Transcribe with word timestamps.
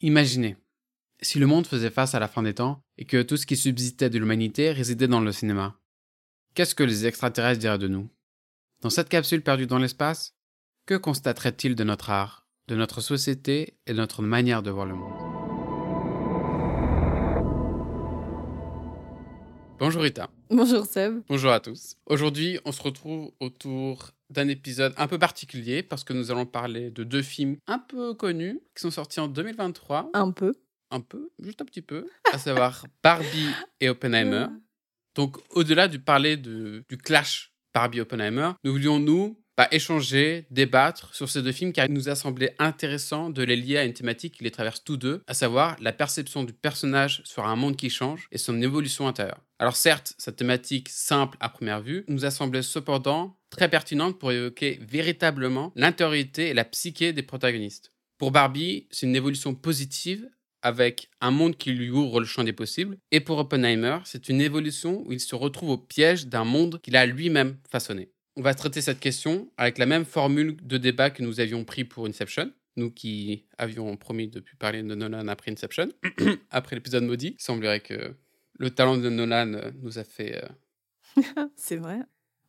Imaginez, 0.00 0.56
si 1.22 1.38
le 1.38 1.46
monde 1.46 1.66
faisait 1.66 1.90
face 1.90 2.14
à 2.14 2.18
la 2.18 2.28
fin 2.28 2.42
des 2.42 2.54
temps 2.54 2.82
et 2.98 3.04
que 3.04 3.22
tout 3.22 3.36
ce 3.36 3.46
qui 3.46 3.56
subsistait 3.56 4.10
de 4.10 4.18
l'humanité 4.18 4.72
résidait 4.72 5.08
dans 5.08 5.20
le 5.20 5.32
cinéma, 5.32 5.78
qu'est-ce 6.54 6.74
que 6.74 6.82
les 6.82 7.06
extraterrestres 7.06 7.60
diraient 7.60 7.78
de 7.78 7.88
nous? 7.88 8.10
Dans 8.80 8.90
cette 8.90 9.08
capsule 9.08 9.42
perdue 9.42 9.66
dans 9.66 9.78
l'espace, 9.78 10.34
que 10.86 10.96
constateraient-ils 10.96 11.76
de 11.76 11.84
notre 11.84 12.10
art, 12.10 12.48
de 12.66 12.74
notre 12.74 13.00
société 13.00 13.78
et 13.86 13.92
de 13.92 13.98
notre 13.98 14.20
manière 14.20 14.62
de 14.62 14.70
voir 14.70 14.86
le 14.86 14.94
monde? 14.94 15.14
Bonjour 19.78 20.02
Rita. 20.02 20.28
Bonjour 20.54 20.86
Seb. 20.86 21.20
Bonjour 21.28 21.50
à 21.50 21.58
tous. 21.58 21.96
Aujourd'hui, 22.06 22.60
on 22.64 22.70
se 22.70 22.80
retrouve 22.80 23.32
autour 23.40 24.12
d'un 24.30 24.46
épisode 24.46 24.94
un 24.96 25.08
peu 25.08 25.18
particulier 25.18 25.82
parce 25.82 26.04
que 26.04 26.12
nous 26.12 26.30
allons 26.30 26.46
parler 26.46 26.92
de 26.92 27.02
deux 27.02 27.22
films 27.22 27.56
un 27.66 27.80
peu 27.80 28.14
connus 28.14 28.60
qui 28.72 28.82
sont 28.82 28.92
sortis 28.92 29.18
en 29.18 29.26
2023. 29.26 30.10
Un 30.14 30.30
peu. 30.30 30.54
Un 30.92 31.00
peu, 31.00 31.32
juste 31.40 31.60
un 31.60 31.64
petit 31.64 31.82
peu, 31.82 32.06
à 32.32 32.38
savoir 32.38 32.86
Barbie 33.02 33.50
et 33.80 33.88
Oppenheimer. 33.88 34.46
Donc, 35.16 35.38
au-delà 35.50 35.88
du 35.88 35.98
parler 35.98 36.36
de, 36.36 36.84
du 36.88 36.98
clash 36.98 37.52
Barbie-Oppenheimer, 37.74 38.52
nous 38.62 38.70
voulions, 38.70 39.00
nous, 39.00 39.36
pas 39.56 39.68
échanger, 39.70 40.46
débattre 40.50 41.14
sur 41.14 41.28
ces 41.30 41.42
deux 41.42 41.52
films 41.52 41.72
car 41.72 41.86
il 41.86 41.92
nous 41.92 42.08
a 42.08 42.14
semblé 42.14 42.50
intéressant 42.58 43.30
de 43.30 43.42
les 43.42 43.56
lier 43.56 43.78
à 43.78 43.84
une 43.84 43.92
thématique 43.92 44.36
qui 44.36 44.44
les 44.44 44.50
traverse 44.50 44.82
tous 44.82 44.96
deux, 44.96 45.22
à 45.26 45.34
savoir 45.34 45.76
la 45.80 45.92
perception 45.92 46.44
du 46.44 46.52
personnage 46.52 47.22
sur 47.24 47.46
un 47.46 47.56
monde 47.56 47.76
qui 47.76 47.90
change 47.90 48.28
et 48.32 48.38
son 48.38 48.60
évolution 48.60 49.06
intérieure. 49.06 49.40
Alors 49.58 49.76
certes, 49.76 50.14
cette 50.18 50.36
thématique 50.36 50.88
simple 50.88 51.36
à 51.40 51.48
première 51.48 51.80
vue 51.80 52.04
nous 52.08 52.24
a 52.24 52.30
semblé 52.30 52.62
cependant 52.62 53.36
très 53.50 53.68
pertinente 53.68 54.18
pour 54.18 54.32
évoquer 54.32 54.80
véritablement 54.82 55.72
l'intériorité 55.76 56.48
et 56.48 56.54
la 56.54 56.64
psyché 56.64 57.12
des 57.12 57.22
protagonistes. 57.22 57.92
Pour 58.18 58.30
Barbie, 58.32 58.88
c'est 58.90 59.06
une 59.06 59.16
évolution 59.16 59.54
positive 59.54 60.28
avec 60.64 61.10
un 61.20 61.30
monde 61.30 61.56
qui 61.56 61.72
lui 61.72 61.90
ouvre 61.90 62.20
le 62.20 62.26
champ 62.26 62.42
des 62.42 62.54
possibles. 62.54 62.96
Et 63.12 63.20
pour 63.20 63.38
Oppenheimer, 63.38 63.98
c'est 64.04 64.30
une 64.30 64.40
évolution 64.40 65.02
où 65.06 65.12
il 65.12 65.20
se 65.20 65.34
retrouve 65.34 65.70
au 65.70 65.78
piège 65.78 66.26
d'un 66.26 66.44
monde 66.44 66.80
qu'il 66.80 66.96
a 66.96 67.04
lui-même 67.04 67.58
façonné. 67.70 68.13
On 68.36 68.42
va 68.42 68.54
traiter 68.54 68.80
cette 68.80 68.98
question 68.98 69.48
avec 69.56 69.78
la 69.78 69.86
même 69.86 70.04
formule 70.04 70.56
de 70.56 70.76
débat 70.76 71.10
que 71.10 71.22
nous 71.22 71.38
avions 71.38 71.64
pris 71.64 71.84
pour 71.84 72.06
Inception. 72.06 72.52
Nous 72.76 72.90
qui 72.90 73.44
avions 73.58 73.96
promis 73.96 74.26
de 74.26 74.40
plus 74.40 74.56
parler 74.56 74.82
de 74.82 74.94
Nolan 74.94 75.28
après 75.28 75.52
Inception, 75.52 75.88
après 76.50 76.74
l'épisode 76.74 77.04
maudit, 77.04 77.36
il 77.38 77.42
semblerait 77.42 77.78
que 77.78 78.16
le 78.58 78.70
talent 78.70 78.96
de 78.96 79.08
Nolan 79.08 79.72
nous 79.80 79.98
a 80.00 80.04
fait. 80.04 80.42
Euh, 81.16 81.44
c'est 81.56 81.76
vrai, 81.76 82.00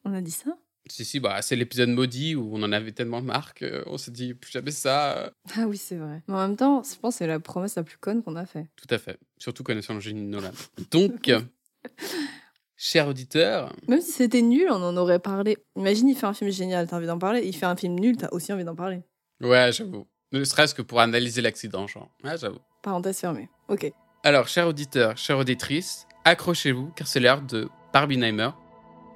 on 0.04 0.14
a 0.14 0.22
dit 0.22 0.32
ça? 0.32 0.58
Si, 0.88 1.06
si, 1.06 1.20
bah, 1.20 1.44
c'est 1.44 1.56
l'épisode 1.56 1.90
maudit 1.90 2.36
où 2.36 2.56
on 2.56 2.64
en 2.64 2.72
avait 2.72 2.92
tellement 2.92 3.22
marre 3.22 3.54
qu'on 3.54 3.98
s'est 4.00 4.12
dit 4.12 4.34
plus 4.34 4.52
jamais 4.52 4.72
ça. 4.72 5.32
Ah 5.56 5.68
oui, 5.68 5.78
c'est 5.78 5.96
vrai. 5.96 6.24
Mais 6.28 6.34
en 6.34 6.48
même 6.48 6.58
temps, 6.58 6.82
je 6.84 6.96
pense 7.00 7.16
que 7.16 7.18
c'est 7.20 7.28
la 7.28 7.40
promesse 7.40 7.76
la 7.76 7.84
plus 7.84 7.98
conne 7.98 8.24
qu'on 8.24 8.36
a 8.36 8.46
fait. 8.48 8.68
Tout 8.76 8.88
à 8.90 8.98
fait. 8.98 9.20
Surtout 9.38 9.64
connaissant 9.64 9.94
le 9.94 10.00
génie 10.00 10.22
de 10.22 10.28
Nolan. 10.28 10.52
Donc, 10.92 11.32
cher 12.78 13.08
auditeur. 13.08 13.74
Même 13.88 14.02
si 14.02 14.12
c'était 14.12 14.42
nul, 14.42 14.68
on 14.70 14.82
en 14.84 14.98
aurait 14.98 15.20
parlé. 15.20 15.58
Imagine, 15.76 16.10
il 16.10 16.16
fait 16.16 16.26
un 16.26 16.34
film 16.34 16.52
génial, 16.52 16.88
t'as 16.88 16.98
envie 16.98 17.08
d'en 17.08 17.20
parler. 17.20 17.42
Il 17.46 17.56
fait 17.56 17.66
un 17.66 17.76
film 17.76 17.96
nul, 17.96 18.18
t'as 18.18 18.30
aussi 18.32 18.52
envie 18.54 18.64
d'en 18.64 18.76
parler. 18.76 19.02
Ouais, 19.42 19.72
j'avoue. 19.72 20.08
Ne 20.32 20.44
serait-ce 20.44 20.74
que 20.76 20.82
pour 20.82 21.00
analyser 21.00 21.42
l'accident, 21.42 21.88
genre. 21.88 22.10
Ouais, 22.24 22.38
j'avoue. 22.38 22.60
Parenthèse 22.82 23.20
fermée. 23.20 23.50
Ok. 23.70 23.92
Alors, 24.24 24.48
cher 24.48 24.68
auditeur, 24.68 25.18
chère 25.18 25.38
auditrice, 25.38 26.08
accrochez-vous 26.24 26.92
car 26.96 27.08
c'est 27.08 27.20
l'heure 27.20 27.42
de 27.42 27.70
Barbieheimer. 27.94 28.50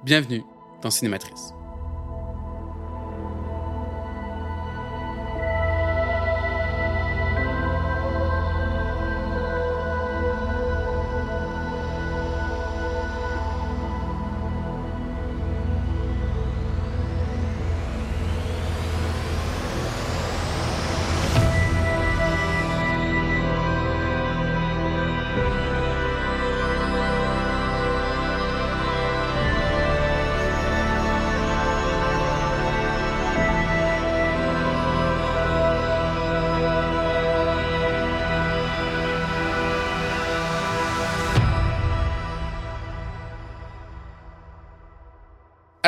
Bienvenue 0.04 0.42
dans 0.82 0.90
Cinématrice. 0.90 1.52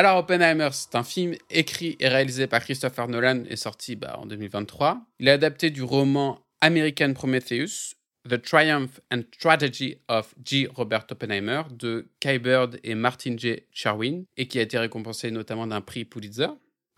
Alors 0.03 0.17
Oppenheimer, 0.17 0.67
c'est 0.73 0.95
un 0.95 1.03
film 1.03 1.33
écrit 1.49 1.95
et 2.01 2.09
réalisé 2.09 2.45
par 2.45 2.61
Christopher 2.61 3.07
Nolan 3.07 3.45
et 3.47 3.55
sorti 3.55 3.95
bah, 3.95 4.19
en 4.19 4.25
2023. 4.25 5.01
Il 5.19 5.29
est 5.29 5.31
adapté 5.31 5.69
du 5.69 5.81
roman 5.81 6.41
American 6.59 7.13
Prometheus, 7.13 7.95
The 8.29 8.41
Triumph 8.41 8.99
and 9.13 9.21
Tragedy 9.39 9.95
of 10.09 10.35
G. 10.43 10.67
Robert 10.75 11.05
Oppenheimer 11.09 11.61
de 11.71 12.09
Kai 12.19 12.37
Bird 12.37 12.81
et 12.83 12.95
Martin 12.95 13.37
J. 13.37 13.61
Sherwin 13.71 14.25
et 14.35 14.49
qui 14.49 14.59
a 14.59 14.63
été 14.63 14.77
récompensé 14.77 15.31
notamment 15.31 15.67
d'un 15.67 15.79
prix 15.79 16.03
Pulitzer. 16.03 16.49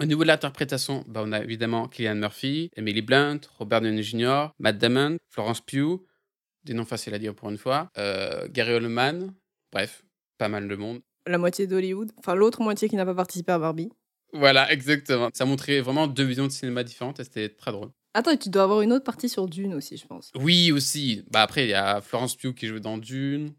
Au 0.01 0.05
niveau 0.05 0.23
de 0.23 0.29
l'interprétation, 0.29 1.05
bah, 1.07 1.21
on 1.23 1.31
a 1.31 1.43
évidemment 1.43 1.87
Killian 1.87 2.15
Murphy, 2.15 2.71
Emily 2.75 3.03
Blunt, 3.03 3.41
Robert 3.59 3.81
Downey 3.81 4.01
Jr., 4.01 4.47
Matt 4.57 4.79
Damon, 4.79 5.17
Florence 5.29 5.61
Pugh, 5.61 6.03
des 6.63 6.73
noms 6.73 6.85
faciles 6.85 7.13
à 7.13 7.19
dire 7.19 7.35
pour 7.35 7.51
une 7.51 7.59
fois, 7.59 7.87
euh, 7.99 8.47
Gary 8.49 8.73
Oldman, 8.73 9.31
bref, 9.71 10.03
pas 10.39 10.49
mal 10.49 10.67
de 10.67 10.75
monde 10.75 11.01
la 11.27 11.37
moitié 11.37 11.67
d'Hollywood, 11.67 12.11
enfin 12.17 12.35
l'autre 12.35 12.61
moitié 12.61 12.89
qui 12.89 12.95
n'a 12.95 13.05
pas 13.05 13.15
participé 13.15 13.51
à 13.51 13.59
Barbie. 13.59 13.91
Voilà, 14.33 14.71
exactement. 14.71 15.29
Ça 15.33 15.45
montrait 15.45 15.79
vraiment 15.81 16.07
deux 16.07 16.23
visions 16.23 16.45
de 16.45 16.51
cinéma 16.51 16.83
différentes 16.83 17.19
et 17.19 17.23
c'était 17.23 17.49
très 17.49 17.71
drôle. 17.71 17.89
Attends, 18.13 18.35
tu 18.37 18.49
dois 18.49 18.63
avoir 18.63 18.81
une 18.81 18.93
autre 18.93 19.03
partie 19.03 19.29
sur 19.29 19.47
Dune 19.47 19.73
aussi, 19.73 19.97
je 19.97 20.05
pense. 20.05 20.31
Oui, 20.35 20.71
aussi. 20.71 21.23
Bah 21.31 21.41
après, 21.41 21.65
il 21.65 21.69
y 21.69 21.73
a 21.73 22.01
Florence 22.01 22.35
Pugh 22.35 22.53
qui 22.53 22.67
joue 22.67 22.79
dans 22.79 22.97
Dune. 22.97 23.53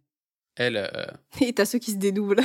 Elle. 0.56 0.76
Euh, 0.76 1.06
et 1.40 1.52
t'as 1.52 1.64
ceux 1.64 1.78
qui 1.78 1.92
se 1.92 1.96
dédoublent. 1.96 2.42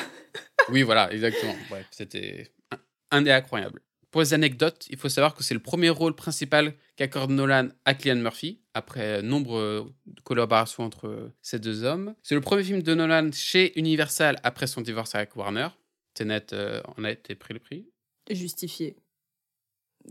oui, 0.69 0.83
voilà, 0.83 1.11
exactement. 1.11 1.55
Bref, 1.69 1.87
c'était 1.91 2.51
un, 2.71 2.77
un 3.17 3.21
des 3.21 3.31
incroyables. 3.31 3.81
Pour 4.11 4.21
les 4.21 4.33
anecdotes, 4.33 4.87
il 4.89 4.97
faut 4.97 5.09
savoir 5.09 5.33
que 5.33 5.43
c'est 5.43 5.53
le 5.53 5.61
premier 5.61 5.89
rôle 5.89 6.13
principal 6.13 6.73
qu'accorde 6.97 7.31
Nolan 7.31 7.69
à 7.85 7.97
Cillian 7.97 8.17
Murphy, 8.17 8.59
après 8.73 9.21
nombre 9.21 9.89
de 10.05 10.21
collaborations 10.21 10.83
entre 10.83 11.31
ces 11.41 11.59
deux 11.59 11.83
hommes. 11.83 12.13
C'est 12.21 12.35
le 12.35 12.41
premier 12.41 12.63
film 12.63 12.83
de 12.83 12.93
Nolan 12.93 13.31
chez 13.31 13.77
Universal 13.79 14.37
après 14.43 14.67
son 14.67 14.81
divorce 14.81 15.15
avec 15.15 15.35
Warner. 15.35 15.69
Tenet 16.13 16.53
euh, 16.53 16.81
en 16.97 17.03
a 17.03 17.11
été 17.11 17.35
pris 17.35 17.53
le 17.53 17.59
prix. 17.59 17.87
Justifié. 18.29 18.95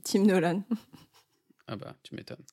Tim 0.04 0.24
Nolan. 0.24 0.62
ah 1.66 1.76
bah, 1.76 1.96
tu 2.02 2.14
m'étonnes. 2.14 2.44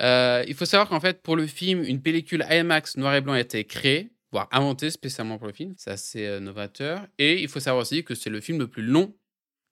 Euh, 0.00 0.44
il 0.46 0.54
faut 0.54 0.64
savoir 0.64 0.88
qu'en 0.88 1.00
fait, 1.00 1.22
pour 1.22 1.36
le 1.36 1.46
film, 1.46 1.82
une 1.84 2.00
pellicule 2.00 2.44
IMAX 2.48 2.96
noir 2.96 3.14
et 3.14 3.20
blanc 3.20 3.34
a 3.34 3.40
été 3.40 3.64
créée, 3.64 4.10
voire 4.32 4.48
inventée 4.52 4.90
spécialement 4.90 5.38
pour 5.38 5.46
le 5.46 5.52
film. 5.52 5.74
C'est 5.76 5.90
assez 5.90 6.26
euh, 6.26 6.40
novateur. 6.40 7.06
Et 7.18 7.42
il 7.42 7.48
faut 7.48 7.60
savoir 7.60 7.82
aussi 7.82 8.04
que 8.04 8.14
c'est 8.14 8.30
le 8.30 8.40
film 8.40 8.58
le 8.58 8.68
plus 8.68 8.82
long 8.82 9.14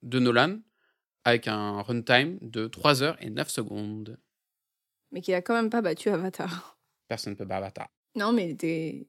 de 0.03 0.19
Nolan, 0.19 0.59
avec 1.27 1.49
un 1.49 1.83
runtime 1.83 2.39
de 2.41 2.69
3 2.69 3.03
heures 3.03 3.17
et 3.21 3.31
9 3.31 3.51
secondes. 3.51 4.17
Mais 5.11 5.21
qui 5.21 5.35
a 5.35 5.43
quand 5.43 5.55
même 5.55 5.71
pas 5.71 5.83
battu 5.83 6.09
Avatar. 6.09 6.79
Personne 7.09 7.33
ne 7.33 7.37
peut 7.37 7.45
battre 7.45 7.65
Avatar. 7.65 7.89
Non, 8.15 8.33
mais 8.33 8.45
il 8.45 8.51
était, 8.53 9.09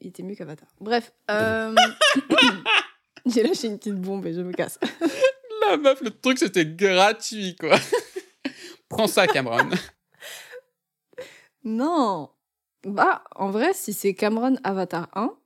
il 0.00 0.08
était 0.08 0.22
mieux 0.22 0.34
qu'Avatar. 0.34 0.68
Bref, 0.80 1.12
euh... 1.30 1.74
j'ai 3.26 3.42
lâché 3.42 3.68
une 3.68 3.78
petite 3.78 4.00
bombe 4.00 4.24
et 4.26 4.32
je 4.32 4.40
me 4.40 4.52
casse. 4.52 4.78
La 5.68 5.76
meuf, 5.76 6.00
le 6.00 6.10
truc 6.10 6.38
c'était 6.38 6.66
gratuit 6.66 7.54
quoi. 7.54 7.76
Prends 8.88 9.06
ça, 9.06 9.26
Cameron. 9.26 9.68
non. 11.64 12.30
Bah, 12.84 13.24
en 13.36 13.50
vrai, 13.50 13.74
si 13.74 13.92
c'est 13.92 14.14
Cameron 14.14 14.56
Avatar 14.64 15.08
1, 15.14 15.36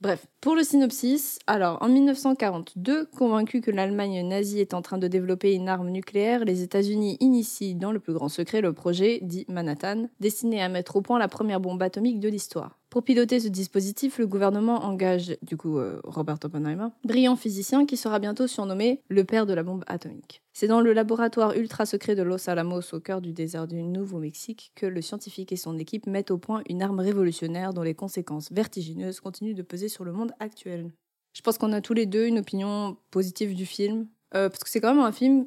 Bref, 0.00 0.26
pour 0.40 0.56
le 0.56 0.62
synopsis, 0.62 1.38
alors 1.46 1.76
en 1.82 1.88
1942, 1.88 3.06
convaincus 3.14 3.60
que 3.60 3.70
l'Allemagne 3.70 4.26
nazie 4.26 4.60
est 4.60 4.72
en 4.72 4.80
train 4.80 4.96
de 4.96 5.06
développer 5.06 5.52
une 5.52 5.68
arme 5.68 5.90
nucléaire, 5.90 6.46
les 6.46 6.62
États-Unis 6.62 7.18
initient 7.20 7.74
dans 7.74 7.92
le 7.92 8.00
plus 8.00 8.14
grand 8.14 8.30
secret 8.30 8.62
le 8.62 8.72
projet 8.72 9.18
dit 9.20 9.44
Manhattan, 9.48 10.08
destiné 10.18 10.62
à 10.62 10.70
mettre 10.70 10.96
au 10.96 11.02
point 11.02 11.18
la 11.18 11.28
première 11.28 11.60
bombe 11.60 11.82
atomique 11.82 12.20
de 12.20 12.28
l'histoire. 12.30 12.80
Pour 12.90 13.04
piloter 13.04 13.38
ce 13.38 13.46
dispositif, 13.46 14.18
le 14.18 14.26
gouvernement 14.26 14.84
engage 14.84 15.36
du 15.42 15.56
coup 15.56 15.78
euh, 15.78 16.00
Robert 16.02 16.38
Oppenheimer, 16.42 16.88
brillant 17.04 17.36
physicien 17.36 17.86
qui 17.86 17.96
sera 17.96 18.18
bientôt 18.18 18.48
surnommé 18.48 19.00
le 19.08 19.22
père 19.22 19.46
de 19.46 19.54
la 19.54 19.62
bombe 19.62 19.84
atomique. 19.86 20.42
C'est 20.52 20.66
dans 20.66 20.80
le 20.80 20.92
laboratoire 20.92 21.56
ultra 21.56 21.86
secret 21.86 22.16
de 22.16 22.24
Los 22.24 22.50
Alamos 22.50 22.92
au 22.92 22.98
cœur 22.98 23.20
du 23.20 23.32
désert 23.32 23.68
du 23.68 23.80
Nouveau-Mexique 23.80 24.72
que 24.74 24.86
le 24.86 25.00
scientifique 25.00 25.52
et 25.52 25.56
son 25.56 25.78
équipe 25.78 26.08
mettent 26.08 26.32
au 26.32 26.38
point 26.38 26.62
une 26.68 26.82
arme 26.82 26.98
révolutionnaire 26.98 27.72
dont 27.72 27.82
les 27.82 27.94
conséquences 27.94 28.50
vertigineuses 28.50 29.20
continuent 29.20 29.54
de 29.54 29.62
peser 29.62 29.88
sur 29.88 30.02
le 30.02 30.12
monde 30.12 30.29
actuel. 30.38 30.92
Je 31.32 31.42
pense 31.42 31.58
qu'on 31.58 31.72
a 31.72 31.80
tous 31.80 31.94
les 31.94 32.06
deux 32.06 32.26
une 32.26 32.38
opinion 32.38 32.96
positive 33.10 33.54
du 33.54 33.66
film, 33.66 34.08
euh, 34.34 34.48
parce 34.48 34.64
que 34.64 34.70
c'est 34.70 34.80
quand 34.80 34.94
même 34.94 35.04
un 35.04 35.12
film 35.12 35.46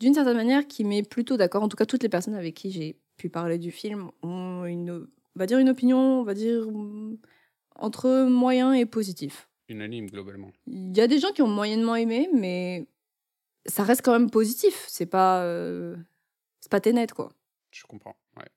d'une 0.00 0.14
certaine 0.14 0.36
manière 0.36 0.66
qui 0.66 0.84
met 0.84 1.02
plutôt 1.02 1.36
d'accord, 1.36 1.62
en 1.62 1.68
tout 1.68 1.76
cas 1.76 1.86
toutes 1.86 2.02
les 2.02 2.08
personnes 2.08 2.34
avec 2.34 2.54
qui 2.54 2.70
j'ai 2.70 2.98
pu 3.16 3.30
parler 3.30 3.58
du 3.58 3.70
film 3.70 4.10
ont 4.22 4.64
une, 4.64 4.90
on 4.90 5.38
va 5.38 5.46
dire 5.46 5.58
une 5.58 5.70
opinion, 5.70 6.20
on 6.20 6.22
va 6.24 6.34
dire 6.34 6.70
mm, 6.70 7.18
entre 7.76 8.26
moyen 8.26 8.72
et 8.72 8.86
positif. 8.86 9.48
Unanime, 9.68 10.10
globalement. 10.10 10.52
Il 10.66 10.96
y 10.96 11.00
a 11.00 11.08
des 11.08 11.18
gens 11.18 11.32
qui 11.32 11.42
ont 11.42 11.48
moyennement 11.48 11.96
aimé, 11.96 12.28
mais 12.32 12.86
ça 13.64 13.82
reste 13.82 14.02
quand 14.02 14.12
même 14.12 14.30
positif. 14.30 14.84
C'est 14.88 15.06
pas, 15.06 15.42
euh, 15.42 15.96
c'est 16.60 16.70
pas 16.70 16.80
net 16.92 17.12
quoi. 17.12 17.32
Je 17.70 17.84
comprends, 17.84 18.16
ouais. 18.36 18.48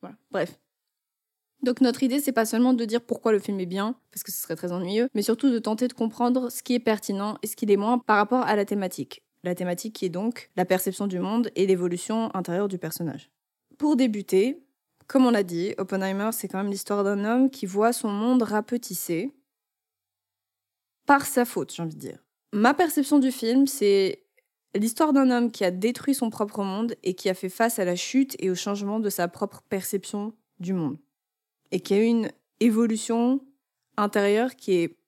Voilà. 0.00 0.16
Bref. 0.30 0.58
Donc 1.62 1.80
notre 1.80 2.02
idée, 2.02 2.20
c'est 2.20 2.32
pas 2.32 2.44
seulement 2.44 2.74
de 2.74 2.84
dire 2.84 3.00
pourquoi 3.00 3.32
le 3.32 3.38
film 3.38 3.58
est 3.60 3.66
bien, 3.66 3.94
parce 4.12 4.22
que 4.22 4.30
ce 4.30 4.40
serait 4.40 4.56
très 4.56 4.72
ennuyeux, 4.72 5.08
mais 5.14 5.22
surtout 5.22 5.50
de 5.50 5.58
tenter 5.58 5.88
de 5.88 5.94
comprendre 5.94 6.50
ce 6.50 6.62
qui 6.62 6.74
est 6.74 6.80
pertinent 6.80 7.38
et 7.42 7.46
ce 7.46 7.56
qui 7.56 7.66
l'est 7.66 7.76
moins 7.76 7.98
par 7.98 8.16
rapport 8.16 8.42
à 8.42 8.56
la 8.56 8.64
thématique. 8.64 9.22
La 9.42 9.54
thématique 9.54 9.94
qui 9.94 10.04
est 10.04 10.10
donc 10.10 10.50
la 10.56 10.64
perception 10.64 11.06
du 11.06 11.18
monde 11.18 11.50
et 11.56 11.66
l'évolution 11.66 12.34
intérieure 12.34 12.68
du 12.68 12.78
personnage. 12.78 13.30
Pour 13.78 13.96
débuter, 13.96 14.62
comme 15.06 15.24
on 15.24 15.30
l'a 15.30 15.42
dit, 15.42 15.74
Oppenheimer, 15.78 16.30
c'est 16.32 16.48
quand 16.48 16.58
même 16.58 16.70
l'histoire 16.70 17.04
d'un 17.04 17.24
homme 17.24 17.50
qui 17.50 17.66
voit 17.66 17.92
son 17.92 18.08
monde 18.08 18.42
rapetissé 18.42 19.32
par 21.06 21.24
sa 21.24 21.44
faute, 21.44 21.72
j'ai 21.72 21.82
envie 21.82 21.94
de 21.94 22.00
dire. 22.00 22.18
Ma 22.52 22.74
perception 22.74 23.18
du 23.18 23.30
film, 23.30 23.66
c'est 23.66 24.24
l'histoire 24.74 25.12
d'un 25.12 25.30
homme 25.30 25.50
qui 25.50 25.64
a 25.64 25.70
détruit 25.70 26.14
son 26.14 26.30
propre 26.30 26.62
monde 26.62 26.96
et 27.02 27.14
qui 27.14 27.28
a 27.28 27.34
fait 27.34 27.48
face 27.48 27.78
à 27.78 27.84
la 27.84 27.96
chute 27.96 28.36
et 28.40 28.50
au 28.50 28.54
changement 28.54 29.00
de 29.00 29.10
sa 29.10 29.28
propre 29.28 29.62
perception 29.68 30.32
du 30.58 30.72
monde. 30.72 30.98
Et 31.72 31.80
qui 31.80 31.94
a 31.94 31.98
eu 31.98 32.04
une 32.04 32.30
évolution 32.60 33.40
intérieure 33.96 34.56
qui 34.56 34.72
est, 34.74 34.98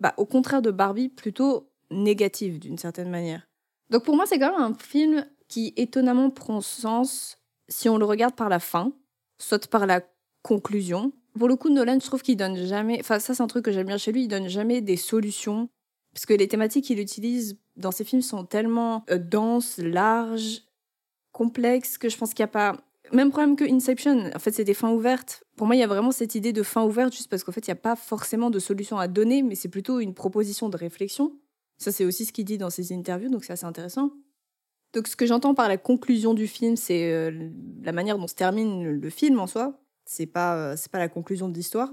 bah, 0.00 0.14
au 0.16 0.26
contraire 0.26 0.62
de 0.62 0.70
Barbie, 0.70 1.08
plutôt 1.08 1.70
négative 1.90 2.58
d'une 2.58 2.78
certaine 2.78 3.10
manière. 3.10 3.48
Donc 3.90 4.04
pour 4.04 4.16
moi, 4.16 4.24
c'est 4.26 4.38
quand 4.38 4.52
même 4.52 4.72
un 4.72 4.74
film 4.74 5.26
qui 5.48 5.72
étonnamment 5.76 6.30
prend 6.30 6.60
sens 6.60 7.38
si 7.68 7.88
on 7.88 7.98
le 7.98 8.04
regarde 8.04 8.34
par 8.34 8.48
la 8.48 8.60
fin, 8.60 8.92
soit 9.38 9.66
par 9.68 9.86
la 9.86 10.00
conclusion. 10.42 11.12
Pour 11.38 11.48
le 11.48 11.56
coup, 11.56 11.68
Nolan, 11.68 11.98
je 12.00 12.06
trouve 12.06 12.22
qu'il 12.22 12.36
donne 12.36 12.56
jamais. 12.56 12.98
Enfin, 13.00 13.18
ça, 13.18 13.34
c'est 13.34 13.42
un 13.42 13.46
truc 13.46 13.64
que 13.64 13.72
j'aime 13.72 13.86
bien 13.86 13.98
chez 13.98 14.12
lui. 14.12 14.24
Il 14.24 14.28
donne 14.28 14.48
jamais 14.48 14.80
des 14.80 14.96
solutions. 14.96 15.68
Parce 16.12 16.26
que 16.26 16.34
les 16.34 16.48
thématiques 16.48 16.86
qu'il 16.86 16.98
utilise 16.98 17.56
dans 17.76 17.92
ses 17.92 18.04
films 18.04 18.22
sont 18.22 18.44
tellement 18.44 19.04
euh, 19.10 19.18
denses, 19.18 19.78
larges, 19.78 20.62
complexes, 21.32 21.98
que 21.98 22.08
je 22.08 22.16
pense 22.16 22.34
qu'il 22.34 22.42
n'y 22.42 22.50
a 22.50 22.52
pas. 22.52 22.76
Même 23.12 23.30
problème 23.30 23.56
que 23.56 23.64
Inception. 23.64 24.30
En 24.34 24.38
fait, 24.38 24.52
c'est 24.52 24.64
des 24.64 24.74
fins 24.74 24.90
ouvertes. 24.90 25.44
Pour 25.60 25.66
moi, 25.66 25.76
il 25.76 25.80
y 25.80 25.82
a 25.82 25.86
vraiment 25.86 26.10
cette 26.10 26.34
idée 26.34 26.54
de 26.54 26.62
fin 26.62 26.82
ouverte, 26.84 27.12
juste 27.12 27.28
parce 27.28 27.44
qu'en 27.44 27.52
fait, 27.52 27.66
il 27.66 27.68
n'y 27.68 27.72
a 27.72 27.82
pas 27.82 27.94
forcément 27.94 28.48
de 28.48 28.58
solution 28.58 28.96
à 28.96 29.08
donner, 29.08 29.42
mais 29.42 29.54
c'est 29.54 29.68
plutôt 29.68 30.00
une 30.00 30.14
proposition 30.14 30.70
de 30.70 30.76
réflexion. 30.78 31.38
Ça, 31.76 31.92
c'est 31.92 32.06
aussi 32.06 32.24
ce 32.24 32.32
qu'il 32.32 32.46
dit 32.46 32.56
dans 32.56 32.70
ses 32.70 32.94
interviews, 32.94 33.28
donc 33.28 33.44
c'est 33.44 33.52
assez 33.52 33.66
intéressant. 33.66 34.10
Donc, 34.94 35.06
ce 35.06 35.16
que 35.16 35.26
j'entends 35.26 35.54
par 35.54 35.68
la 35.68 35.76
conclusion 35.76 36.32
du 36.32 36.46
film, 36.46 36.76
c'est 36.76 37.12
euh, 37.12 37.50
la 37.82 37.92
manière 37.92 38.16
dont 38.16 38.26
se 38.26 38.34
termine 38.34 38.90
le 38.90 39.10
film 39.10 39.38
en 39.38 39.46
soi. 39.46 39.78
C'est 40.06 40.24
pas, 40.24 40.56
euh, 40.56 40.76
c'est 40.78 40.90
pas 40.90 40.98
la 40.98 41.10
conclusion 41.10 41.46
de 41.46 41.52
l'histoire. 41.52 41.92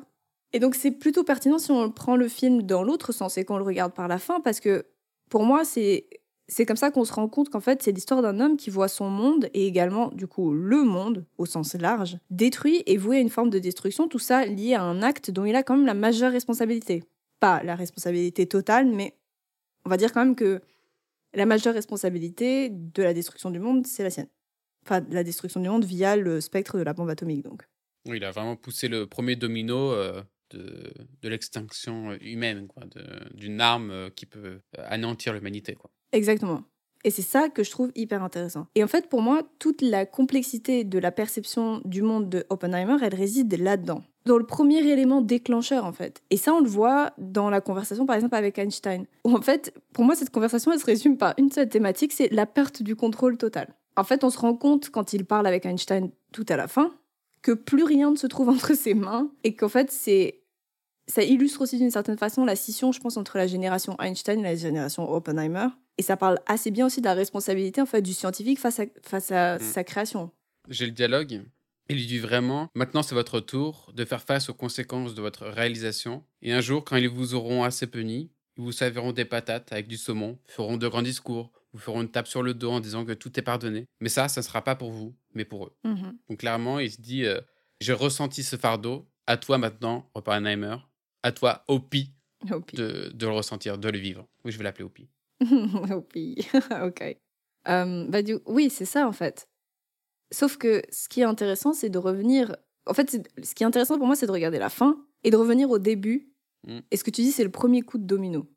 Et 0.53 0.59
donc, 0.59 0.73
c'est 0.73 0.91
plutôt 0.91 1.25
pertinent 1.25 1.59
si 1.59 1.71
on 1.71 1.91
prend 1.91 2.15
le 2.15 2.29
film 2.29 2.61
dans 2.61 2.83
l'autre 2.83 3.11
sens 3.11 3.37
et 3.37 3.43
qu'on 3.43 3.57
le 3.57 3.65
regarde 3.65 3.93
par 3.93 4.07
la 4.07 4.17
fin, 4.17 4.39
parce 4.39 4.61
que 4.61 4.85
pour 5.29 5.43
moi, 5.43 5.65
c'est 5.65 6.07
c'est 6.47 6.65
comme 6.65 6.77
ça 6.77 6.91
qu'on 6.91 7.03
se 7.03 7.13
rend 7.13 7.27
compte 7.27 7.49
qu'en 7.49 7.59
fait, 7.59 7.83
c'est 7.83 7.91
l'histoire 7.91 8.21
d'un 8.21 8.39
homme 8.39 8.55
qui 8.55 8.69
voit 8.69 8.87
son 8.87 9.09
monde 9.09 9.49
et 9.53 9.67
également, 9.67 10.09
du 10.09 10.27
coup, 10.27 10.53
le 10.53 10.83
monde, 10.83 11.25
au 11.37 11.45
sens 11.45 11.73
large, 11.75 12.17
détruit 12.29 12.83
et 12.85 12.97
voué 12.97 13.17
à 13.17 13.19
une 13.19 13.29
forme 13.29 13.49
de 13.49 13.59
destruction, 13.59 14.07
tout 14.07 14.19
ça 14.19 14.45
lié 14.45 14.73
à 14.73 14.81
un 14.81 15.01
acte 15.01 15.29
dont 15.29 15.45
il 15.45 15.55
a 15.55 15.63
quand 15.63 15.75
même 15.75 15.85
la 15.85 15.93
majeure 15.93 16.31
responsabilité. 16.31 17.03
Pas 17.39 17.61
la 17.63 17.75
responsabilité 17.75 18.47
totale, 18.47 18.87
mais 18.87 19.17
on 19.85 19.89
va 19.89 19.97
dire 19.97 20.13
quand 20.13 20.23
même 20.23 20.35
que 20.35 20.61
la 21.33 21.45
majeure 21.45 21.73
responsabilité 21.73 22.69
de 22.69 23.03
la 23.03 23.13
destruction 23.13 23.51
du 23.51 23.59
monde, 23.59 23.85
c'est 23.85 24.03
la 24.03 24.09
sienne. 24.09 24.29
Enfin, 24.85 25.05
la 25.09 25.23
destruction 25.25 25.59
du 25.59 25.67
monde 25.67 25.83
via 25.83 26.15
le 26.15 26.39
spectre 26.39 26.77
de 26.77 26.83
la 26.83 26.93
bombe 26.93 27.09
atomique, 27.09 27.43
donc. 27.43 27.63
Il 28.05 28.23
a 28.23 28.31
vraiment 28.31 28.55
poussé 28.55 28.87
le 28.87 29.05
premier 29.05 29.35
domino 29.35 29.91
euh, 29.91 30.23
de, 30.51 30.93
de 31.21 31.29
l'extinction 31.29 32.13
humaine, 32.21 32.69
d'une 33.33 33.59
arme 33.59 33.91
euh, 33.91 34.09
qui 34.09 34.25
peut 34.25 34.61
euh, 34.77 34.85
anéantir 34.87 35.33
l'humanité, 35.33 35.75
quoi. 35.75 35.91
Exactement. 36.11 36.63
Et 37.03 37.11
c'est 37.11 37.21
ça 37.21 37.47
que 37.49 37.63
je 37.63 37.71
trouve 37.71 37.91
hyper 37.95 38.23
intéressant. 38.23 38.67
Et 38.75 38.83
en 38.83 38.87
fait, 38.87 39.07
pour 39.07 39.21
moi, 39.21 39.43
toute 39.59 39.81
la 39.81 40.05
complexité 40.05 40.83
de 40.83 40.99
la 40.99 41.11
perception 41.11 41.81
du 41.85 42.01
monde 42.01 42.27
de 42.29 42.45
Oppenheimer, 42.49 42.97
elle 43.01 43.15
réside 43.15 43.57
là-dedans. 43.57 44.03
Dans 44.25 44.37
le 44.37 44.45
premier 44.45 44.79
élément 44.79 45.21
déclencheur, 45.21 45.85
en 45.85 45.93
fait. 45.93 46.21
Et 46.31 46.37
ça, 46.37 46.53
on 46.53 46.59
le 46.59 46.67
voit 46.67 47.13
dans 47.17 47.49
la 47.49 47.61
conversation, 47.61 48.05
par 48.05 48.17
exemple, 48.17 48.35
avec 48.35 48.57
Einstein. 48.57 49.05
Où, 49.23 49.33
en 49.33 49.41
fait, 49.41 49.73
pour 49.93 50.03
moi, 50.03 50.15
cette 50.15 50.31
conversation, 50.31 50.73
elle 50.73 50.79
se 50.79 50.85
résume 50.85 51.17
par 51.17 51.33
une 51.37 51.51
seule 51.51 51.69
thématique, 51.69 52.11
c'est 52.11 52.29
la 52.33 52.45
perte 52.45 52.83
du 52.83 52.95
contrôle 52.95 53.37
total. 53.37 53.73
En 53.95 54.03
fait, 54.03 54.23
on 54.23 54.29
se 54.29 54.39
rend 54.39 54.55
compte, 54.55 54.89
quand 54.89 55.13
il 55.13 55.23
parle 55.23 55.47
avec 55.47 55.65
Einstein 55.65 56.09
tout 56.33 56.45
à 56.49 56.57
la 56.57 56.67
fin, 56.67 56.93
que 57.41 57.53
plus 57.53 57.83
rien 57.83 58.11
ne 58.11 58.17
se 58.17 58.27
trouve 58.27 58.49
entre 58.49 58.75
ses 58.75 58.93
mains 58.93 59.31
et 59.45 59.55
qu'en 59.55 59.69
fait, 59.69 59.91
c'est 59.91 60.41
ça 61.07 61.23
illustre 61.23 61.61
aussi 61.61 61.77
d'une 61.77 61.91
certaine 61.91 62.17
façon 62.17 62.45
la 62.45 62.55
scission, 62.55 62.91
je 62.91 62.99
pense, 62.99 63.17
entre 63.17 63.37
la 63.37 63.47
génération 63.47 63.95
Einstein 63.99 64.39
et 64.39 64.43
la 64.43 64.55
génération 64.55 65.09
Oppenheimer. 65.09 65.67
Et 65.97 66.01
ça 66.03 66.17
parle 66.17 66.39
assez 66.45 66.69
bien 66.69 66.85
aussi 66.85 67.01
de 67.01 67.05
la 67.05 67.13
responsabilité 67.13 67.81
en 67.81 67.85
fait 67.85 68.01
du 68.01 68.13
scientifique 68.13 68.59
face 68.59 68.79
à, 68.79 68.85
face 69.01 69.31
à 69.31 69.55
mm. 69.55 69.59
sa 69.59 69.83
création. 69.83 70.31
J'ai 70.69 70.85
le 70.85 70.91
dialogue. 70.91 71.43
Il 71.89 71.95
lui 71.95 72.05
dit 72.05 72.19
vraiment, 72.19 72.67
maintenant 72.75 73.01
c'est 73.01 73.15
votre 73.15 73.39
tour 73.39 73.91
de 73.95 74.03
faire 74.03 74.21
face 74.21 74.49
aux 74.49 74.53
conséquences 74.53 75.15
de 75.15 75.21
votre 75.21 75.45
réalisation. 75.47 76.23
Et 76.41 76.51
un 76.51 76.59
jour, 76.59 76.83
quand 76.83 76.97
ils 76.97 77.07
vous 77.07 77.33
auront 77.33 77.63
assez 77.63 77.87
puni, 77.87 78.29
ils 78.57 78.63
vous 78.63 78.73
serviront 78.73 79.13
des 79.13 79.23
patates 79.23 79.71
avec 79.71 79.87
du 79.87 79.95
saumon, 79.95 80.37
feront 80.45 80.75
de 80.75 80.87
grands 80.87 81.01
discours, 81.01 81.51
vous 81.71 81.79
feront 81.79 82.01
une 82.01 82.09
tape 82.09 82.27
sur 82.27 82.43
le 82.43 82.53
dos 82.53 82.71
en 82.71 82.81
disant 82.81 83.05
que 83.05 83.13
tout 83.13 83.39
est 83.39 83.43
pardonné. 83.43 83.85
Mais 84.01 84.09
ça, 84.09 84.27
ça 84.27 84.41
ne 84.41 84.45
sera 84.45 84.61
pas 84.63 84.75
pour 84.75 84.91
vous, 84.91 85.15
mais 85.33 85.45
pour 85.45 85.67
eux. 85.67 85.75
Mm-hmm. 85.85 86.13
Donc 86.29 86.39
clairement, 86.39 86.79
il 86.79 86.91
se 86.91 86.99
dit, 86.99 87.23
euh, 87.23 87.39
j'ai 87.79 87.93
ressenti 87.93 88.43
ce 88.43 88.57
fardeau, 88.57 89.07
à 89.25 89.37
toi 89.37 89.57
maintenant, 89.57 90.09
Oppenheimer, 90.13 90.77
à 91.27 91.31
toi, 91.31 91.63
Opi, 91.67 92.11
de, 92.45 93.11
de, 93.13 93.25
le 93.25 93.33
ressentir, 93.33 93.77
de 93.77 93.89
le 93.89 93.99
vivre. 93.99 94.27
Oui, 94.43 94.51
je 94.51 94.57
vais 94.57 94.63
l'appeler 94.63 94.85
Opi. 94.85 95.07
Opi, 95.91 96.47
ok. 96.83 97.17
Euh, 97.67 98.05
bah, 98.07 98.21
du... 98.21 98.37
Oui, 98.45 98.69
c'est 98.69 98.85
ça 98.85 99.07
en 99.07 99.11
fait. 99.11 99.49
Sauf 100.31 100.57
que 100.57 100.81
ce 100.89 101.07
qui 101.09 101.21
est 101.21 101.25
intéressant, 101.25 101.73
c'est 101.73 101.89
de 101.89 101.97
revenir. 101.97 102.55
En 102.85 102.93
fait, 102.93 103.11
ce 103.11 103.53
qui 103.53 103.63
est 103.63 103.65
intéressant 103.65 103.97
pour 103.97 104.07
moi, 104.07 104.15
c'est 104.15 104.27
de 104.27 104.31
regarder 104.31 104.59
la 104.59 104.69
fin 104.69 105.05
et 105.23 105.29
de 105.29 105.37
revenir 105.37 105.69
au 105.69 105.79
début. 105.79 106.33
Mm. 106.65 106.79
Et 106.91 106.97
ce 106.97 107.03
que 107.03 107.11
tu 107.11 107.21
dis, 107.21 107.31
c'est 107.31 107.43
le 107.43 107.51
premier 107.51 107.81
coup 107.81 107.97
de 107.97 108.05
domino. 108.05 108.47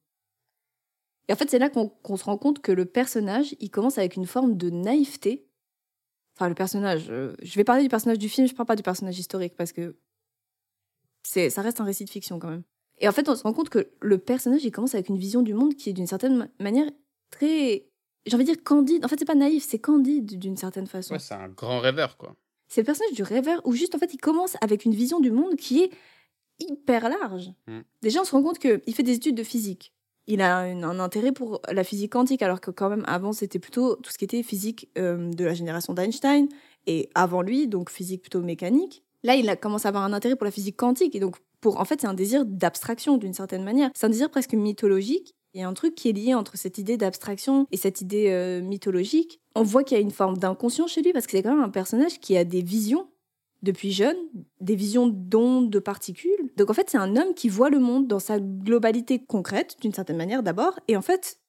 Et 1.28 1.32
en 1.32 1.36
fait, 1.36 1.48
c'est 1.50 1.58
là 1.58 1.70
qu'on 1.70 2.16
se 2.16 2.24
rend 2.24 2.38
compte 2.38 2.60
que 2.60 2.72
le 2.72 2.86
personnage, 2.86 3.54
il 3.60 3.70
commence 3.70 3.98
avec 3.98 4.16
une 4.16 4.26
forme 4.26 4.56
de 4.56 4.70
naïveté. 4.70 5.48
Enfin, 6.36 6.48
le 6.48 6.54
personnage. 6.54 7.06
Euh, 7.10 7.34
je 7.42 7.54
vais 7.54 7.64
parler 7.64 7.82
du 7.82 7.88
personnage 7.88 8.18
du 8.18 8.28
film, 8.28 8.46
je 8.46 8.52
ne 8.52 8.56
parle 8.56 8.66
pas 8.66 8.76
du 8.76 8.82
personnage 8.82 9.18
historique 9.18 9.54
parce 9.56 9.72
que 9.72 9.96
ça 11.22 11.62
reste 11.62 11.80
un 11.80 11.84
récit 11.84 12.04
de 12.04 12.10
fiction 12.10 12.38
quand 12.38 12.50
même. 12.50 12.62
Et 12.98 13.08
en 13.08 13.12
fait, 13.12 13.28
on 13.28 13.34
se 13.34 13.42
rend 13.42 13.52
compte 13.52 13.70
que 13.70 13.88
le 14.00 14.18
personnage, 14.18 14.64
il 14.64 14.70
commence 14.70 14.94
avec 14.94 15.08
une 15.08 15.16
vision 15.16 15.42
du 15.42 15.54
monde 15.54 15.74
qui 15.74 15.88
est 15.88 15.92
d'une 15.92 16.06
certaine 16.06 16.50
manière 16.58 16.86
très, 17.30 17.86
j'ai 18.26 18.34
envie 18.34 18.44
de 18.44 18.52
dire 18.52 18.62
candide. 18.62 19.04
En 19.04 19.08
fait, 19.08 19.18
c'est 19.18 19.24
pas 19.24 19.34
naïf, 19.34 19.64
c'est 19.66 19.78
candide 19.78 20.38
d'une 20.38 20.56
certaine 20.56 20.86
façon. 20.86 21.14
Ouais, 21.14 21.18
c'est 21.18 21.34
un 21.34 21.48
grand 21.48 21.80
rêveur, 21.80 22.16
quoi. 22.16 22.36
C'est 22.68 22.82
le 22.82 22.86
personnage 22.86 23.14
du 23.14 23.22
rêveur 23.22 23.60
où 23.64 23.72
juste, 23.72 23.94
en 23.94 23.98
fait, 23.98 24.14
il 24.14 24.18
commence 24.18 24.56
avec 24.60 24.84
une 24.84 24.94
vision 24.94 25.18
du 25.18 25.32
monde 25.32 25.56
qui 25.56 25.82
est 25.82 25.90
hyper 26.60 27.08
large. 27.08 27.50
Mm. 27.66 27.80
Déjà, 28.02 28.20
on 28.20 28.24
se 28.24 28.32
rend 28.32 28.42
compte 28.42 28.58
qu'il 28.58 28.94
fait 28.94 29.02
des 29.02 29.14
études 29.14 29.34
de 29.34 29.42
physique. 29.42 29.92
Il 30.26 30.42
a 30.42 30.58
un, 30.58 31.00
intérêt 31.00 31.32
pour 31.32 31.60
la 31.72 31.82
physique 31.82 32.12
quantique, 32.12 32.42
alors 32.42 32.60
que 32.60 32.70
quand 32.70 32.88
même, 32.88 33.04
avant, 33.08 33.32
c'était 33.32 33.58
plutôt 33.58 33.96
tout 33.96 34.12
ce 34.12 34.18
qui 34.18 34.24
était 34.24 34.44
physique 34.44 34.88
euh, 34.96 35.32
de 35.32 35.44
la 35.44 35.54
génération 35.54 35.94
d'Einstein, 35.94 36.48
et 36.86 37.10
avant 37.14 37.42
lui, 37.42 37.66
donc 37.66 37.90
physique 37.90 38.22
plutôt 38.22 38.40
mécanique. 38.40 39.02
Là, 39.22 39.34
il 39.36 39.48
a 39.48 39.56
commencé 39.56 39.86
à 39.86 39.90
avoir 39.90 40.04
un 40.04 40.12
intérêt 40.12 40.36
pour 40.36 40.44
la 40.44 40.50
physique 40.50 40.76
quantique. 40.76 41.14
Et 41.14 41.20
donc, 41.20 41.36
pour, 41.60 41.78
en 41.78 41.84
fait, 41.84 42.00
c'est 42.00 42.06
un 42.06 42.14
désir 42.14 42.44
d'abstraction 42.46 43.18
d'une 43.18 43.34
certaine 43.34 43.64
manière. 43.64 43.90
C'est 43.94 44.06
un 44.06 44.10
désir 44.10 44.30
presque 44.30 44.54
mythologique. 44.54 45.34
Il 45.52 45.60
y 45.60 45.64
a 45.64 45.68
un 45.68 45.74
truc 45.74 45.94
qui 45.94 46.08
est 46.08 46.12
lié 46.12 46.34
entre 46.34 46.56
cette 46.56 46.78
idée 46.78 46.96
d'abstraction 46.96 47.66
et 47.72 47.76
cette 47.76 48.00
idée 48.00 48.28
euh, 48.28 48.60
mythologique. 48.62 49.40
On 49.56 49.62
voit 49.62 49.82
qu'il 49.82 49.96
y 49.96 50.00
a 50.00 50.02
une 50.02 50.12
forme 50.12 50.38
d'inconscient 50.38 50.86
chez 50.86 51.02
lui 51.02 51.12
parce 51.12 51.26
que 51.26 51.32
c'est 51.32 51.42
quand 51.42 51.54
même 51.54 51.64
un 51.64 51.70
personnage 51.70 52.20
qui 52.20 52.36
a 52.36 52.44
des 52.44 52.62
visions 52.62 53.08
depuis 53.62 53.92
jeune, 53.92 54.16
des 54.60 54.76
visions 54.76 55.06
d'ondes, 55.08 55.70
de 55.70 55.78
particules. 55.78 56.52
Donc 56.56 56.70
en 56.70 56.74
fait, 56.74 56.88
c'est 56.88 56.98
un 56.98 57.16
homme 57.16 57.34
qui 57.34 57.48
voit 57.48 57.68
le 57.68 57.78
monde 57.78 58.06
dans 58.06 58.20
sa 58.20 58.38
globalité 58.38 59.22
concrète, 59.22 59.76
d'une 59.82 59.92
certaine 59.92 60.16
manière 60.16 60.42
d'abord. 60.42 60.78
Et 60.88 60.96
en 60.96 61.02
fait, 61.02 61.40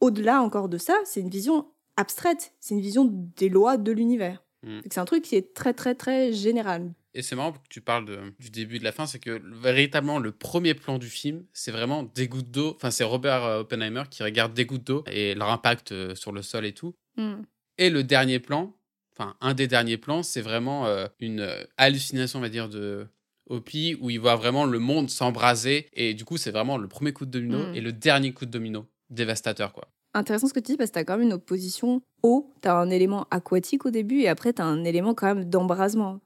au-delà 0.00 0.42
encore 0.42 0.68
de 0.68 0.78
ça, 0.78 0.94
c'est 1.04 1.20
une 1.20 1.30
vision 1.30 1.66
abstraite. 1.96 2.54
C'est 2.60 2.74
une 2.74 2.80
vision 2.80 3.08
des 3.36 3.48
lois 3.48 3.76
de 3.76 3.92
l'univers. 3.92 4.42
Mm. 4.64 4.80
C'est 4.90 4.98
un 4.98 5.04
truc 5.04 5.22
qui 5.22 5.36
est 5.36 5.54
très 5.54 5.74
très 5.74 5.94
très 5.94 6.32
général. 6.32 6.92
Et 7.14 7.22
c'est 7.22 7.34
marrant 7.34 7.52
que 7.52 7.58
tu 7.68 7.80
parles 7.80 8.04
de, 8.04 8.18
du 8.38 8.50
début 8.50 8.76
et 8.76 8.78
de 8.78 8.84
la 8.84 8.92
fin, 8.92 9.06
c'est 9.06 9.18
que 9.18 9.42
véritablement 9.60 10.18
le 10.18 10.30
premier 10.30 10.74
plan 10.74 10.98
du 10.98 11.08
film, 11.08 11.44
c'est 11.52 11.72
vraiment 11.72 12.04
des 12.04 12.28
gouttes 12.28 12.50
d'eau. 12.50 12.74
Enfin, 12.76 12.90
c'est 12.90 13.04
Robert 13.04 13.44
euh, 13.44 13.60
Oppenheimer 13.60 14.04
qui 14.08 14.22
regarde 14.22 14.54
des 14.54 14.64
gouttes 14.64 14.84
d'eau 14.86 15.04
et 15.10 15.34
leur 15.34 15.50
impact 15.50 15.92
euh, 15.92 16.14
sur 16.14 16.30
le 16.30 16.42
sol 16.42 16.64
et 16.64 16.72
tout. 16.72 16.94
Hmm. 17.16 17.42
Et 17.78 17.90
le 17.90 18.04
dernier 18.04 18.38
plan, 18.38 18.76
enfin 19.12 19.36
un 19.40 19.54
des 19.54 19.66
derniers 19.66 19.96
plans, 19.96 20.22
c'est 20.22 20.40
vraiment 20.40 20.86
euh, 20.86 21.08
une 21.18 21.48
hallucination, 21.76 22.38
on 22.38 22.42
va 22.42 22.48
dire, 22.48 22.68
de 22.68 23.08
Opie 23.46 23.96
où 24.00 24.10
il 24.10 24.20
voit 24.20 24.36
vraiment 24.36 24.64
le 24.64 24.78
monde 24.78 25.10
s'embraser. 25.10 25.88
Et 25.94 26.14
du 26.14 26.24
coup, 26.24 26.36
c'est 26.36 26.52
vraiment 26.52 26.78
le 26.78 26.86
premier 26.86 27.12
coup 27.12 27.26
de 27.26 27.32
domino 27.32 27.58
hmm. 27.58 27.74
et 27.74 27.80
le 27.80 27.92
dernier 27.92 28.32
coup 28.32 28.46
de 28.46 28.50
domino 28.50 28.86
dévastateur, 29.08 29.72
quoi. 29.72 29.88
intéressant 30.14 30.46
ce 30.46 30.54
que 30.54 30.60
tu 30.60 30.72
dis 30.72 30.76
parce 30.76 30.90
que 30.90 30.94
tu 30.94 30.98
as 31.00 31.04
quand 31.04 31.16
même 31.16 31.26
une 31.26 31.32
opposition 31.32 32.00
eau. 32.22 32.54
Tu 32.62 32.68
as 32.68 32.76
un 32.76 32.90
élément 32.90 33.26
aquatique 33.32 33.84
au 33.84 33.90
début 33.90 34.20
et 34.20 34.28
après 34.28 34.52
tu 34.52 34.62
as 34.62 34.66
un 34.66 34.84
élément 34.84 35.14
quand 35.14 35.26
même 35.34 35.46
d'embrasement. 35.46 36.20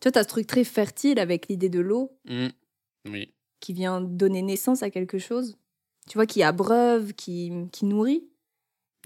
Tu 0.00 0.04
vois, 0.08 0.12
tu 0.12 0.18
as 0.18 0.22
ce 0.22 0.28
truc 0.28 0.46
très 0.46 0.64
fertile 0.64 1.18
avec 1.18 1.48
l'idée 1.48 1.68
de 1.68 1.80
l'eau 1.80 2.16
Mm. 2.24 2.48
Oui. 3.06 3.32
qui 3.60 3.72
vient 3.72 4.00
donner 4.00 4.42
naissance 4.42 4.82
à 4.82 4.90
quelque 4.90 5.18
chose. 5.18 5.56
Tu 6.08 6.16
vois, 6.16 6.26
qui 6.26 6.42
abreuve, 6.42 7.12
qui, 7.14 7.50
qui 7.72 7.84
nourrit. 7.86 8.24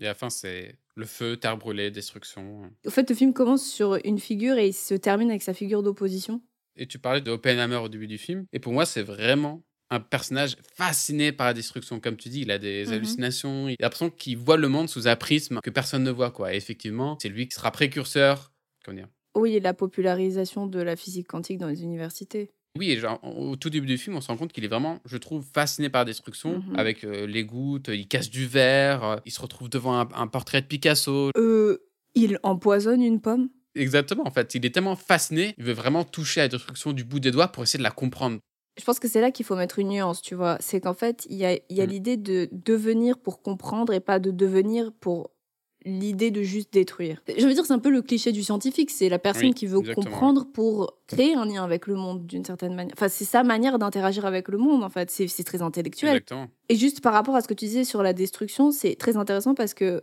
Et 0.00 0.04
à 0.04 0.08
la 0.08 0.14
fin, 0.14 0.30
c'est 0.30 0.76
le 0.94 1.06
feu, 1.06 1.36
terre 1.36 1.56
brûlée, 1.56 1.90
destruction. 1.90 2.70
Au 2.86 2.90
fait, 2.90 3.08
le 3.08 3.16
film 3.16 3.32
commence 3.32 3.64
sur 3.68 3.98
une 4.04 4.18
figure 4.18 4.58
et 4.58 4.68
il 4.68 4.72
se 4.74 4.94
termine 4.94 5.30
avec 5.30 5.42
sa 5.42 5.54
figure 5.54 5.82
d'opposition. 5.82 6.42
Et 6.76 6.86
tu 6.86 6.98
parlais 6.98 7.20
de 7.20 7.30
Oppenheimer 7.30 7.76
au 7.76 7.88
début 7.88 8.06
du 8.06 8.18
film. 8.18 8.46
Et 8.52 8.58
pour 8.58 8.72
moi, 8.72 8.84
c'est 8.86 9.02
vraiment 9.02 9.62
un 9.90 10.00
personnage 10.00 10.56
fasciné 10.74 11.32
par 11.32 11.46
la 11.46 11.54
destruction. 11.54 12.00
Comme 12.00 12.16
tu 12.16 12.28
dis, 12.30 12.40
il 12.42 12.50
a 12.50 12.58
des 12.58 12.86
Mhm. 12.86 12.92
hallucinations. 12.92 13.68
Il 13.68 13.72
a 13.80 13.84
l'impression 13.84 14.10
qu'il 14.10 14.36
voit 14.38 14.56
le 14.56 14.68
monde 14.68 14.88
sous 14.88 15.06
un 15.08 15.16
prisme 15.16 15.60
que 15.62 15.70
personne 15.70 16.02
ne 16.02 16.10
voit. 16.10 16.30
Quoi. 16.30 16.54
Et 16.54 16.56
effectivement, 16.56 17.18
c'est 17.20 17.28
lui 17.28 17.48
qui 17.48 17.54
sera 17.54 17.70
précurseur. 17.70 18.52
Comment 18.84 18.96
dire 18.98 19.08
Oui, 19.34 19.54
et 19.56 19.60
la 19.60 19.74
popularisation 19.74 20.66
de 20.66 20.80
la 20.80 20.96
physique 20.96 21.26
quantique 21.28 21.58
dans 21.58 21.68
les 21.68 21.82
universités. 21.82 22.50
Oui, 22.78 22.90
et 22.90 22.96
genre, 22.98 23.20
au 23.22 23.56
tout 23.56 23.68
début 23.70 23.86
du 23.86 23.98
film, 23.98 24.16
on 24.16 24.20
se 24.22 24.28
rend 24.28 24.36
compte 24.38 24.52
qu'il 24.52 24.64
est 24.64 24.68
vraiment, 24.68 24.98
je 25.04 25.18
trouve, 25.18 25.44
fasciné 25.54 25.90
par 25.90 26.02
la 26.02 26.04
destruction. 26.06 26.58
Mhm. 26.68 26.76
Avec 26.78 27.04
euh, 27.04 27.26
les 27.26 27.44
gouttes, 27.44 27.88
il 27.88 28.08
casse 28.08 28.30
du 28.30 28.46
verre, 28.46 29.04
euh, 29.04 29.16
il 29.26 29.32
se 29.32 29.40
retrouve 29.40 29.68
devant 29.68 29.94
un, 29.98 30.08
un 30.14 30.26
portrait 30.26 30.62
de 30.62 30.66
Picasso. 30.66 31.30
Euh, 31.36 31.78
il 32.14 32.38
empoisonne 32.42 33.02
une 33.02 33.20
pomme 33.20 33.48
Exactement, 33.74 34.26
en 34.26 34.30
fait. 34.30 34.54
Il 34.54 34.64
est 34.66 34.70
tellement 34.70 34.96
fasciné, 34.96 35.54
il 35.58 35.64
veut 35.64 35.72
vraiment 35.72 36.04
toucher 36.04 36.40
à 36.40 36.44
la 36.44 36.48
destruction 36.48 36.92
du 36.92 37.04
bout 37.04 37.20
des 37.20 37.30
doigts 37.30 37.48
pour 37.48 37.62
essayer 37.62 37.78
de 37.78 37.82
la 37.84 37.90
comprendre. 37.90 38.38
Je 38.78 38.84
pense 38.84 38.98
que 38.98 39.08
c'est 39.08 39.20
là 39.20 39.30
qu'il 39.30 39.44
faut 39.46 39.56
mettre 39.56 39.78
une 39.78 39.88
nuance, 39.88 40.20
tu 40.22 40.34
vois. 40.34 40.56
C'est 40.60 40.80
qu'en 40.80 40.94
fait, 40.94 41.26
il 41.28 41.36
y 41.36 41.44
a, 41.44 41.52
il 41.54 41.76
y 41.76 41.80
a 41.82 41.86
Mm. 41.86 41.90
l'idée 41.90 42.16
de 42.18 42.48
devenir 42.52 43.18
pour 43.18 43.42
comprendre 43.42 43.92
et 43.94 44.00
pas 44.00 44.18
de 44.18 44.30
devenir 44.30 44.92
pour 45.00 45.30
l'idée 45.84 46.30
de 46.30 46.42
juste 46.42 46.72
détruire. 46.72 47.22
Je 47.36 47.46
veux 47.46 47.54
dire, 47.54 47.64
c'est 47.66 47.72
un 47.72 47.78
peu 47.78 47.90
le 47.90 48.02
cliché 48.02 48.32
du 48.32 48.42
scientifique. 48.42 48.90
C'est 48.90 49.08
la 49.08 49.18
personne 49.18 49.48
Oui, 49.48 49.54
qui 49.54 49.66
veut 49.66 49.78
exactement. 49.78 50.04
comprendre 50.06 50.46
pour 50.52 50.98
créer 51.06 51.34
un 51.34 51.44
lien 51.44 51.64
avec 51.64 51.86
le 51.86 51.94
monde 51.94 52.26
d'une 52.26 52.44
certaine 52.44 52.74
manière. 52.74 52.94
Enfin, 52.96 53.08
c'est 53.08 53.24
sa 53.24 53.42
manière 53.42 53.78
d'interagir 53.78 54.24
avec 54.26 54.48
le 54.48 54.58
monde, 54.58 54.82
en 54.84 54.88
fait. 54.88 55.10
C'est 55.10 55.44
très 55.44 55.62
intellectuel. 55.62 56.10
Exactement. 56.16 56.48
Et 56.68 56.76
juste 56.76 57.00
par 57.00 57.12
rapport 57.12 57.34
à 57.36 57.40
ce 57.40 57.48
que 57.48 57.54
tu 57.54 57.64
disais 57.66 57.84
sur 57.84 58.02
la 58.02 58.12
destruction, 58.12 58.70
c'est 58.70 58.94
très 58.94 59.16
intéressant 59.16 59.54
parce 59.54 59.74
que 59.74 59.84
euh, 59.84 60.00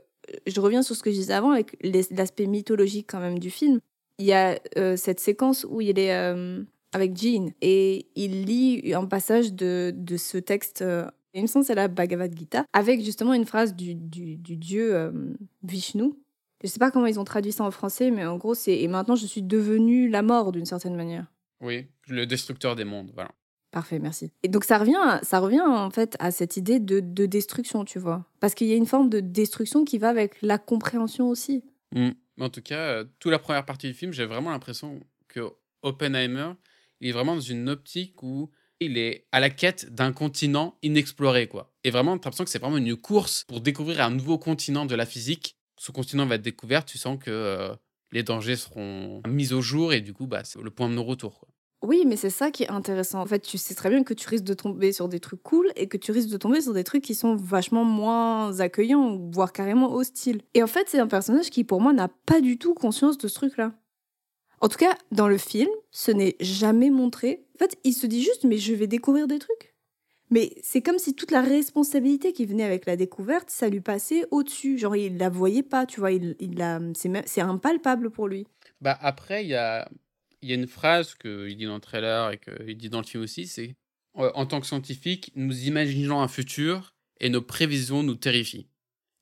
je 0.47 0.59
reviens 0.61 0.81
sur 0.83 0.95
ce 0.95 1.03
que 1.03 1.11
je 1.11 1.15
disais 1.15 1.33
avant 1.33 1.51
avec 1.51 1.77
l'aspect 1.81 2.45
mythologique 2.45 3.07
quand 3.09 3.19
même 3.19 3.39
du 3.39 3.49
film. 3.49 3.79
Il 4.19 4.25
y 4.25 4.33
a 4.33 4.59
euh, 4.77 4.97
cette 4.97 5.19
séquence 5.19 5.65
où 5.69 5.79
il 5.81 5.97
est 5.97 6.13
euh, 6.13 6.61
avec 6.91 7.15
Jean 7.15 7.53
et 7.61 8.07
il 8.15 8.43
lit 8.45 8.93
un 8.93 9.05
passage 9.05 9.53
de, 9.53 9.93
de 9.95 10.17
ce 10.17 10.37
texte, 10.37 10.81
euh, 10.81 11.05
il 11.33 11.41
me 11.41 11.47
semble 11.47 11.65
c'est 11.65 11.75
la 11.75 11.87
Bhagavad 11.87 12.37
Gita, 12.37 12.65
avec 12.73 13.03
justement 13.03 13.33
une 13.33 13.45
phrase 13.45 13.75
du, 13.75 13.95
du, 13.95 14.35
du 14.35 14.57
dieu 14.57 14.95
euh, 14.95 15.11
Vishnu. 15.63 16.13
Je 16.61 16.67
sais 16.67 16.79
pas 16.79 16.91
comment 16.91 17.05
ils 17.05 17.19
ont 17.19 17.23
traduit 17.23 17.51
ça 17.51 17.63
en 17.63 17.71
français, 17.71 18.11
mais 18.11 18.25
en 18.25 18.37
gros 18.37 18.53
c'est 18.53 18.79
«et 18.81 18.87
maintenant 18.87 19.15
je 19.15 19.25
suis 19.25 19.41
devenu 19.41 20.09
la 20.09 20.21
mort 20.21 20.51
d'une 20.51 20.65
certaine 20.65 20.95
manière». 20.95 21.27
Oui, 21.61 21.87
le 22.07 22.25
destructeur 22.25 22.75
des 22.75 22.85
mondes, 22.85 23.11
voilà. 23.13 23.31
Parfait, 23.71 23.99
merci. 23.99 24.31
Et 24.43 24.47
donc 24.47 24.63
ça 24.63 24.77
revient, 24.77 25.19
ça 25.21 25.39
revient 25.39 25.61
en 25.61 25.91
fait 25.91 26.15
à 26.19 26.31
cette 26.31 26.57
idée 26.57 26.79
de, 26.79 26.99
de 26.99 27.25
destruction, 27.25 27.85
tu 27.85 27.99
vois. 27.99 28.25
Parce 28.39 28.55
qu'il 28.55 28.67
y 28.67 28.73
a 28.73 28.75
une 28.75 28.87
forme 28.87 29.09
de 29.09 29.19
destruction 29.19 29.85
qui 29.85 29.99
va 29.99 30.09
avec 30.09 30.41
la 30.41 30.57
compréhension 30.57 31.29
aussi. 31.29 31.63
Mm. 31.93 32.09
Mais 32.37 32.45
En 32.45 32.49
tout 32.49 32.61
cas, 32.61 32.79
euh, 32.79 33.05
toute 33.19 33.31
la 33.31 33.39
première 33.39 33.65
partie 33.65 33.87
du 33.87 33.93
film, 33.93 34.11
j'ai 34.11 34.25
vraiment 34.25 34.49
l'impression 34.49 35.01
que 35.27 35.41
Oppenheimer, 35.81 36.53
il 36.99 37.09
est 37.09 37.11
vraiment 37.11 37.35
dans 37.35 37.41
une 37.41 37.69
optique 37.69 38.23
où 38.23 38.49
il 38.79 38.97
est 38.97 39.25
à 39.31 39.39
la 39.39 39.49
quête 39.49 39.93
d'un 39.93 40.11
continent 40.11 40.77
inexploré, 40.81 41.47
quoi. 41.47 41.71
Et 41.83 41.91
vraiment, 41.91 42.17
t'as 42.17 42.29
l'impression 42.29 42.43
que 42.43 42.49
c'est 42.49 42.59
vraiment 42.59 42.77
une 42.77 42.95
course 42.95 43.45
pour 43.47 43.61
découvrir 43.61 44.01
un 44.01 44.09
nouveau 44.09 44.37
continent 44.37 44.85
de 44.85 44.95
la 44.95 45.05
physique. 45.05 45.57
Ce 45.77 45.91
continent 45.91 46.25
va 46.25 46.35
être 46.35 46.41
découvert, 46.41 46.85
tu 46.85 46.97
sens 46.97 47.17
que 47.19 47.31
euh, 47.31 47.73
les 48.11 48.23
dangers 48.23 48.55
seront 48.55 49.21
mis 49.27 49.53
au 49.53 49.61
jour 49.61 49.93
et 49.93 50.01
du 50.01 50.13
coup, 50.13 50.27
bah, 50.27 50.43
c'est 50.43 50.61
le 50.61 50.69
point 50.69 50.89
de 50.89 50.93
non-retour, 50.93 51.39
quoi. 51.39 51.49
Oui, 51.81 52.03
mais 52.05 52.17
c'est 52.17 52.29
ça 52.29 52.51
qui 52.51 52.63
est 52.63 52.69
intéressant. 52.69 53.21
En 53.21 53.25
fait, 53.25 53.39
tu 53.39 53.57
sais 53.57 53.73
très 53.73 53.89
bien 53.89 54.03
que 54.03 54.13
tu 54.13 54.27
risques 54.27 54.43
de 54.43 54.53
tomber 54.53 54.91
sur 54.91 55.07
des 55.07 55.21
trucs 55.21 55.41
cool 55.41 55.71
et 55.77 55.87
que 55.87 55.95
tu 55.95 56.11
risques 56.11 56.29
de 56.29 56.35
tomber 56.35 56.59
sur 56.59 56.73
des 56.73 56.83
trucs 56.83 57.03
qui 57.03 57.15
sont 57.15 57.37
vachement 57.37 57.85
moins 57.85 58.59
accueillants, 58.59 59.17
voire 59.31 59.53
carrément 59.53 59.93
hostiles. 59.93 60.41
Et 60.53 60.61
en 60.61 60.67
fait, 60.67 60.89
c'est 60.89 60.99
un 60.99 61.07
personnage 61.07 61.49
qui, 61.49 61.63
pour 61.63 61.79
moi, 61.79 61.93
n'a 61.93 62.09
pas 62.25 62.41
du 62.41 62.57
tout 62.57 62.73
conscience 62.73 63.17
de 63.17 63.29
ce 63.29 63.35
truc-là. 63.35 63.71
En 64.61 64.67
tout 64.67 64.77
cas, 64.77 64.97
dans 65.11 65.27
le 65.27 65.37
film, 65.37 65.69
ce 65.91 66.11
n'est 66.11 66.35
jamais 66.39 66.89
montré. 66.89 67.45
En 67.55 67.59
fait, 67.59 67.77
il 67.83 67.93
se 67.93 68.07
dit 68.07 68.21
juste, 68.21 68.43
mais 68.43 68.57
je 68.57 68.73
vais 68.73 68.87
découvrir 68.87 69.27
des 69.27 69.39
trucs. 69.39 69.73
Mais 70.31 70.53
c'est 70.61 70.81
comme 70.81 70.99
si 70.99 71.15
toute 71.15 71.31
la 71.31 71.41
responsabilité 71.41 72.33
qui 72.33 72.45
venait 72.45 72.63
avec 72.63 72.85
la 72.85 72.95
découverte, 72.95 73.49
ça 73.49 73.67
lui 73.67 73.81
passait 73.81 74.25
au-dessus. 74.31 74.77
Genre, 74.77 74.95
il 74.95 75.17
la 75.17 75.29
voyait 75.29 75.63
pas, 75.63 75.85
tu 75.85 75.99
vois. 75.99 76.11
Il, 76.11 76.35
la, 76.55 76.79
c'est, 76.93 77.41
impalpable 77.41 78.11
pour 78.11 78.27
lui. 78.27 78.45
Bah 78.81 78.97
après, 79.01 79.43
il 79.43 79.49
y 79.49 79.55
a, 79.55 79.89
y 80.43 80.51
a 80.51 80.55
une 80.55 80.67
phrase 80.67 81.15
qu'il 81.15 81.57
dit 81.57 81.65
dans 81.65 81.75
le 81.75 81.81
trailer 81.81 82.31
et 82.31 82.37
qu'il 82.37 82.77
dit 82.77 82.89
dans 82.89 83.01
le 83.01 83.07
film 83.07 83.23
aussi, 83.23 83.47
c'est 83.47 83.75
euh, 84.17 84.31
en 84.35 84.45
tant 84.45 84.59
que 84.59 84.67
scientifique, 84.67 85.31
nous 85.35 85.65
imaginons 85.65 86.21
un 86.21 86.27
futur 86.27 86.93
et 87.19 87.29
nos 87.29 87.41
prévisions 87.41 88.03
nous 88.03 88.15
terrifient. 88.15 88.67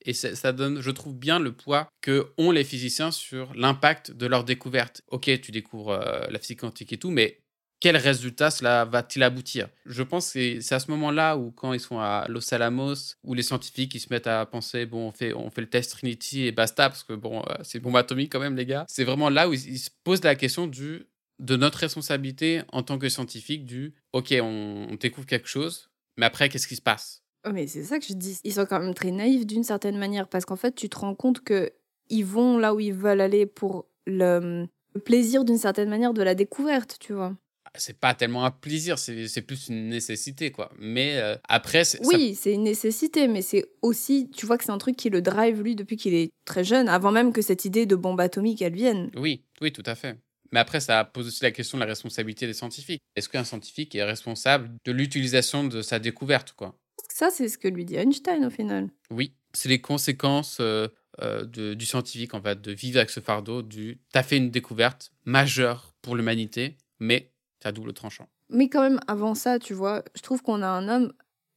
Et 0.07 0.13
ça, 0.13 0.53
donne, 0.53 0.79
je 0.79 0.89
trouve, 0.89 1.15
bien 1.15 1.37
le 1.37 1.51
poids 1.51 1.89
que 2.01 2.31
ont 2.37 2.51
les 2.51 2.63
physiciens 2.63 3.11
sur 3.11 3.53
l'impact 3.53 4.11
de 4.11 4.25
leur 4.25 4.45
découverte. 4.45 5.01
Ok, 5.09 5.29
tu 5.41 5.51
découvres 5.51 5.91
euh, 5.91 6.25
la 6.29 6.39
physique 6.39 6.61
quantique 6.61 6.93
et 6.93 6.97
tout, 6.97 7.11
mais 7.11 7.41
quel 7.81 7.97
résultat 7.97 8.49
cela 8.49 8.85
va-t-il 8.85 9.21
aboutir? 9.21 9.67
Je 9.85 10.01
pense 10.03 10.31
que 10.31 10.61
c'est- 10.61 10.73
à 10.73 10.79
ce 10.79 10.89
moment-là 10.91 11.37
où, 11.37 11.51
quand 11.51 11.73
ils 11.73 11.79
sont 11.81 11.99
à 11.99 12.25
Los 12.29 12.53
Alamos, 12.53 12.95
où 13.23 13.33
les 13.33 13.43
scientifiques 13.43 13.93
ils 13.95 13.99
se 13.99 14.07
mettent 14.09 14.27
à 14.27 14.45
penser 14.45 14.85
bon, 14.85 15.09
on 15.09 15.11
fait, 15.11 15.33
on 15.33 15.51
fait 15.51 15.61
le 15.61 15.69
test 15.69 15.91
Trinity 15.91 16.45
et 16.45 16.53
basta, 16.53 16.89
parce 16.89 17.03
que 17.03 17.13
bon, 17.13 17.43
euh, 17.49 17.55
c'est 17.63 17.79
bombe 17.79 17.97
atomique 17.97 18.31
quand 18.31 18.39
même, 18.39 18.55
les 18.55 18.65
gars. 18.65 18.85
C'est 18.87 19.03
vraiment 19.03 19.29
là 19.29 19.49
où 19.49 19.53
ils, 19.53 19.77
se 19.77 19.89
posent 20.05 20.23
la 20.23 20.35
question 20.35 20.67
du, 20.67 21.05
de 21.39 21.55
notre 21.57 21.79
responsabilité 21.79 22.61
en 22.71 22.81
tant 22.81 22.97
que 22.97 23.09
scientifique, 23.09 23.65
du 23.65 23.93
ok, 24.13 24.33
on 24.41 24.95
découvre 24.99 25.27
quelque 25.27 25.49
chose, 25.49 25.91
mais 26.15 26.25
après, 26.25 26.47
qu'est-ce 26.47 26.67
qui 26.67 26.77
se 26.77 26.81
passe? 26.81 27.26
Oh, 27.47 27.53
mais 27.53 27.67
c'est 27.67 27.83
ça 27.83 27.99
que 27.99 28.05
je 28.05 28.13
dis. 28.13 28.39
Ils 28.43 28.53
sont 28.53 28.65
quand 28.65 28.79
même 28.79 28.93
très 28.93 29.11
naïfs 29.11 29.45
d'une 29.45 29.63
certaine 29.63 29.97
manière 29.97 30.27
parce 30.27 30.45
qu'en 30.45 30.55
fait, 30.55 30.75
tu 30.75 30.89
te 30.89 30.97
rends 30.97 31.15
compte 31.15 31.41
que 31.43 31.71
ils 32.09 32.25
vont 32.25 32.57
là 32.57 32.73
où 32.73 32.79
ils 32.79 32.93
veulent 32.93 33.21
aller 33.21 33.45
pour 33.45 33.85
le, 34.05 34.67
le 34.93 35.01
plaisir 35.01 35.45
d'une 35.45 35.57
certaine 35.57 35.89
manière 35.89 36.13
de 36.13 36.23
la 36.23 36.35
découverte, 36.35 36.97
tu 36.99 37.13
vois. 37.13 37.35
C'est 37.75 37.99
pas 37.99 38.13
tellement 38.13 38.45
un 38.45 38.51
plaisir, 38.51 38.97
c'est 38.97 39.41
plus 39.41 39.67
une 39.67 39.89
nécessité, 39.89 40.51
quoi. 40.51 40.71
Mais 40.79 41.17
euh, 41.17 41.35
après, 41.47 41.83
ça 41.83 41.99
Oui, 42.05 42.33
c'est 42.33 42.53
une 42.53 42.63
nécessité, 42.63 43.27
mais 43.27 43.41
c'est 43.41 43.65
aussi, 43.81 44.29
tu 44.35 44.45
vois 44.45 44.57
que 44.57 44.63
c'est 44.63 44.71
un 44.71 44.77
truc 44.77 44.95
qui 44.95 45.09
le 45.09 45.21
drive 45.21 45.61
lui 45.61 45.75
depuis 45.75 45.97
qu'il 45.97 46.13
est 46.13 46.31
très 46.45 46.63
jeune, 46.63 46.89
avant 46.89 47.11
même 47.11 47.33
que 47.33 47.41
cette 47.41 47.65
idée 47.65 47.85
de 47.85 47.95
bombe 47.95 48.19
atomique 48.19 48.61
elle 48.61 48.73
vienne. 48.73 49.11
Oui, 49.15 49.43
oui, 49.61 49.71
tout 49.71 49.83
à 49.85 49.95
fait. 49.95 50.17
Mais 50.51 50.59
après, 50.59 50.79
ça 50.79 51.03
pose 51.03 51.27
aussi 51.27 51.43
la 51.43 51.51
question 51.51 51.77
de 51.77 51.81
la 51.81 51.87
responsabilité 51.87 52.47
des 52.47 52.53
scientifiques. 52.53 53.01
Est-ce 53.15 53.27
qu'un 53.29 53.43
scientifique 53.43 53.93
est 53.95 54.03
responsable 54.03 54.71
de 54.85 54.91
l'utilisation 54.91 55.65
de 55.65 55.81
sa 55.81 55.99
découverte, 55.99 56.53
quoi? 56.53 56.73
Ça, 57.09 57.29
c'est 57.31 57.47
ce 57.49 57.57
que 57.57 57.67
lui 57.67 57.85
dit 57.85 57.95
Einstein 57.95 58.45
au 58.45 58.49
final. 58.49 58.89
Oui, 59.11 59.33
c'est 59.53 59.69
les 59.69 59.81
conséquences 59.81 60.57
euh, 60.59 60.87
euh, 61.21 61.45
de- 61.45 61.73
du 61.73 61.85
scientifique, 61.85 62.33
en 62.33 62.41
fait, 62.41 62.61
de 62.61 62.71
vivre 62.71 62.97
avec 62.97 63.09
ce 63.09 63.19
fardeau 63.19 63.61
du 63.63 63.99
«t'as 64.11 64.23
fait 64.23 64.37
une 64.37 64.51
découverte 64.51 65.11
majeure 65.25 65.95
pour 66.01 66.15
l'humanité, 66.15 66.77
mais 66.99 67.31
c'est 67.59 67.69
à 67.69 67.71
double 67.71 67.93
tranchant 67.93 68.27
Mais 68.49 68.69
quand 68.69 68.81
même, 68.81 68.99
avant 69.07 69.33
ça, 69.35 69.57
tu 69.59 69.73
vois, 69.73 70.03
je 70.15 70.21
trouve 70.21 70.41
qu'on 70.43 70.61
a 70.61 70.67
un 70.67 70.87
homme 70.87 71.13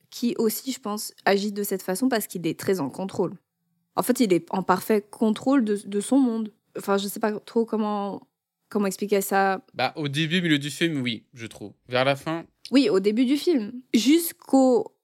qui 0.09 0.35
aussi, 0.39 0.73
je 0.73 0.81
pense, 0.81 1.13
agit 1.25 1.53
de 1.53 1.63
cette 1.63 1.83
façon 1.83 2.09
parce 2.09 2.27
qu'il 2.27 2.47
est 2.47 2.59
très 2.59 2.81
en 2.81 2.89
contrôle. 2.91 3.37
En 3.97 4.03
fait, 4.03 4.19
il 4.21 4.33
est 4.33 4.47
en 4.51 4.63
parfait 4.63 5.03
contrôle 5.03 5.65
de, 5.65 5.77
de 5.85 6.01
son 6.01 6.19
monde. 6.19 6.53
Enfin, 6.79 6.97
je 6.97 7.07
sais 7.07 7.21
pas 7.21 7.39
trop 7.41 7.65
comment, 7.67 8.27
comment 8.71 8.87
expliquer 8.87 9.21
ça.». 9.21 9.65
Bah, 9.75 9.93
au 9.97 10.09
début, 10.09 10.41
milieu 10.41 10.59
du 10.59 10.71
film, 10.71 11.03
oui, 11.03 11.27
je 11.35 11.47
trouve. 11.47 11.73
Vers 11.89 12.05
la 12.07 12.17
fin, 12.17 12.45
Oui, 12.71 12.89
au 12.89 12.99
début 12.99 13.27
du 13.27 13.37
film, 13.37 13.73
jusqu'au 13.93 14.97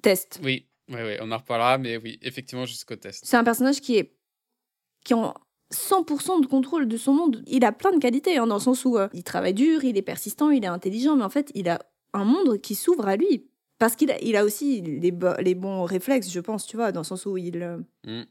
test. 0.00 0.40
oui, 0.42 0.66
oui, 0.88 0.98
oui, 1.04 1.14
on 1.20 1.30
en 1.32 1.38
reparlera, 1.38 1.78
mais 1.78 1.96
oui, 1.96 2.18
effectivement, 2.22 2.64
jusqu'au 2.66 2.96
test. 2.96 3.24
C'est 3.26 3.36
un 3.36 3.44
personnage 3.44 3.80
qui 3.80 3.96
est 3.96 4.14
qui 5.04 5.14
en 5.14 5.34
100% 5.72 6.42
de 6.42 6.46
contrôle 6.46 6.86
de 6.86 6.96
son 6.96 7.12
monde. 7.14 7.42
Il 7.46 7.64
a 7.64 7.72
plein 7.72 7.92
de 7.92 7.98
qualités, 7.98 8.36
hein, 8.36 8.46
dans 8.46 8.56
le 8.56 8.60
sens 8.60 8.84
où 8.84 8.98
euh, 8.98 9.08
il 9.14 9.24
travaille 9.24 9.54
dur, 9.54 9.84
il 9.84 9.96
est 9.96 10.02
persistant, 10.02 10.50
il 10.50 10.62
est 10.64 10.68
intelligent, 10.68 11.16
mais 11.16 11.24
en 11.24 11.30
fait, 11.30 11.50
il 11.54 11.68
a 11.68 11.78
un 12.12 12.24
monde 12.24 12.60
qui 12.60 12.74
s'ouvre 12.74 13.08
à 13.08 13.16
lui. 13.16 13.48
Parce 13.78 13.96
qu'il 13.96 14.10
a, 14.12 14.20
il 14.22 14.36
a 14.36 14.44
aussi 14.44 14.80
les, 14.82 15.10
bo- 15.10 15.34
les 15.40 15.54
bons 15.56 15.82
réflexes, 15.84 16.30
je 16.30 16.38
pense, 16.40 16.66
tu 16.66 16.76
vois, 16.76 16.92
dans 16.92 17.00
le 17.00 17.04
sens 17.04 17.26
où 17.26 17.36
il... 17.36 17.62
euh, 17.62 17.78
Mm. 18.06 18.22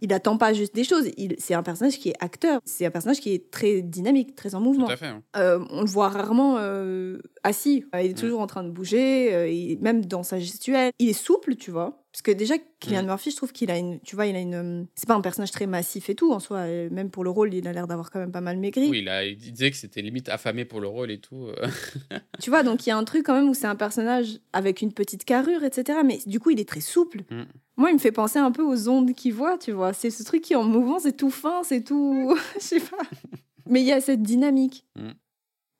Il 0.00 0.12
attend 0.12 0.36
pas 0.36 0.52
juste 0.52 0.74
des 0.74 0.84
choses. 0.84 1.08
Il, 1.16 1.36
c'est 1.38 1.54
un 1.54 1.62
personnage 1.62 1.98
qui 1.98 2.10
est 2.10 2.14
acteur. 2.20 2.60
C'est 2.64 2.84
un 2.84 2.90
personnage 2.90 3.20
qui 3.20 3.32
est 3.32 3.50
très 3.50 3.80
dynamique, 3.82 4.34
très 4.34 4.54
en 4.54 4.60
mouvement. 4.60 4.86
Tout 4.86 4.92
à 4.92 4.96
fait. 4.96 5.06
hein. 5.06 5.22
Euh, 5.36 5.64
on 5.70 5.80
le 5.80 5.86
voit 5.86 6.08
rarement 6.08 6.56
euh, 6.58 7.18
assis. 7.44 7.84
Il 7.94 8.10
est 8.10 8.14
toujours 8.14 8.40
en 8.40 8.46
train 8.46 8.62
de 8.64 8.70
bouger, 8.70 9.34
euh, 9.34 9.48
il- 9.48 9.78
même 9.80 10.04
dans 10.04 10.22
sa 10.22 10.38
gestuelle. 10.38 10.90
Il 10.98 11.08
est 11.08 11.12
souple, 11.14 11.56
tu 11.56 11.70
vois. 11.70 12.02
Parce 12.16 12.22
que 12.22 12.30
déjà, 12.30 12.54
Kylian 12.80 13.02
Mm. 13.02 13.06
Murphy, 13.08 13.30
je 13.30 13.36
trouve 13.36 13.52
qu'il 13.52 13.70
a 13.70 13.76
une. 13.76 14.00
Tu 14.00 14.16
vois, 14.16 14.24
il 14.24 14.34
a 14.34 14.40
une. 14.40 14.86
C'est 14.94 15.06
pas 15.06 15.16
un 15.16 15.20
personnage 15.20 15.50
très 15.50 15.66
massif 15.66 16.08
et 16.08 16.14
tout 16.14 16.32
en 16.32 16.40
soi. 16.40 16.64
Même 16.90 17.10
pour 17.10 17.24
le 17.24 17.28
rôle, 17.28 17.52
il 17.52 17.68
a 17.68 17.74
l'air 17.74 17.86
d'avoir 17.86 18.10
quand 18.10 18.18
même 18.18 18.32
pas 18.32 18.40
mal 18.40 18.56
maigri. 18.56 18.88
Oui, 18.88 19.02
là, 19.02 19.22
il 19.26 19.36
disait 19.36 19.70
que 19.70 19.76
c'était 19.76 20.00
limite 20.00 20.30
affamé 20.30 20.64
pour 20.64 20.80
le 20.80 20.88
rôle 20.88 21.10
et 21.10 21.18
tout. 21.20 21.48
euh. 21.48 21.68
Tu 22.40 22.48
vois, 22.48 22.62
donc 22.62 22.86
il 22.86 22.88
y 22.88 22.92
a 22.92 22.96
un 22.96 23.04
truc 23.04 23.26
quand 23.26 23.34
même 23.34 23.50
où 23.50 23.52
c'est 23.52 23.66
un 23.66 23.76
personnage 23.76 24.38
avec 24.54 24.80
une 24.80 24.94
petite 24.94 25.26
carrure, 25.26 25.62
etc. 25.62 25.98
Mais 26.06 26.18
du 26.24 26.40
coup, 26.40 26.48
il 26.48 26.58
est 26.58 26.66
très 26.66 26.80
souple. 26.80 27.20
Mm. 27.30 27.42
Moi, 27.76 27.90
il 27.90 27.94
me 27.94 27.98
fait 27.98 28.12
penser 28.12 28.38
un 28.38 28.50
peu 28.50 28.62
aux 28.62 28.88
ondes 28.88 29.12
qu'il 29.12 29.34
voit, 29.34 29.58
tu 29.58 29.72
vois. 29.72 29.92
C'est 29.92 30.08
ce 30.08 30.22
truc 30.22 30.40
qui 30.40 30.54
est 30.54 30.56
en 30.56 30.64
mouvement, 30.64 30.98
c'est 30.98 31.18
tout 31.18 31.28
fin, 31.28 31.64
c'est 31.64 31.82
tout. 31.84 32.34
Je 32.54 32.60
sais 32.64 32.80
pas. 32.80 32.96
Mais 33.68 33.82
il 33.82 33.86
y 33.86 33.92
a 33.92 34.00
cette 34.00 34.22
dynamique. 34.22 34.86
Mm. 34.96 35.10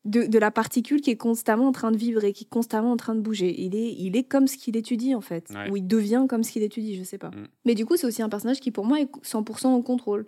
De, 0.07 0.23
de 0.23 0.39
la 0.39 0.53
particule 0.53 1.01
qui 1.01 1.11
est 1.11 1.17
constamment 1.17 1.67
en 1.67 1.73
train 1.73 1.91
de 1.91 1.97
vibrer, 1.97 2.33
qui 2.33 2.45
est 2.45 2.49
constamment 2.49 2.93
en 2.93 2.97
train 2.97 3.15
de 3.15 3.21
bouger. 3.21 3.61
Il 3.61 3.75
est, 3.75 3.93
il 3.93 4.17
est 4.17 4.23
comme 4.23 4.47
ce 4.47 4.57
qu'il 4.57 4.77
étudie, 4.77 5.15
en 5.15 5.21
fait. 5.21 5.51
Ouais. 5.51 5.69
Ou 5.69 5.77
il 5.79 5.87
devient 5.87 6.27
comme 6.29 6.45
ce 6.45 6.53
qu'il 6.53 6.63
étudie, 6.63 6.97
je 6.97 7.03
sais 7.03 7.19
pas. 7.19 7.31
Mm. 7.31 7.49
Mais 7.65 7.75
du 7.75 7.85
coup, 7.87 7.97
c'est 7.97 8.07
aussi 8.07 8.23
un 8.23 8.29
personnage 8.29 8.61
qui, 8.61 8.71
pour 8.71 8.85
moi, 8.85 9.01
est 9.01 9.11
100% 9.25 9.67
en 9.67 9.83
contrôle. 9.83 10.27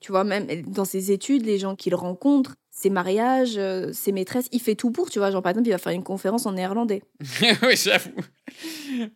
Tu 0.00 0.12
vois, 0.12 0.24
même 0.24 0.46
dans 0.62 0.84
ses 0.84 1.12
études, 1.12 1.46
les 1.46 1.58
gens 1.58 1.76
qu'il 1.76 1.94
rencontre, 1.94 2.56
ses 2.70 2.90
mariages, 2.90 3.56
euh, 3.56 3.92
ses 3.92 4.12
maîtresses, 4.12 4.48
il 4.52 4.60
fait 4.60 4.74
tout 4.74 4.90
pour, 4.90 5.08
tu 5.08 5.18
vois. 5.18 5.30
Genre, 5.30 5.42
par 5.42 5.50
exemple, 5.50 5.68
il 5.68 5.72
va 5.72 5.78
faire 5.78 5.92
une 5.92 6.02
conférence 6.02 6.44
en 6.44 6.52
néerlandais. 6.52 7.02
oui, 7.62 7.76
j'avoue. 7.76 8.10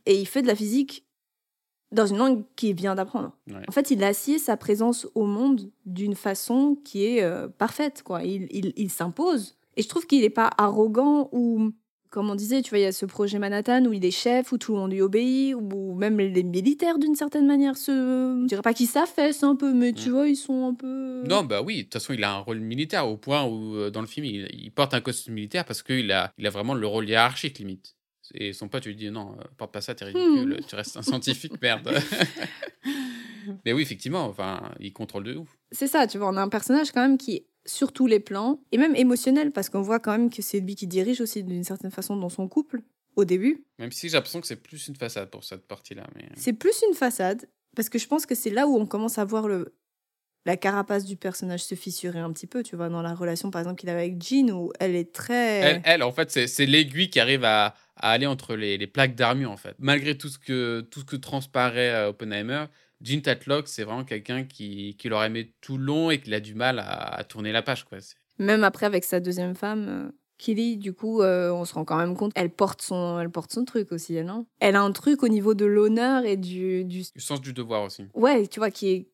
Et 0.07 0.19
il 0.19 0.27
fait 0.27 0.41
de 0.43 0.47
la 0.47 0.55
physique 0.55 1.05
dans 1.93 2.07
une 2.07 2.19
langue 2.19 2.43
qu'il 2.57 2.75
vient 2.75 2.95
d'apprendre. 2.95 3.37
Ouais. 3.49 3.63
En 3.69 3.73
fait, 3.73 3.91
il 3.91 4.03
assied 4.05 4.39
sa 4.39 4.57
présence 4.57 5.07
au 5.15 5.25
monde 5.27 5.71
d'une 5.87 6.15
façon 6.15 6.79
qui 6.85 7.05
est 7.05 7.23
euh, 7.23 7.49
parfaite, 7.49 8.03
quoi. 8.03 8.25
Il, 8.25 8.47
il, 8.51 8.73
il 8.77 8.91
s'impose. 8.91 9.59
Et 9.79 9.83
je 9.83 9.89
trouve 9.89 10.07
qu'il 10.07 10.21
n'est 10.23 10.29
pas 10.31 10.51
arrogant 10.59 11.29
ou, 11.33 11.71
comme 12.11 12.29
on 12.31 12.35
disait, 12.35 12.63
tu 12.63 12.71
vois, 12.71 12.79
il 12.79 12.83
y 12.83 12.87
a 12.87 12.93
ce 12.93 13.07
projet 13.07 13.39
Manhattan 13.39 13.85
où 13.87 13.93
il 13.93 14.05
est 14.05 14.11
chef, 14.11 14.51
où 14.51 14.59
tout 14.59 14.73
le 14.73 14.79
monde 14.81 14.91
lui 14.93 15.01
obéit, 15.01 15.55
où 15.55 15.95
même 15.95 16.19
les 16.19 16.43
militaires, 16.43 16.99
d'une 16.99 17.15
certaine 17.15 17.47
manière, 17.47 17.77
se... 17.77 17.93
Je 18.43 18.47
dirais 18.49 18.63
pas 18.63 18.75
qu'ils 18.75 18.89
s'affaissent 18.89 19.45
un 19.45 19.55
peu, 19.55 19.73
mais 19.73 19.93
tu 19.93 20.09
Mm. 20.09 20.13
vois, 20.13 20.29
ils 20.29 20.37
sont 20.37 20.67
un 20.67 20.75
peu... 20.75 21.23
Non, 21.27 21.45
bah 21.45 21.63
oui, 21.63 21.77
de 21.79 21.83
toute 21.85 21.93
façon, 21.95 22.13
il 22.13 22.25
a 22.25 22.33
un 22.33 22.39
rôle 22.39 22.59
militaire 22.61 23.07
au 23.09 23.17
point 23.17 23.45
où, 23.45 23.77
euh, 23.77 23.91
dans 23.91 24.01
le 24.01 24.09
film, 24.09 24.27
il, 24.27 24.49
il 24.53 24.71
porte 24.73 24.95
un 24.95 25.01
costume 25.01 25.35
militaire 25.35 25.65
parce 25.65 25.83
qu'il 25.85 26.11
a, 26.11 26.33
il 26.39 26.47
a 26.47 26.51
vraiment 26.51 26.75
le 26.75 26.87
rôle 26.87 27.09
hiérarchique, 27.09 27.59
limite. 27.61 27.95
Et 28.35 28.53
son 28.53 28.69
pote 28.69 28.85
lui 28.85 28.95
dit 28.97 29.11
non, 29.11 29.37
euh, 29.39 29.45
porte 29.57 29.73
pas 29.73 29.81
ça, 29.81 29.95
t'es 29.95 30.05
ridicule, 30.07 30.59
tu 30.69 30.75
restes 30.75 30.97
un 30.97 31.03
scientifique, 31.03 31.63
merde. 31.63 31.89
Mais 33.65 33.73
oui, 33.73 33.83
effectivement, 33.83 34.25
enfin, 34.27 34.61
il 34.81 34.93
contrôle 34.93 35.25
de 35.25 35.37
ouf. 35.37 35.49
C'est 35.73 35.87
ça, 35.87 36.07
tu 36.07 36.19
vois, 36.19 36.29
on 36.29 36.37
a 36.37 36.43
un 36.43 36.49
personnage 36.49 36.93
quand 36.93 37.01
même 37.01 37.17
qui 37.17 37.45
sur 37.69 37.93
tous 37.93 38.07
les 38.07 38.19
plans, 38.19 38.61
et 38.73 38.79
même 38.79 38.97
émotionnel, 38.97 39.53
parce 39.53 39.69
qu'on 39.69 39.83
voit 39.83 40.01
quand 40.01 40.13
même 40.13 40.31
que 40.31 40.43
c'est 40.43 40.61
lui 40.61 40.75
qui 40.75 40.87
dirige 40.87 41.21
aussi 41.21 41.45
d'une 41.45 41.65
certaine 41.65 41.91
façon 41.91 42.17
dans 42.17 42.31
son 42.31 42.49
couple, 42.49 42.81
au 43.15 43.25
début. 43.25 43.65
Même 43.79 43.93
si 43.93 44.09
j'ai 44.09 44.15
l'impression 44.15 44.41
que 44.41 44.47
c'est 44.47 44.57
plus 44.57 44.89
une 44.89 44.97
façade 44.97 45.29
pour 45.31 45.45
cette 45.45 45.67
partie-là. 45.67 46.07
Mais... 46.17 46.29
C'est 46.37 46.53
plus 46.53 46.83
une 46.89 46.95
façade, 46.95 47.49
parce 47.77 47.89
que 47.89 47.99
je 47.99 48.07
pense 48.07 48.27
que 48.27 48.35
c'est 48.35 48.51
là 48.51 48.67
où 48.67 48.77
on 48.77 48.87
commence 48.87 49.19
à 49.19 49.25
voir 49.25 49.49
le, 49.49 49.75
la 50.47 50.57
carapace 50.57 51.05
du 51.05 51.17
personnage 51.17 51.65
se 51.65 51.75
fissurer 51.75 52.21
un 52.21 52.33
petit 52.33 52.47
peu, 52.47 52.63
tu 52.63 52.75
vois, 52.77 52.89
dans 52.89 53.03
la 53.03 53.15
relation 53.15 53.51
par 53.51 53.61
exemple 53.61 53.81
qu'il 53.81 53.91
a 53.91 53.93
avec 53.93 54.23
Jean, 54.23 54.51
où 54.51 54.73
elle 54.81 54.95
est 54.95 55.13
très... 55.13 55.59
Elle, 55.59 55.83
elle, 55.85 56.03
en 56.03 56.13
fait, 56.13 56.31
c'est 56.31 56.47
c'est 56.47 56.65
l'aiguille 56.65 57.11
qui 57.11 57.21
arrive 57.21 57.45
à, 57.45 57.75
à 57.97 58.11
aller 58.11 58.27
entre 58.27 58.57
les, 58.57 58.79
les 58.79 58.87
plaques 58.87 59.15
d'armure, 59.15 59.51
en 59.51 59.57
fait. 59.57 59.75
Malgré 59.79 60.17
tout 60.17 60.29
ce 60.29 60.39
que, 60.39 60.81
tout 60.91 61.01
ce 61.01 61.05
que 61.05 61.17
transparaît 61.17 61.91
euh, 61.91 62.09
Oppenheimer, 62.09 62.65
Jean 63.01 63.23
Tatlock, 63.23 63.69
c'est 63.69 63.85
vraiment 63.85 64.05
quelqu'un 64.05 64.45
qui, 64.45 64.97
qui 64.97 65.09
l'aurait 65.09 65.27
aimé 65.27 65.55
tout 65.61 65.79
le 65.79 65.85
long 65.85 66.11
et 66.11 66.21
qui 66.21 66.33
a 66.35 66.41
du 66.41 66.55
mal 66.55 66.79
à, 66.79 67.15
à 67.15 67.25
tourner 67.25 67.53
la 67.53 67.63
page, 67.63 67.85
quoi. 67.85 67.99
Même 68.39 68.65
après 68.65 68.87
avec 68.87 69.05
sa 69.05 69.21
deuxième 69.21 69.55
femme, 69.55 69.87
euh, 69.89 70.11
Killy, 70.39 70.77
du 70.77 70.93
coup, 70.93 71.23
euh, 71.23 71.51
on 71.51 71.65
se 71.65 71.75
rend 71.75 71.85
quand 71.85 71.97
même 71.97 72.17
compte, 72.17 72.33
elle 72.37 72.51
porte 72.51 72.83
son, 72.83 73.19
elle 73.19 73.31
porte 73.31 73.53
son 73.53 73.65
truc 73.65 73.91
aussi, 73.91 74.15
elle, 74.15 74.27
non? 74.27 74.47
Elle 74.61 74.77
a 74.77 74.83
un 74.83 74.93
truc 74.93 75.23
au 75.23 75.29
niveau 75.29 75.55
de 75.55 75.65
l'honneur 75.65 76.25
et 76.25 76.37
du, 76.37 76.85
du... 76.85 77.03
Du 77.03 77.21
sens 77.21 77.41
du 77.41 77.53
devoir 77.53 77.83
aussi. 77.83 78.05
Ouais, 78.15 78.47
tu 78.47 78.61
vois, 78.61 78.71
qui 78.71 78.89
est, 78.91 79.09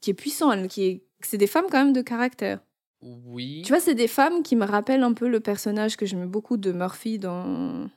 qui 0.00 0.10
est 0.10 0.14
puissant, 0.14 0.50
elle, 0.50 0.66
qui 0.68 0.84
est... 0.84 1.02
C'est 1.20 1.38
des 1.38 1.46
femmes 1.46 1.66
quand 1.70 1.84
même 1.84 1.92
de 1.92 2.02
caractère. 2.02 2.60
Oui. 3.00 3.62
Tu 3.64 3.72
vois, 3.72 3.80
c'est 3.80 3.94
des 3.94 4.08
femmes 4.08 4.42
qui 4.42 4.56
me 4.56 4.64
rappellent 4.64 5.04
un 5.04 5.12
peu 5.12 5.28
le 5.28 5.40
personnage 5.40 5.96
que 5.96 6.06
j'aimais 6.06 6.26
beaucoup 6.26 6.56
de 6.56 6.72
Murphy 6.72 7.18
dans, 7.18 7.88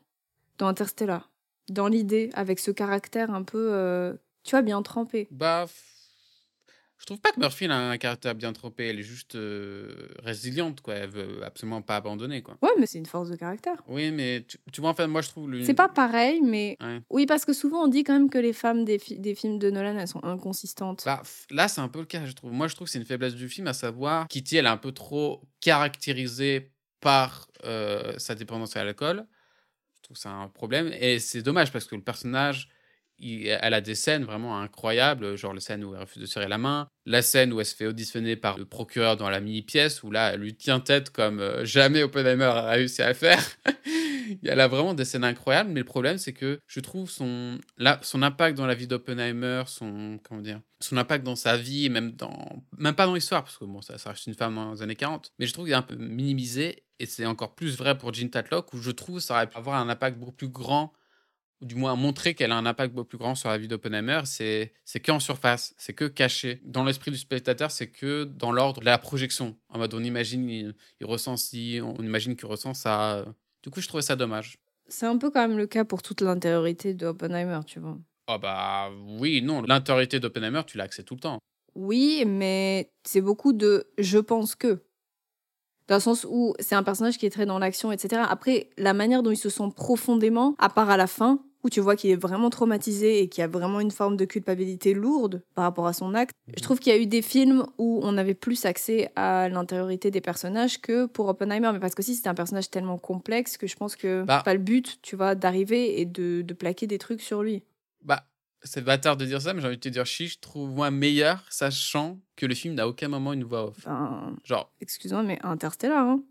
dans 0.57 0.67
Interstellar. 0.67 1.31
Dans 1.69 1.87
l'idée, 1.87 2.29
avec 2.33 2.59
ce 2.59 2.71
caractère 2.71 3.31
un 3.31 3.43
peu, 3.43 3.69
euh, 3.71 4.13
tu 4.49 4.55
vois, 4.55 4.61
bien 4.63 4.81
trempé. 4.81 5.27
Bah, 5.31 5.67
je 6.97 7.05
trouve 7.05 7.21
pas 7.21 7.31
que 7.31 7.39
Murphy 7.39 7.63
elle 7.65 7.71
a 7.71 7.77
un 7.91 7.97
caractère 7.97 8.35
bien 8.35 8.51
trempé. 8.51 8.87
Elle 8.87 8.99
est 8.99 9.03
juste 9.03 9.35
euh, 9.35 10.09
résiliente, 10.21 10.81
quoi. 10.81 10.95
Elle 10.95 11.09
veut 11.09 11.43
absolument 11.45 11.81
pas 11.81 11.95
abandonner, 11.95 12.41
quoi. 12.41 12.57
Ouais, 12.61 12.71
mais 12.77 12.85
c'est 12.87 12.97
une 12.97 13.05
force 13.05 13.29
de 13.29 13.35
caractère. 13.37 13.81
Oui, 13.87 14.11
mais 14.11 14.43
tu, 14.47 14.57
tu 14.73 14.81
vois, 14.81 14.89
en 14.89 14.93
fait, 14.93 15.07
moi, 15.07 15.21
je 15.21 15.29
trouve. 15.29 15.49
le- 15.49 15.63
C'est 15.63 15.73
pas 15.73 15.87
pareil, 15.87 16.41
mais 16.41 16.77
Ouais. 16.81 16.99
oui, 17.09 17.25
parce 17.25 17.45
que 17.45 17.53
souvent 17.53 17.83
on 17.83 17.87
dit 17.87 18.03
quand 18.03 18.13
même 18.13 18.29
que 18.29 18.37
les 18.37 18.51
femmes 18.51 18.83
des, 18.83 18.99
fi- 18.99 19.17
des 19.17 19.33
films 19.33 19.59
de 19.59 19.69
Nolan, 19.69 19.97
elles 19.97 20.07
sont 20.09 20.23
inconsistantes. 20.25 21.03
Bah, 21.05 21.21
là, 21.51 21.69
c'est 21.69 21.79
un 21.79 21.87
peu 21.87 21.99
le 21.99 22.05
cas, 22.05 22.25
je 22.25 22.33
trouve. 22.33 22.51
Moi, 22.51 22.67
je 22.67 22.75
trouve 22.75 22.87
que 22.87 22.91
c'est 22.91 22.99
une 22.99 23.05
faiblesse 23.05 23.35
du 23.35 23.47
film, 23.47 23.67
à 23.67 23.73
savoir, 23.73 24.27
Kitty, 24.27 24.57
elle 24.57 24.65
est 24.65 24.69
un 24.69 24.75
peu 24.77 24.91
trop 24.91 25.41
caractérisée 25.61 26.73
par 26.99 27.47
euh, 27.63 28.13
sa 28.17 28.35
dépendance 28.35 28.75
à 28.75 28.83
l'alcool. 28.83 29.25
Je 29.95 30.01
trouve 30.01 30.17
que 30.17 30.21
c'est 30.21 30.27
un 30.29 30.49
problème. 30.49 30.91
Et 30.99 31.19
c'est 31.19 31.41
dommage 31.41 31.71
parce 31.71 31.85
que 31.85 31.95
le 31.95 32.01
personnage, 32.01 32.67
elle 33.21 33.73
a 33.73 33.81
des 33.81 33.95
scènes 33.95 34.23
vraiment 34.23 34.59
incroyables, 34.59 35.35
genre 35.37 35.53
la 35.53 35.59
scène 35.59 35.83
où 35.83 35.93
elle 35.93 36.01
refuse 36.01 36.21
de 36.21 36.27
serrer 36.27 36.47
la 36.47 36.57
main, 36.57 36.87
la 37.05 37.21
scène 37.21 37.51
où 37.53 37.59
elle 37.59 37.65
se 37.65 37.75
fait 37.75 37.87
auditionner 37.87 38.35
par 38.35 38.57
le 38.57 38.65
procureur 38.65 39.17
dans 39.17 39.29
la 39.29 39.39
mini-pièce, 39.39 40.03
où 40.03 40.11
là, 40.11 40.33
elle 40.33 40.41
lui 40.41 40.55
tient 40.55 40.79
tête 40.79 41.09
comme 41.09 41.39
euh, 41.39 41.65
jamais 41.65 42.03
Oppenheimer 42.03 42.45
a 42.45 42.69
réussi 42.69 43.01
à 43.01 43.13
faire. 43.13 43.43
Elle 44.43 44.59
a 44.59 44.67
vraiment 44.67 44.93
des 44.93 45.05
scènes 45.05 45.23
incroyables, 45.23 45.71
mais 45.71 45.79
le 45.79 45.85
problème, 45.85 46.17
c'est 46.17 46.33
que 46.33 46.59
je 46.67 46.79
trouve 46.79 47.09
son, 47.09 47.57
impact 48.13 48.57
dans 48.57 48.67
la 48.67 48.75
vie 48.75 48.87
d'Oppenheimer, 48.87 49.63
son, 49.65 50.19
impact 50.91 51.25
dans 51.25 51.35
sa 51.35 51.57
vie, 51.57 51.89
même, 51.89 52.11
dans, 52.11 52.63
même 52.77 52.93
pas 52.93 53.05
dans 53.07 53.15
l'histoire, 53.15 53.43
parce 53.43 53.57
que 53.57 53.65
bon, 53.65 53.81
ça, 53.81 53.95
reste 54.05 54.27
une 54.27 54.35
femme 54.35 54.55
dans 54.55 54.73
les 54.73 54.81
années 54.81 54.95
40, 54.95 55.33
mais 55.39 55.47
je 55.47 55.53
trouve 55.53 55.65
qu'il 55.65 55.73
est 55.73 55.77
un 55.77 55.81
peu 55.81 55.95
minimisé, 55.95 56.83
et 56.99 57.05
c'est 57.05 57.25
encore 57.25 57.55
plus 57.55 57.77
vrai 57.77 57.97
pour 57.97 58.13
Jean 58.13 58.29
Tatlock, 58.29 58.73
où 58.73 58.77
je 58.77 58.91
trouve 58.91 59.19
ça 59.19 59.35
aurait 59.35 59.49
pu 59.49 59.57
avoir 59.57 59.81
un 59.81 59.89
impact 59.89 60.19
beaucoup 60.19 60.33
plus 60.33 60.49
grand 60.49 60.93
ou 61.61 61.65
du 61.65 61.75
moins 61.75 61.95
montrer 61.95 62.33
qu'elle 62.33 62.51
a 62.51 62.57
un 62.57 62.65
impact 62.65 62.93
beaucoup 62.93 63.09
plus 63.09 63.17
grand 63.17 63.35
sur 63.35 63.49
la 63.49 63.57
vie 63.57 63.67
d'Oppenheimer, 63.67 64.21
c'est 64.25 64.71
que 65.01 65.11
en 65.11 65.19
surface, 65.19 65.73
c'est 65.77 65.93
que 65.93 66.05
caché. 66.05 66.61
Dans 66.63 66.83
l'esprit 66.83 67.11
du 67.11 67.17
spectateur, 67.17 67.71
c'est 67.71 67.87
que 67.87 68.23
dans 68.23 68.51
l'ordre 68.51 68.79
de 68.81 68.85
la 68.85 68.97
projection. 68.97 69.57
En 69.69 69.77
mode, 69.77 69.93
on 69.93 70.03
imagine, 70.03 70.49
il, 70.49 70.75
il 70.99 71.05
ressent 71.05 71.37
ci, 71.37 71.79
on 71.83 72.01
imagine 72.03 72.35
qu'il 72.35 72.47
ressent 72.47 72.73
ça. 72.73 73.25
Du 73.63 73.69
coup, 73.69 73.81
je 73.81 73.87
trouvais 73.87 74.03
ça 74.03 74.15
dommage. 74.15 74.57
C'est 74.87 75.05
un 75.05 75.17
peu 75.17 75.29
quand 75.29 75.47
même 75.47 75.57
le 75.57 75.67
cas 75.67 75.85
pour 75.85 76.01
toute 76.01 76.21
l'intériorité 76.21 76.93
de 76.93 77.05
Oppenheimer, 77.05 77.59
tu 77.65 77.79
vois. 77.79 77.97
Oh 78.27 78.37
bah 78.39 78.89
oui, 79.19 79.41
non, 79.41 79.61
l'intériorité 79.63 80.19
d'Oppenheimer, 80.19 80.61
tu 80.65 80.77
l'as 80.77 80.85
accès 80.85 81.03
tout 81.03 81.15
le 81.15 81.19
temps. 81.19 81.39
Oui, 81.75 82.23
mais 82.25 82.91
c'est 83.03 83.21
beaucoup 83.21 83.53
de 83.53 83.87
je 83.97 84.17
pense 84.19 84.55
que. 84.55 84.83
Dans 85.87 85.95
le 85.95 86.01
sens 86.01 86.25
où 86.29 86.53
c'est 86.59 86.75
un 86.75 86.83
personnage 86.83 87.17
qui 87.17 87.25
est 87.25 87.31
très 87.31 87.47
dans 87.47 87.57
l'action, 87.57 87.91
etc. 87.91 88.21
Après, 88.27 88.69
la 88.77 88.93
manière 88.93 89.23
dont 89.23 89.31
il 89.31 89.37
se 89.37 89.49
sent 89.49 89.69
profondément, 89.75 90.55
à 90.59 90.69
part 90.69 90.91
à 90.91 90.97
la 90.97 91.07
fin, 91.07 91.43
où 91.63 91.69
tu 91.69 91.79
vois 91.81 91.95
qu'il 91.95 92.09
est 92.09 92.15
vraiment 92.15 92.49
traumatisé 92.49 93.19
et 93.21 93.27
qu'il 93.29 93.41
y 93.41 93.43
a 93.43 93.47
vraiment 93.47 93.79
une 93.79 93.91
forme 93.91 94.15
de 94.17 94.25
culpabilité 94.25 94.93
lourde 94.93 95.43
par 95.55 95.65
rapport 95.65 95.87
à 95.87 95.93
son 95.93 96.13
acte, 96.13 96.33
je 96.55 96.61
trouve 96.63 96.79
qu'il 96.79 96.93
y 96.93 96.95
a 96.95 96.99
eu 96.99 97.05
des 97.07 97.21
films 97.21 97.65
où 97.77 97.99
on 98.03 98.17
avait 98.17 98.33
plus 98.33 98.65
accès 98.65 99.11
à 99.15 99.49
l'intériorité 99.49 100.09
des 100.11 100.21
personnages 100.21 100.79
que 100.81 101.05
pour 101.05 101.27
Oppenheimer. 101.27 101.71
Mais 101.73 101.79
parce 101.79 101.95
que 101.95 102.01
si 102.03 102.15
c'était 102.15 102.29
un 102.29 102.33
personnage 102.35 102.69
tellement 102.69 102.97
complexe 102.97 103.57
que 103.57 103.67
je 103.67 103.75
pense 103.75 103.95
que 103.95 104.23
Bah. 104.23 104.37
c'est 104.39 104.45
pas 104.45 104.53
le 104.53 104.59
but, 104.59 104.99
tu 105.01 105.15
vois, 105.15 105.35
d'arriver 105.35 105.99
et 105.99 106.05
de, 106.05 106.41
de 106.41 106.53
plaquer 106.53 106.87
des 106.87 106.97
trucs 106.97 107.21
sur 107.21 107.43
lui. 107.43 107.63
Bah, 108.01 108.23
c'est 108.63 108.83
bâtard 108.83 109.17
de 109.17 109.25
dire 109.25 109.41
ça, 109.41 109.53
mais 109.53 109.61
j'ai 109.61 109.67
envie 109.67 109.75
de 109.77 109.81
te 109.81 109.89
dire, 109.89 110.05
chi, 110.05 110.27
je 110.27 110.39
trouve 110.39 110.69
moi 110.69 110.91
meilleur, 110.91 111.43
sachant 111.49 112.19
que 112.35 112.45
le 112.45 112.55
film 112.55 112.73
n'a 112.75 112.87
aucun 112.87 113.07
moment 113.09 113.33
une 113.33 113.43
voix 113.43 113.65
off. 113.67 113.75
Enfin, 113.79 114.35
Genre, 114.43 114.71
excuse-moi, 114.81 115.23
mais 115.23 115.39
Interstellar, 115.43 116.05
hein. 116.05 116.23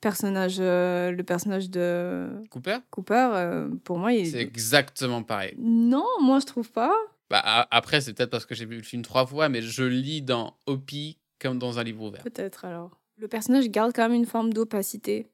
Personnage, 0.00 0.56
euh, 0.58 1.10
le 1.10 1.22
personnage 1.22 1.70
de 1.70 2.28
Cooper, 2.50 2.78
Cooper, 2.90 3.28
euh, 3.34 3.68
pour 3.84 3.98
moi, 3.98 4.12
il 4.12 4.26
c'est 4.30 4.40
exactement 4.40 5.22
pareil. 5.22 5.54
Non, 5.58 6.06
moi 6.20 6.38
je 6.40 6.46
trouve 6.46 6.70
pas. 6.70 6.92
Bah, 7.28 7.40
a- 7.44 7.68
après, 7.76 8.00
c'est 8.00 8.12
peut-être 8.14 8.30
parce 8.30 8.46
que 8.46 8.54
j'ai 8.54 8.66
vu 8.66 8.76
le 8.76 8.82
film 8.82 9.02
trois 9.02 9.26
fois, 9.26 9.48
mais 9.48 9.62
je 9.62 9.84
lis 9.84 10.22
dans 10.22 10.56
Opie 10.66 11.18
comme 11.38 11.58
dans 11.58 11.78
un 11.78 11.84
livre 11.84 12.02
ouvert. 12.02 12.22
Peut-être 12.22 12.64
alors. 12.64 13.00
Le 13.16 13.28
personnage 13.28 13.68
garde 13.68 13.92
quand 13.94 14.02
même 14.08 14.14
une 14.14 14.26
forme 14.26 14.52
d'opacité 14.52 15.28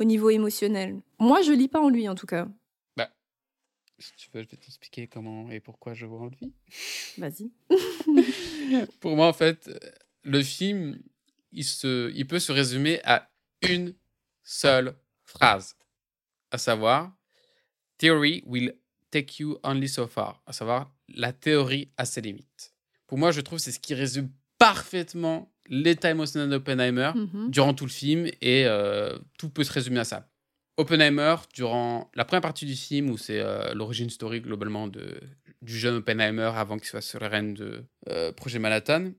au 0.00 0.04
niveau 0.04 0.30
émotionnel. 0.30 1.00
Moi, 1.18 1.42
je 1.42 1.52
lis 1.52 1.68
pas 1.68 1.80
en 1.80 1.88
lui 1.88 2.08
en 2.08 2.14
tout 2.14 2.26
cas. 2.26 2.48
Si 4.00 4.10
tu 4.16 4.28
veux, 4.34 4.42
je 4.42 4.48
vais 4.48 4.56
t'expliquer 4.56 5.06
comment 5.06 5.48
et 5.52 5.60
pourquoi 5.60 5.94
je 5.94 6.04
vois 6.04 6.18
en 6.22 6.26
lui. 6.26 6.52
Vas-y. 7.18 7.52
Pour 8.98 9.14
moi, 9.14 9.28
en 9.28 9.32
fait, 9.32 9.70
le 10.24 10.42
film, 10.42 10.98
il, 11.52 11.62
se, 11.64 12.10
il 12.12 12.26
peut 12.26 12.40
se 12.40 12.50
résumer 12.50 13.00
à 13.04 13.30
une 13.68 13.94
seule 14.42 14.94
phrase, 15.24 15.76
à 16.50 16.58
savoir 16.58 17.12
Theory 17.98 18.42
will 18.46 18.74
take 19.10 19.40
you 19.40 19.58
only 19.62 19.88
so 19.88 20.06
far, 20.06 20.42
à 20.46 20.52
savoir 20.52 20.90
la 21.08 21.32
théorie 21.32 21.90
a 21.96 22.04
ses 22.04 22.20
limites. 22.20 22.74
Pour 23.06 23.18
moi, 23.18 23.30
je 23.30 23.40
trouve 23.40 23.58
c'est 23.58 23.72
ce 23.72 23.78
qui 23.78 23.94
résume 23.94 24.30
parfaitement 24.58 25.52
l'état 25.68 26.10
émotionnel 26.10 26.50
d'Oppenheimer 26.50 27.12
Mhm. 27.14 27.50
durant 27.50 27.74
tout 27.74 27.84
le 27.84 27.90
film 27.90 28.26
et 28.40 28.64
euh, 28.66 29.16
tout 29.38 29.48
peut 29.50 29.64
se 29.64 29.72
résumer 29.72 30.00
à 30.00 30.04
ça. 30.04 30.28
Oppenheimer, 30.76 31.36
durant 31.54 32.10
la 32.14 32.24
première 32.24 32.42
partie 32.42 32.66
du 32.66 32.74
film, 32.74 33.08
où 33.10 33.16
c'est 33.16 33.38
euh, 33.38 33.72
l'origine 33.74 34.10
story 34.10 34.40
globalement 34.40 34.88
de 34.88 35.20
du 35.62 35.78
jeune 35.78 35.94
Oppenheimer 35.96 36.50
avant 36.56 36.76
qu'il 36.78 36.88
soit 36.88 37.18
règne 37.26 37.54
de 37.54 37.84
euh, 38.10 38.32
Projet 38.32 38.58
Manhattan. 38.58 39.12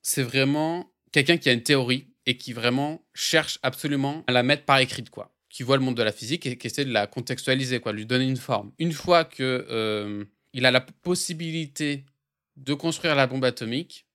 C'est 0.00 0.22
vraiment 0.24 0.90
quelqu'un 1.12 1.36
qui 1.36 1.48
a 1.48 1.52
une 1.52 1.62
théorie 1.62 2.08
et 2.26 2.36
qui 2.36 2.52
vraiment 2.52 3.04
cherche 3.14 3.58
absolument 3.62 4.24
à 4.26 4.32
la 4.32 4.42
mettre 4.42 4.64
par 4.64 4.78
écrit, 4.78 5.04
quoi. 5.04 5.34
Qui 5.48 5.62
voit 5.64 5.76
le 5.76 5.82
monde 5.82 5.96
de 5.96 6.02
la 6.02 6.12
physique 6.12 6.46
et 6.46 6.56
qui 6.56 6.66
essaie 6.66 6.84
de 6.84 6.92
la 6.92 7.06
contextualiser, 7.06 7.80
quoi, 7.80 7.92
lui 7.92 8.06
donner 8.06 8.24
une 8.26 8.36
forme. 8.36 8.72
Une 8.78 8.92
fois 8.92 9.24
que 9.24 9.66
euh, 9.70 10.24
il 10.54 10.64
a 10.66 10.70
la 10.70 10.80
possibilité 10.80 12.04
de 12.56 12.74
construire 12.74 13.14
la 13.14 13.26
bombe 13.26 13.44
atomique, 13.44 14.06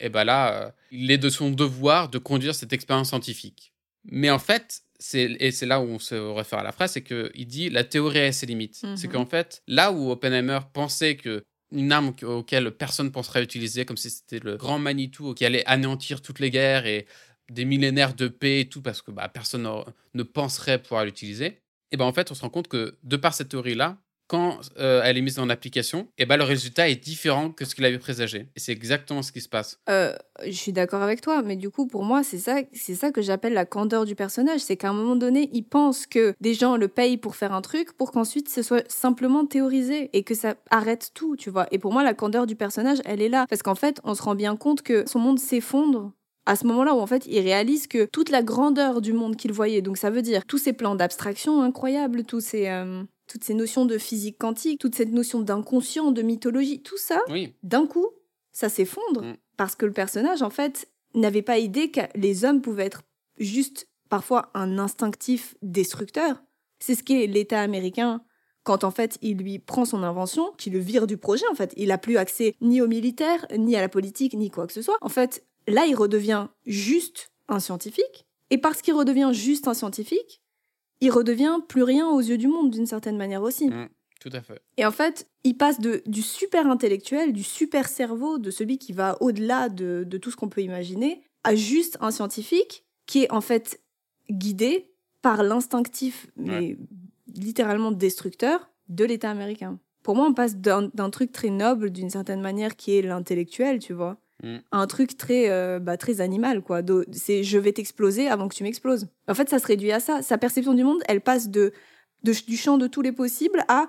et 0.00 0.08
ben 0.08 0.24
là, 0.24 0.52
euh, 0.66 0.70
il 0.90 1.10
est 1.10 1.18
de 1.18 1.28
son 1.28 1.50
devoir 1.50 2.08
de 2.08 2.18
conduire 2.18 2.54
cette 2.54 2.72
expérience 2.72 3.08
scientifique. 3.08 3.72
Mais 4.04 4.30
en 4.30 4.38
fait, 4.38 4.82
et 5.14 5.50
c'est 5.50 5.66
là 5.66 5.80
où 5.80 5.84
on 5.84 5.98
se 5.98 6.14
réfère 6.14 6.60
à 6.60 6.62
la 6.62 6.72
phrase, 6.72 6.92
c'est 6.92 7.02
qu'il 7.02 7.46
dit 7.46 7.70
la 7.70 7.84
théorie 7.84 8.18
a 8.20 8.32
ses 8.32 8.46
limites. 8.46 8.84
C'est 8.96 9.06
Mhm. 9.08 9.12
qu'en 9.12 9.26
fait, 9.26 9.62
là 9.66 9.92
où 9.92 10.10
Oppenheimer 10.10 10.60
pensait 10.72 11.16
que 11.16 11.44
une 11.72 11.90
arme 11.92 12.12
auquel 12.22 12.70
personne 12.72 13.10
penserait 13.10 13.42
utiliser, 13.42 13.84
comme 13.84 13.96
si 13.96 14.10
c'était 14.10 14.38
le 14.38 14.56
grand 14.56 14.78
Manitou 14.78 15.34
qui 15.34 15.44
allait 15.44 15.64
anéantir 15.66 16.22
toutes 16.22 16.38
les 16.38 16.50
guerres 16.50 16.86
et 16.86 17.06
des 17.50 17.64
millénaires 17.64 18.14
de 18.14 18.28
paix 18.28 18.60
et 18.60 18.68
tout, 18.68 18.82
parce 18.82 19.02
que 19.02 19.10
bah, 19.10 19.28
personne 19.28 19.68
ne 20.14 20.22
penserait 20.22 20.80
pouvoir 20.80 21.04
l'utiliser, 21.04 21.60
et 21.90 21.96
ben 21.96 22.04
en 22.04 22.12
fait, 22.12 22.30
on 22.30 22.34
se 22.34 22.42
rend 22.42 22.50
compte 22.50 22.68
que 22.68 22.96
de 23.02 23.16
par 23.16 23.34
cette 23.34 23.50
théorie-là, 23.50 23.98
quand 24.26 24.60
euh, 24.78 25.02
elle 25.04 25.18
est 25.18 25.20
mise 25.20 25.38
en 25.38 25.48
application, 25.48 26.08
et 26.18 26.26
ben 26.26 26.36
le 26.36 26.44
résultat 26.44 26.88
est 26.88 26.96
différent 26.96 27.50
que 27.50 27.64
ce 27.64 27.74
qu'il 27.74 27.84
avait 27.84 27.98
présagé. 27.98 28.48
Et 28.56 28.60
c'est 28.60 28.72
exactement 28.72 29.22
ce 29.22 29.32
qui 29.32 29.40
se 29.40 29.48
passe. 29.48 29.78
Euh, 29.88 30.16
je 30.44 30.52
suis 30.52 30.72
d'accord 30.72 31.02
avec 31.02 31.20
toi, 31.20 31.42
mais 31.42 31.56
du 31.56 31.70
coup, 31.70 31.86
pour 31.86 32.04
moi, 32.04 32.22
c'est 32.22 32.38
ça, 32.38 32.56
c'est 32.72 32.94
ça 32.94 33.12
que 33.12 33.22
j'appelle 33.22 33.52
la 33.52 33.66
candeur 33.66 34.04
du 34.04 34.14
personnage. 34.14 34.60
C'est 34.60 34.76
qu'à 34.76 34.88
un 34.88 34.92
moment 34.94 35.16
donné, 35.16 35.50
il 35.52 35.62
pense 35.62 36.06
que 36.06 36.34
des 36.40 36.54
gens 36.54 36.76
le 36.76 36.88
payent 36.88 37.18
pour 37.18 37.36
faire 37.36 37.52
un 37.52 37.62
truc, 37.62 37.92
pour 37.96 38.12
qu'ensuite 38.12 38.48
ce 38.48 38.62
soit 38.62 38.90
simplement 38.90 39.46
théorisé 39.46 40.10
et 40.14 40.22
que 40.22 40.34
ça 40.34 40.54
arrête 40.70 41.10
tout, 41.14 41.36
tu 41.36 41.50
vois. 41.50 41.66
Et 41.70 41.78
pour 41.78 41.92
moi, 41.92 42.02
la 42.02 42.14
candeur 42.14 42.46
du 42.46 42.56
personnage, 42.56 42.98
elle 43.04 43.20
est 43.20 43.28
là. 43.28 43.46
Parce 43.48 43.62
qu'en 43.62 43.74
fait, 43.74 44.00
on 44.04 44.14
se 44.14 44.22
rend 44.22 44.34
bien 44.34 44.56
compte 44.56 44.82
que 44.82 45.04
son 45.06 45.18
monde 45.18 45.38
s'effondre 45.38 46.12
à 46.46 46.56
ce 46.56 46.66
moment-là 46.66 46.94
où 46.94 46.98
en 46.98 47.06
fait 47.06 47.26
il 47.26 47.40
réalise 47.40 47.86
que 47.86 48.04
toute 48.04 48.30
la 48.30 48.42
grandeur 48.42 49.00
du 49.00 49.12
monde 49.12 49.36
qu'il 49.36 49.52
voyait, 49.52 49.82
donc 49.82 49.96
ça 49.96 50.10
veut 50.10 50.22
dire 50.22 50.44
tous 50.46 50.58
ces 50.58 50.72
plans 50.72 50.94
d'abstraction 50.94 51.62
incroyables, 51.62 52.24
tous 52.24 52.40
ces, 52.40 52.68
euh, 52.68 53.02
toutes 53.26 53.44
ces 53.44 53.54
notions 53.54 53.86
de 53.86 53.96
physique 53.98 54.38
quantique, 54.38 54.80
toute 54.80 54.94
cette 54.94 55.12
notion 55.12 55.40
d'inconscient, 55.40 56.10
de 56.12 56.22
mythologie, 56.22 56.82
tout 56.82 56.98
ça, 56.98 57.20
Oui, 57.30 57.54
d'un 57.62 57.86
coup, 57.86 58.06
ça 58.52 58.68
s'effondre 58.68 59.22
Mm. 59.22 59.36
parce 59.56 59.74
que 59.74 59.86
le 59.86 59.92
personnage, 59.92 60.42
en 60.42 60.50
fait, 60.50 60.88
n'avait 61.14 61.42
pas 61.42 61.58
idée 61.58 61.90
que 61.90 62.00
les 62.14 62.44
hommes 62.44 62.60
pouvaient 62.60 62.86
être 62.86 63.02
juste 63.38 63.88
parfois 64.10 64.50
un 64.54 64.78
instinctif 64.78 65.54
destructeur. 65.62 66.42
C'est 66.78 66.94
ce 66.94 67.02
qu'est 67.02 67.26
l'État 67.26 67.60
américain 67.60 68.22
quand 68.64 68.82
en 68.84 68.90
fait 68.90 69.18
il 69.22 69.36
lui 69.38 69.58
prend 69.58 69.84
son 69.84 70.02
invention, 70.02 70.52
qui 70.58 70.70
le 70.70 70.78
vire 70.78 71.06
du 71.06 71.16
projet 71.16 71.44
en 71.50 71.54
fait. 71.54 71.72
Il 71.76 71.90
a 71.90 71.98
plus 71.98 72.16
accès 72.16 72.54
ni 72.60 72.80
aux 72.80 72.86
militaires, 72.88 73.46
ni 73.56 73.76
à 73.76 73.80
la 73.80 73.88
politique, 73.88 74.34
ni 74.34 74.50
quoi 74.50 74.66
que 74.66 74.72
ce 74.72 74.82
soit. 74.82 74.96
En 75.00 75.08
fait, 75.08 75.44
là, 75.66 75.86
il 75.86 75.94
redevient 75.94 76.48
juste 76.66 77.30
un 77.48 77.60
scientifique. 77.60 78.26
Et 78.50 78.58
parce 78.58 78.82
qu'il 78.82 78.94
redevient 78.94 79.30
juste 79.32 79.68
un 79.68 79.74
scientifique, 79.74 80.42
il 81.00 81.10
redevient 81.10 81.58
plus 81.68 81.82
rien 81.82 82.08
aux 82.08 82.20
yeux 82.20 82.38
du 82.38 82.48
monde 82.48 82.70
d'une 82.70 82.86
certaine 82.86 83.16
manière 83.16 83.42
aussi. 83.42 83.68
Mm. 83.68 83.88
tout 84.20 84.30
à 84.32 84.40
fait. 84.40 84.60
Et 84.76 84.86
en 84.86 84.90
fait, 84.90 85.28
il 85.42 85.56
passe 85.56 85.80
de, 85.80 86.02
du 86.06 86.22
super 86.22 86.66
intellectuel, 86.66 87.32
du 87.32 87.42
super 87.42 87.88
cerveau, 87.88 88.38
de 88.38 88.50
celui 88.50 88.78
qui 88.78 88.92
va 88.92 89.16
au-delà 89.20 89.68
de, 89.68 90.04
de 90.06 90.18
tout 90.18 90.30
ce 90.30 90.36
qu'on 90.36 90.48
peut 90.48 90.62
imaginer, 90.62 91.22
à 91.42 91.54
juste 91.54 91.98
un 92.00 92.10
scientifique 92.10 92.84
qui 93.06 93.24
est 93.24 93.32
en 93.32 93.40
fait 93.40 93.80
guidé 94.30 94.90
par 95.20 95.42
l'instinctif, 95.42 96.26
mais 96.36 96.76
littéralement 97.34 97.92
destructeur, 97.92 98.70
de 98.88 99.04
l'État 99.04 99.30
américain. 99.30 99.78
Pour 100.02 100.16
moi, 100.16 100.26
on 100.26 100.34
passe 100.34 100.56
d'un 100.56 101.10
truc 101.10 101.32
très 101.32 101.48
noble, 101.48 101.90
d'une 101.90 102.10
certaine 102.10 102.42
manière, 102.42 102.76
qui 102.76 102.96
est 102.96 103.02
l'intellectuel, 103.02 103.78
tu 103.78 103.94
vois, 103.94 104.18
Mm. 104.44 104.58
un 104.72 104.86
truc 104.86 105.16
très, 105.16 105.50
euh, 105.50 105.78
bah, 105.78 105.96
très 105.96 106.20
animal, 106.20 106.60
quoi. 106.62 106.82
C'est 107.12 107.42
je 107.44 107.58
vais 107.58 107.72
t'exploser 107.72 108.28
avant 108.28 108.46
que 108.48 108.54
tu 108.54 108.62
m'exploses. 108.62 109.08
En 109.26 109.34
fait, 109.34 109.48
ça 109.48 109.58
se 109.58 109.66
réduit 109.66 109.90
à 109.92 110.00
ça. 110.00 110.20
Sa 110.22 110.36
perception 110.38 110.74
du 110.74 110.84
monde, 110.84 111.00
elle 111.08 111.20
passe 111.22 111.48
de, 111.48 111.72
de- 112.24 112.44
du 112.46 112.56
champ 112.56 112.76
de 112.78 112.86
tous 112.86 113.00
les 113.02 113.12
possibles 113.12 113.64
à 113.68 113.86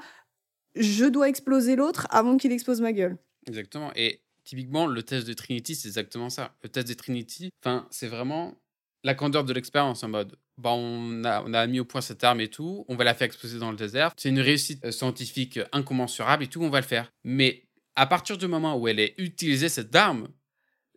je 0.76 1.06
dois 1.06 1.30
exploser 1.30 1.76
l'autre 1.76 2.08
avant 2.10 2.38
qu'il 2.38 2.52
explose 2.52 2.82
ma 2.82 2.94
gueule. 2.94 3.18
Exactement. 3.48 3.92
Et 3.96 4.22
typiquement, 4.44 4.88
le 4.88 5.04
test 5.04 5.28
de 5.28 5.34
Trinity, 5.34 5.76
c'est 5.76 5.88
exactement 5.88 6.30
ça. 6.30 6.54
Le 6.64 6.70
test 6.70 6.88
de 6.88 6.94
Trinity, 6.94 7.50
enfin, 7.64 7.88
c'est 7.92 8.08
vraiment 8.08 8.56
la 9.04 9.14
candeur 9.14 9.44
de 9.44 9.54
l'expérience 9.54 10.04
en 10.04 10.10
mode, 10.10 10.36
bah, 10.58 10.72
on, 10.74 11.24
a, 11.26 11.44
on 11.46 11.54
a 11.54 11.68
mis 11.68 11.80
au 11.80 11.86
point 11.86 12.02
cette 12.02 12.24
arme 12.24 12.42
et 12.42 12.48
tout, 12.50 12.86
on 12.88 12.96
va 12.96 13.04
la 13.04 13.14
faire 13.14 13.26
exploser 13.28 13.60
dans 13.60 13.72
le 13.72 13.78
désert. 13.78 14.12
C'est 14.18 14.30
une 14.30 14.40
réussite 14.40 14.84
euh, 14.84 14.92
scientifique 14.92 15.60
incommensurable 15.72 16.44
et 16.44 16.48
tout, 16.48 16.62
on 16.62 16.70
va 16.70 16.80
le 16.80 16.86
faire. 16.86 17.12
Mais 17.24 17.64
à 17.96 18.08
partir 18.08 18.38
du 18.38 18.48
moment 18.48 18.76
où 18.78 18.88
elle 18.88 19.00
est 19.00 19.14
utilisée, 19.18 19.70
cette 19.70 19.96
arme, 19.96 20.28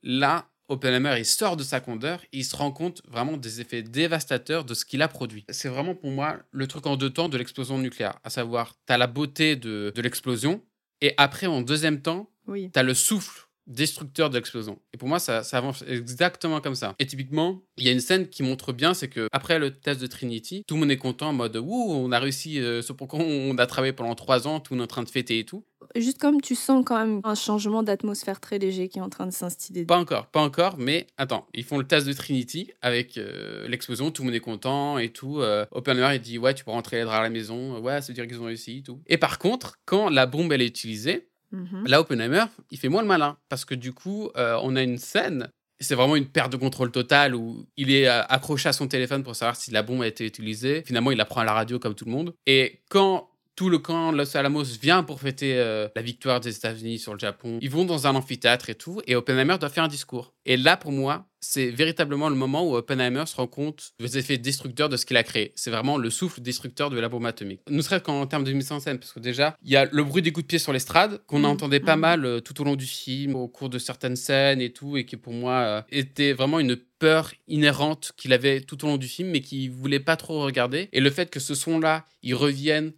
là, 0.03 0.49
Oppenheimer, 0.71 1.15
il 1.19 1.25
sort 1.25 1.57
de 1.57 1.63
sa 1.63 1.81
candeur 1.81 2.21
et 2.33 2.39
il 2.39 2.45
se 2.45 2.55
rend 2.55 2.71
compte 2.73 3.01
vraiment 3.09 3.39
des 3.39 3.61
effets 3.63 3.83
dévastateurs 3.83 4.65
de 4.67 4.75
ce 4.75 4.85
qu'il 4.85 5.01
a 5.01 5.09
produit. 5.09 5.47
C'est 5.49 5.69
vraiment 5.71 5.95
pour 5.95 6.11
moi 6.11 6.41
le 6.51 6.67
truc 6.67 6.87
en 6.87 6.97
deux 6.97 7.09
temps 7.11 7.31
de 7.31 7.39
l'explosion 7.39 7.79
nucléaire, 7.79 8.19
à 8.23 8.29
savoir, 8.31 8.75
tu 8.87 8.93
as 8.93 8.99
la 8.99 9.07
beauté 9.07 9.57
de, 9.57 9.91
de 9.95 10.03
l'explosion 10.03 10.63
et 11.01 11.15
après, 11.17 11.47
en 11.47 11.63
deuxième 11.63 12.03
temps, 12.03 12.31
Oui. 12.47 12.71
tu 12.73 12.79
as 12.79 12.83
le 12.83 12.93
souffle 12.93 13.48
destructeur 13.69 14.31
de 14.31 14.35
l'explosion. 14.35 14.79
Et 14.93 14.97
pour 14.97 15.09
moi, 15.09 15.19
ça, 15.19 15.43
ça 15.45 15.59
avance 15.59 15.85
exactement 15.87 16.61
comme 16.61 16.75
ça. 16.75 16.95
Et 16.99 17.07
typiquement, 17.07 17.63
il 17.77 17.85
y 17.85 17.89
a 17.89 17.93
une 17.93 18.01
scène 18.01 18.29
qui 18.29 18.43
montre 18.43 18.73
bien, 18.73 18.95
c'est 18.95 19.09
que 19.09 19.29
après 19.33 19.59
le 19.59 19.79
test 19.79 20.01
de 20.01 20.07
Trinity, 20.07 20.65
tout 20.67 20.75
le 20.75 20.81
monde 20.81 20.91
est 20.91 20.97
content 20.97 21.29
en 21.29 21.33
mode 21.33 21.57
Ouh, 21.57 21.87
on 21.91 22.11
a 22.11 22.19
réussi, 22.19 22.61
euh, 22.61 22.83
ce 22.83 22.93
pourquoi 22.93 23.21
on 23.21 23.57
a 23.59 23.67
travaillé 23.67 23.93
pendant 23.93 24.15
trois 24.15 24.49
ans, 24.49 24.61
tout 24.61 24.75
le 24.75 24.79
monde 24.79 24.89
est 24.89 24.91
en 24.91 24.95
train 24.95 25.03
de 25.03 25.11
fêter 25.11 25.39
et 25.39 25.45
tout. 25.45 25.65
Juste 25.97 26.19
comme 26.19 26.41
tu 26.41 26.55
sens 26.55 26.85
quand 26.85 26.99
même 26.99 27.21
un 27.25 27.35
changement 27.35 27.83
d'atmosphère 27.83 28.41
très 28.41 28.59
léger 28.59 28.89
qui 28.89 28.99
est 28.99 29.03
en 29.03 29.09
train 29.09 29.27
de 29.27 29.33
s'instiller. 29.33 29.85
Pas 29.85 29.99
encore, 29.99 30.27
pas 30.27 30.41
encore, 30.41 30.77
mais 30.79 31.07
attends, 31.17 31.47
ils 31.55 31.65
font 31.65 31.79
le 31.79 31.87
test 31.87 32.07
de 32.07 32.13
Trinity 32.13 32.73
avec 32.83 33.17
euh, 33.17 33.67
l'explosion, 33.69 34.11
tout 34.11 34.23
le 34.23 34.27
monde 34.27 34.35
est 34.35 34.41
content 34.41 34.99
et 34.99 35.11
tout. 35.11 35.41
Euh, 35.41 35.65
Oppenheimer, 35.71 36.15
il 36.15 36.21
dit 36.21 36.39
Ouais, 36.39 36.55
tu 36.55 36.65
peux 36.65 36.71
rentrer 36.71 37.01
à 37.01 37.23
la 37.23 37.31
maison, 37.31 37.81
ouais, 37.81 38.01
ça 38.01 38.09
veut 38.09 38.15
dire 38.15 38.27
qu'ils 38.27 38.41
ont 38.41 38.47
réussi 38.47 38.79
et 38.79 38.83
tout. 38.83 39.01
Et 39.07 39.19
par 39.19 39.39
contre, 39.39 39.79
quand 39.87 40.11
la 40.11 40.27
bombe 40.27 40.53
elle 40.53 40.63
est 40.63 40.67
utilisée, 40.67 41.29
Mhm. 41.53 41.87
Là, 41.87 42.01
Oppenheimer, 42.01 42.45
il 42.71 42.79
fait 42.79 42.89
moins 42.89 43.03
le 43.03 43.09
malin 43.09 43.37
parce 43.49 43.65
que 43.65 43.75
du 43.75 43.93
coup, 43.93 44.31
euh, 44.37 44.59
on 44.63 44.77
a 44.77 44.83
une 44.83 44.99
scène. 44.99 45.49
C'est 45.81 45.95
vraiment 45.95 46.17
une 46.17 46.27
perte 46.27 46.51
de 46.53 46.57
contrôle 46.57 46.91
totale 46.91 47.35
où 47.35 47.65
il 47.77 47.91
est 47.93 48.09
euh, 48.09 48.23
accroché 48.25 48.69
à 48.69 48.73
son 48.73 48.89
téléphone 48.89 49.23
pour 49.23 49.37
savoir 49.37 49.57
si 49.57 49.71
la 49.71 49.83
bombe 49.83 50.03
a 50.03 50.07
été 50.07 50.27
utilisée. 50.27 50.83
Finalement, 50.85 51.13
il 51.13 51.21
apprend 51.21 51.41
à 51.41 51.45
la 51.45 51.53
radio 51.53 51.79
comme 51.79 51.95
tout 51.95 52.05
le 52.05 52.11
monde. 52.11 52.35
Et 52.47 52.81
quand 52.91 53.29
tout 53.59 53.71
le 53.71 53.79
camp 53.79 54.13
Los 54.13 54.37
Alamos 54.37 54.63
vient 54.81 55.03
pour 55.03 55.19
fêter 55.21 55.57
euh, 55.57 55.89
la 55.97 56.03
victoire 56.03 56.39
des 56.39 56.57
États-Unis 56.57 57.01
sur 57.01 57.13
le 57.13 57.19
Japon, 57.19 57.59
ils 57.61 57.69
vont 57.69 57.85
dans 57.85 58.07
un 58.07 58.15
amphithéâtre 58.15 58.71
et 58.71 58.77
tout, 58.77 59.03
et 59.09 59.17
Oppenheimer 59.17 59.57
doit 59.59 59.69
faire 59.69 59.83
un 59.83 59.89
discours. 59.89 60.33
Et 60.47 60.57
là, 60.57 60.77
pour 60.77 60.93
moi, 60.93 61.27
c'est 61.41 61.71
véritablement 61.71 62.29
le 62.29 62.37
moment 62.37 62.65
où 62.65 62.77
Oppenheimer 62.77 63.25
se 63.27 63.35
rend 63.35 63.49
compte 63.49 63.95
des 63.99 64.17
effets 64.17 64.39
destructeurs 64.39 64.89
de 64.89 64.97
ce 64.97 65.05
qu'il 65.05 65.17
a 65.17 65.25
créé. 65.25 65.53
C'est 65.57 65.73
vraiment 65.73 65.99
le 65.99 66.09
souffle 66.09 66.41
destructeur 66.41 66.89
de 66.89 67.01
la 67.01 67.09
bombe 67.09 67.27
atomique. 67.27 67.63
Ne 67.69 67.83
serait-ce 67.83 68.05
qu'en 68.05 68.25
termes 68.29 68.45
de 68.45 68.53
mise 68.53 68.71
en 68.71 68.79
scène, 68.79 69.01
parce 69.01 69.13
que 69.13 69.19
déjà, 69.19 69.57
il 69.65 69.73
y 69.73 69.77
a 69.77 69.87
le 69.91 70.05
bruit 70.05 70.23
des 70.23 70.31
coups 70.31 70.45
de 70.45 70.49
pied 70.49 70.61
sur 70.61 70.73
l'estrade, 70.73 71.21
qu'on 71.27 71.41
Mhm, 71.41 71.45
entendait 71.47 71.81
pas 71.81 71.97
mhm. 71.97 72.01
mal 72.01 72.25
euh, 72.25 72.39
tout 72.39 72.61
au 72.61 72.65
long 72.65 72.77
du 72.77 72.87
film, 72.87 73.35
au 73.35 73.49
cours 73.49 73.71
de 73.71 73.81
certaines 73.81 74.15
scènes 74.15 74.61
et 74.61 74.73
tout, 74.73 74.97
et 74.97 75.05
qui 75.05 75.17
pour 75.17 75.33
moi 75.33 75.53
euh, 75.55 75.83
était 75.91 76.33
vraiment 76.33 76.61
une 76.61 76.77
peur 76.77 77.33
inhérente 77.49 78.13
qu'il 78.17 78.33
avait 78.33 78.61
tout 78.61 78.85
au 78.85 78.87
long 78.87 78.99
du 78.99 79.09
film, 79.09 79.31
mais 79.31 79.41
qu'il 79.41 79.73
voulait 79.73 79.99
pas 79.99 80.15
trop 80.15 80.43
regarder. 80.45 80.89
Et 80.93 81.01
le 81.01 81.11
fait 81.11 81.29
que 81.29 81.41
ce 81.41 81.57
son-là, 81.57 82.05
il 82.23 82.37
revienne 82.37 82.93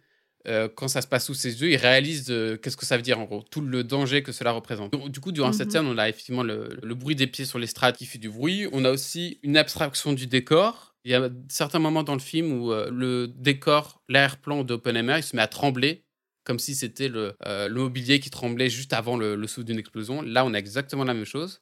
euh, 0.47 0.67
quand 0.73 0.87
ça 0.87 1.01
se 1.01 1.07
passe 1.07 1.25
sous 1.25 1.33
ses 1.33 1.61
yeux, 1.61 1.71
il 1.71 1.75
réalise 1.77 2.27
euh, 2.29 2.57
qu'est-ce 2.57 2.77
que 2.77 2.85
ça 2.85 2.95
veut 2.97 3.03
dire 3.03 3.19
en 3.19 3.25
gros, 3.25 3.43
tout 3.51 3.61
le 3.61 3.83
danger 3.83 4.23
que 4.23 4.31
cela 4.31 4.51
représente. 4.51 4.91
Donc, 4.91 5.09
du 5.09 5.19
coup, 5.19 5.31
durant 5.31 5.51
cette 5.53 5.67
Mhm. 5.67 5.71
scène, 5.71 5.85
on 5.87 5.97
a 5.97 6.09
effectivement 6.09 6.43
le, 6.43 6.79
le 6.81 6.95
bruit 6.95 7.15
des 7.15 7.27
pieds 7.27 7.45
sur 7.45 7.59
l'estrade 7.59 7.95
qui 7.95 8.05
fait 8.05 8.17
du 8.19 8.29
bruit. 8.29 8.67
On 8.71 8.83
a 8.85 8.91
aussi 8.91 9.39
une 9.43 9.57
abstraction 9.57 10.13
du 10.13 10.27
décor. 10.27 10.95
Il 11.03 11.11
y 11.11 11.15
a 11.15 11.29
certains 11.49 11.79
moments 11.79 12.03
dans 12.03 12.13
le 12.13 12.19
film 12.19 12.51
où 12.51 12.71
euh, 12.71 12.89
le 12.91 13.27
décor, 13.27 14.01
l'arrière-plan 14.09 14.63
d'Oppenheimer, 14.63 15.15
il 15.17 15.23
se 15.23 15.35
met 15.35 15.41
à 15.41 15.47
trembler 15.47 16.03
comme 16.43 16.57
si 16.57 16.73
c'était 16.73 17.07
le, 17.07 17.35
le 17.45 17.69
mobilier 17.75 18.19
qui 18.19 18.31
tremblait 18.31 18.69
juste 18.69 18.93
avant 18.93 19.15
le, 19.15 19.35
le 19.35 19.47
souffle 19.47 19.67
d'une 19.67 19.77
explosion. 19.77 20.23
Là, 20.23 20.43
on 20.43 20.55
a 20.55 20.57
exactement 20.57 21.03
la 21.03 21.13
même 21.13 21.23
chose. 21.25 21.61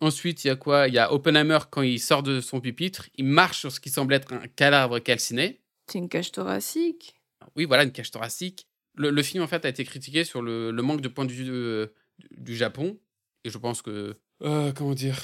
Ensuite, 0.00 0.44
il 0.44 0.48
y 0.48 0.50
a 0.50 0.56
quoi? 0.56 0.88
Il 0.88 0.94
y 0.94 0.98
a 0.98 1.12
Oppenheimer, 1.12 1.58
quand 1.70 1.82
il 1.82 1.98
sort 2.00 2.22
de 2.24 2.40
son 2.40 2.60
pupitre, 2.60 3.08
il 3.16 3.24
marche 3.24 3.60
sur 3.60 3.72
ce 3.72 3.78
qui 3.80 3.90
semble 3.90 4.14
être 4.14 4.32
un 4.32 4.46
cadavre 4.48 4.98
calciné. 5.00 5.60
C'est 5.90 5.98
une 5.98 6.08
cage 6.08 6.32
thoracique. 6.32 7.14
Oui, 7.58 7.66
voilà, 7.66 7.82
une 7.84 7.92
cage 7.92 8.10
thoracique. 8.10 8.66
Le, 8.94 9.10
le 9.10 9.22
film, 9.22 9.42
en 9.42 9.46
fait, 9.48 9.64
a 9.66 9.68
été 9.68 9.84
critiqué 9.84 10.24
sur 10.24 10.40
le, 10.40 10.70
le 10.70 10.82
manque 10.82 11.02
de 11.02 11.08
point 11.08 11.26
de 11.26 11.32
vue 11.32 11.44
de- 11.44 11.92
du 12.30 12.56
Japon. 12.56 12.98
Et 13.44 13.50
je 13.50 13.58
pense 13.58 13.82
que. 13.82 14.16
euh, 14.42 14.72
comment 14.72 14.94
dire 14.94 15.18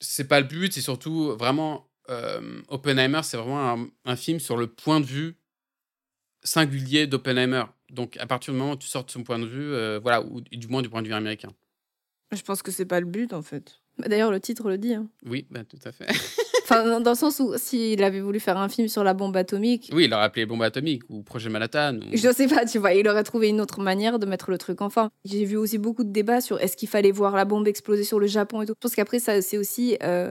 C'est 0.00 0.26
pas 0.26 0.40
le 0.40 0.46
but, 0.46 0.72
c'est 0.72 0.80
surtout 0.80 1.36
vraiment. 1.36 1.88
euh, 2.10 2.60
Oppenheimer, 2.68 3.20
c'est 3.22 3.36
vraiment 3.36 3.70
un, 3.72 3.88
un 4.04 4.16
film 4.16 4.40
sur 4.40 4.56
le 4.56 4.66
point 4.66 4.98
de 5.00 5.06
vue 5.06 5.36
singulier 6.42 7.06
d'Oppenheimer. 7.06 7.64
Donc, 7.90 8.16
à 8.18 8.26
partir 8.26 8.52
du 8.52 8.58
moment 8.60 8.72
où 8.72 8.76
tu 8.76 8.86
sors 8.88 9.04
de 9.04 9.10
son 9.10 9.22
point 9.24 9.38
de 9.38 9.46
vue, 9.46 9.72
euh, 9.72 9.98
voilà, 10.02 10.22
ou 10.22 10.40
du 10.40 10.68
moins 10.68 10.82
du 10.82 10.88
point 10.88 11.02
de 11.02 11.08
vue 11.08 11.14
américain. 11.14 11.50
Je 12.32 12.42
pense 12.42 12.62
que 12.62 12.70
c'est 12.70 12.84
pas 12.86 13.00
le 13.00 13.06
but 13.06 13.32
en 13.32 13.42
fait. 13.42 13.80
Bah, 13.98 14.08
D'ailleurs, 14.08 14.30
le 14.30 14.40
titre 14.40 14.68
le 14.68 14.78
dit. 14.78 14.94
hein. 14.94 15.08
Oui, 15.24 15.46
bah, 15.50 15.64
tout 15.64 15.78
à 15.84 15.92
fait. 15.92 16.06
Enfin, 16.70 17.00
dans 17.00 17.10
le 17.12 17.16
sens 17.16 17.40
où 17.40 17.54
s'il 17.56 18.02
avait 18.02 18.20
voulu 18.20 18.40
faire 18.40 18.58
un 18.58 18.68
film 18.68 18.88
sur 18.88 19.02
la 19.02 19.14
bombe 19.14 19.36
atomique, 19.36 19.90
Oui, 19.94 20.04
il 20.04 20.12
aurait 20.12 20.24
appelé 20.24 20.44
Bombe 20.44 20.62
Atomique 20.62 21.02
ou 21.08 21.22
Projet 21.22 21.48
Manhattan. 21.48 21.96
Ou... 21.96 22.16
je 22.16 22.30
sais 22.30 22.46
pas, 22.46 22.66
tu 22.66 22.78
vois, 22.78 22.92
il 22.92 23.08
aurait 23.08 23.24
trouvé 23.24 23.48
une 23.48 23.60
autre 23.62 23.80
manière 23.80 24.18
de 24.18 24.26
mettre 24.26 24.50
le 24.50 24.58
truc 24.58 24.82
en 24.82 24.90
fin. 24.90 25.10
J'ai 25.24 25.46
vu 25.46 25.56
aussi 25.56 25.78
beaucoup 25.78 26.04
de 26.04 26.12
débats 26.12 26.42
sur 26.42 26.60
est-ce 26.60 26.76
qu'il 26.76 26.88
fallait 26.88 27.10
voir 27.10 27.34
la 27.34 27.46
bombe 27.46 27.66
exploser 27.66 28.04
sur 28.04 28.20
le 28.20 28.26
Japon 28.26 28.60
et 28.60 28.66
tout. 28.66 28.74
Je 28.76 28.80
pense 28.80 28.94
qu'après, 28.94 29.18
ça 29.18 29.40
c'est 29.40 29.56
aussi 29.56 29.96
euh, 30.02 30.30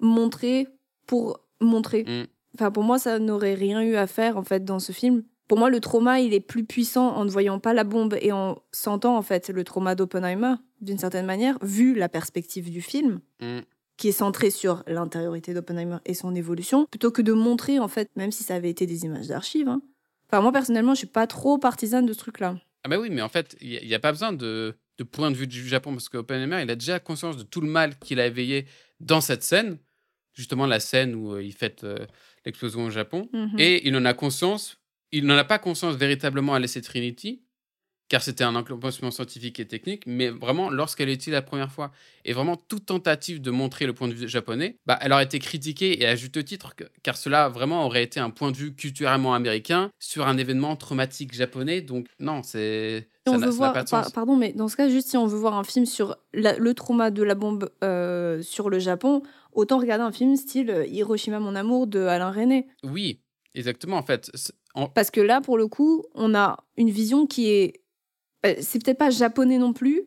montrer 0.00 0.68
pour 1.06 1.40
montrer. 1.60 2.04
Mm. 2.04 2.26
Enfin, 2.54 2.70
pour 2.70 2.84
moi, 2.84 3.00
ça 3.00 3.18
n'aurait 3.18 3.54
rien 3.54 3.82
eu 3.82 3.96
à 3.96 4.06
faire 4.06 4.36
en 4.36 4.44
fait 4.44 4.64
dans 4.64 4.78
ce 4.78 4.92
film. 4.92 5.24
Pour 5.48 5.58
moi, 5.58 5.70
le 5.70 5.80
trauma, 5.80 6.20
il 6.20 6.32
est 6.32 6.40
plus 6.40 6.64
puissant 6.64 7.16
en 7.16 7.24
ne 7.24 7.30
voyant 7.30 7.58
pas 7.58 7.74
la 7.74 7.84
bombe 7.84 8.16
et 8.22 8.32
en 8.32 8.62
sentant 8.70 9.16
en 9.16 9.22
fait 9.22 9.50
le 9.50 9.64
trauma 9.64 9.94
d'Oppenheimer 9.94 10.54
d'une 10.80 10.98
certaine 10.98 11.26
manière, 11.26 11.58
vu 11.62 11.94
la 11.94 12.08
perspective 12.08 12.70
du 12.70 12.80
film 12.80 13.20
Mm. 13.40 13.60
Qui 13.96 14.08
est 14.08 14.12
centré 14.12 14.50
sur 14.50 14.82
l'intériorité 14.86 15.54
d'Oppenheimer 15.54 15.98
et 16.04 16.14
son 16.14 16.34
évolution, 16.34 16.86
plutôt 16.86 17.10
que 17.10 17.22
de 17.22 17.32
montrer, 17.32 17.78
en 17.78 17.88
fait, 17.88 18.10
même 18.16 18.32
si 18.32 18.42
ça 18.42 18.54
avait 18.56 18.70
été 18.70 18.86
des 18.86 19.04
images 19.04 19.28
d'archives. 19.28 19.68
hein. 19.68 19.82
Enfin, 20.28 20.40
moi, 20.42 20.52
personnellement, 20.52 20.94
je 20.94 20.98
suis 20.98 21.06
pas 21.06 21.26
trop 21.26 21.58
partisane 21.58 22.06
de 22.06 22.12
ce 22.12 22.18
truc-là. 22.18 22.56
Ah 22.82 22.88
bah 22.88 22.98
oui, 22.98 23.08
mais 23.10 23.22
en 23.22 23.28
fait, 23.28 23.56
il 23.60 23.86
n'y 23.86 23.94
a, 23.94 23.98
pas 24.00 24.10
besoin 24.12 24.32
de, 24.32 24.74
de 24.98 25.04
point 25.04 25.30
de 25.30 25.36
vue 25.36 25.46
du 25.46 25.66
Japon 25.68 25.92
parce 25.92 26.08
qu'Oppenheimer, 26.08 26.60
il 26.62 26.70
a 26.70 26.74
déjà 26.76 26.98
conscience 26.98 27.36
de 27.36 27.42
tout 27.44 27.60
le 27.60 27.68
mal 27.68 27.96
qu'il 27.98 28.18
a 28.20 28.26
éveillé 28.26 28.66
dans 29.00 29.20
cette 29.20 29.42
scène, 29.42 29.78
justement 30.32 30.66
la 30.66 30.80
scène 30.80 31.14
où 31.14 31.34
euh, 31.34 31.42
il 31.42 31.52
fête 31.52 31.84
euh, 31.84 31.98
l'explosion 32.44 32.84
au 32.86 32.90
Japon, 32.90 33.28
Mhm. 33.32 33.58
et 33.58 33.86
il 33.86 33.94
en 33.96 34.04
a 34.04 34.12
conscience, 34.12 34.78
il 35.12 35.24
n'en 35.24 35.36
a 35.36 35.44
pas 35.44 35.58
conscience 35.60 35.94
véritablement 35.94 36.54
à 36.54 36.58
laisser 36.58 36.82
Trinity, 36.82 37.43
car 38.08 38.22
c'était 38.22 38.44
un 38.44 38.54
enclenchement 38.54 39.10
scientifique 39.10 39.58
et 39.60 39.66
technique, 39.66 40.04
mais 40.06 40.28
vraiment 40.28 40.70
lorsqu'elle 40.70 41.08
est 41.08 41.14
utilisée 41.14 41.32
la 41.32 41.42
première 41.42 41.72
fois, 41.72 41.90
et 42.24 42.32
vraiment 42.32 42.56
toute 42.56 42.86
tentative 42.86 43.40
de 43.40 43.50
montrer 43.50 43.86
le 43.86 43.94
point 43.94 44.08
de 44.08 44.14
vue 44.14 44.28
japonais, 44.28 44.76
bah, 44.86 44.98
elle 45.00 45.12
aurait 45.12 45.24
été 45.24 45.38
critiquée 45.38 46.02
et 46.02 46.06
à 46.06 46.14
juste 46.14 46.44
titre, 46.44 46.74
car 47.02 47.16
cela 47.16 47.48
vraiment 47.48 47.86
aurait 47.86 48.02
été 48.04 48.20
un 48.20 48.30
point 48.30 48.50
de 48.50 48.56
vue 48.56 48.74
culturellement 48.74 49.34
américain 49.34 49.90
sur 49.98 50.26
un 50.26 50.36
événement 50.38 50.76
traumatique 50.76 51.32
japonais, 51.34 51.80
donc 51.80 52.06
non, 52.20 52.42
c'est... 52.42 53.08
Si 53.26 53.30
on 53.32 53.38
veut 53.38 53.50
voir, 53.56 53.72
par- 53.90 54.12
pardon, 54.12 54.36
mais 54.36 54.52
dans 54.52 54.68
ce 54.68 54.76
cas, 54.76 54.88
juste 54.90 55.08
si 55.08 55.16
on 55.16 55.26
veut 55.26 55.38
voir 55.38 55.54
un 55.54 55.64
film 55.64 55.86
sur 55.86 56.16
la- 56.34 56.58
le 56.58 56.74
trauma 56.74 57.10
de 57.10 57.22
la 57.22 57.34
bombe 57.34 57.70
euh, 57.82 58.42
sur 58.42 58.68
le 58.68 58.78
Japon, 58.78 59.22
autant 59.54 59.78
regarder 59.78 60.04
un 60.04 60.12
film 60.12 60.36
style 60.36 60.68
euh, 60.68 60.86
Hiroshima, 60.86 61.40
mon 61.40 61.54
amour 61.54 61.86
de 61.86 62.00
Alain 62.00 62.30
René. 62.30 62.66
Oui, 62.82 63.20
exactement. 63.54 63.96
En 63.96 64.02
fait, 64.02 64.30
en- 64.74 64.88
Parce 64.88 65.10
que 65.10 65.22
là, 65.22 65.40
pour 65.40 65.56
le 65.56 65.68
coup, 65.68 66.04
on 66.14 66.34
a 66.34 66.58
une 66.76 66.90
vision 66.90 67.26
qui 67.26 67.48
est. 67.48 67.80
euh, 68.44 68.54
c'est 68.60 68.82
peut-être 68.82 68.98
pas 68.98 69.10
japonais 69.10 69.58
non 69.58 69.72
plus, 69.72 70.02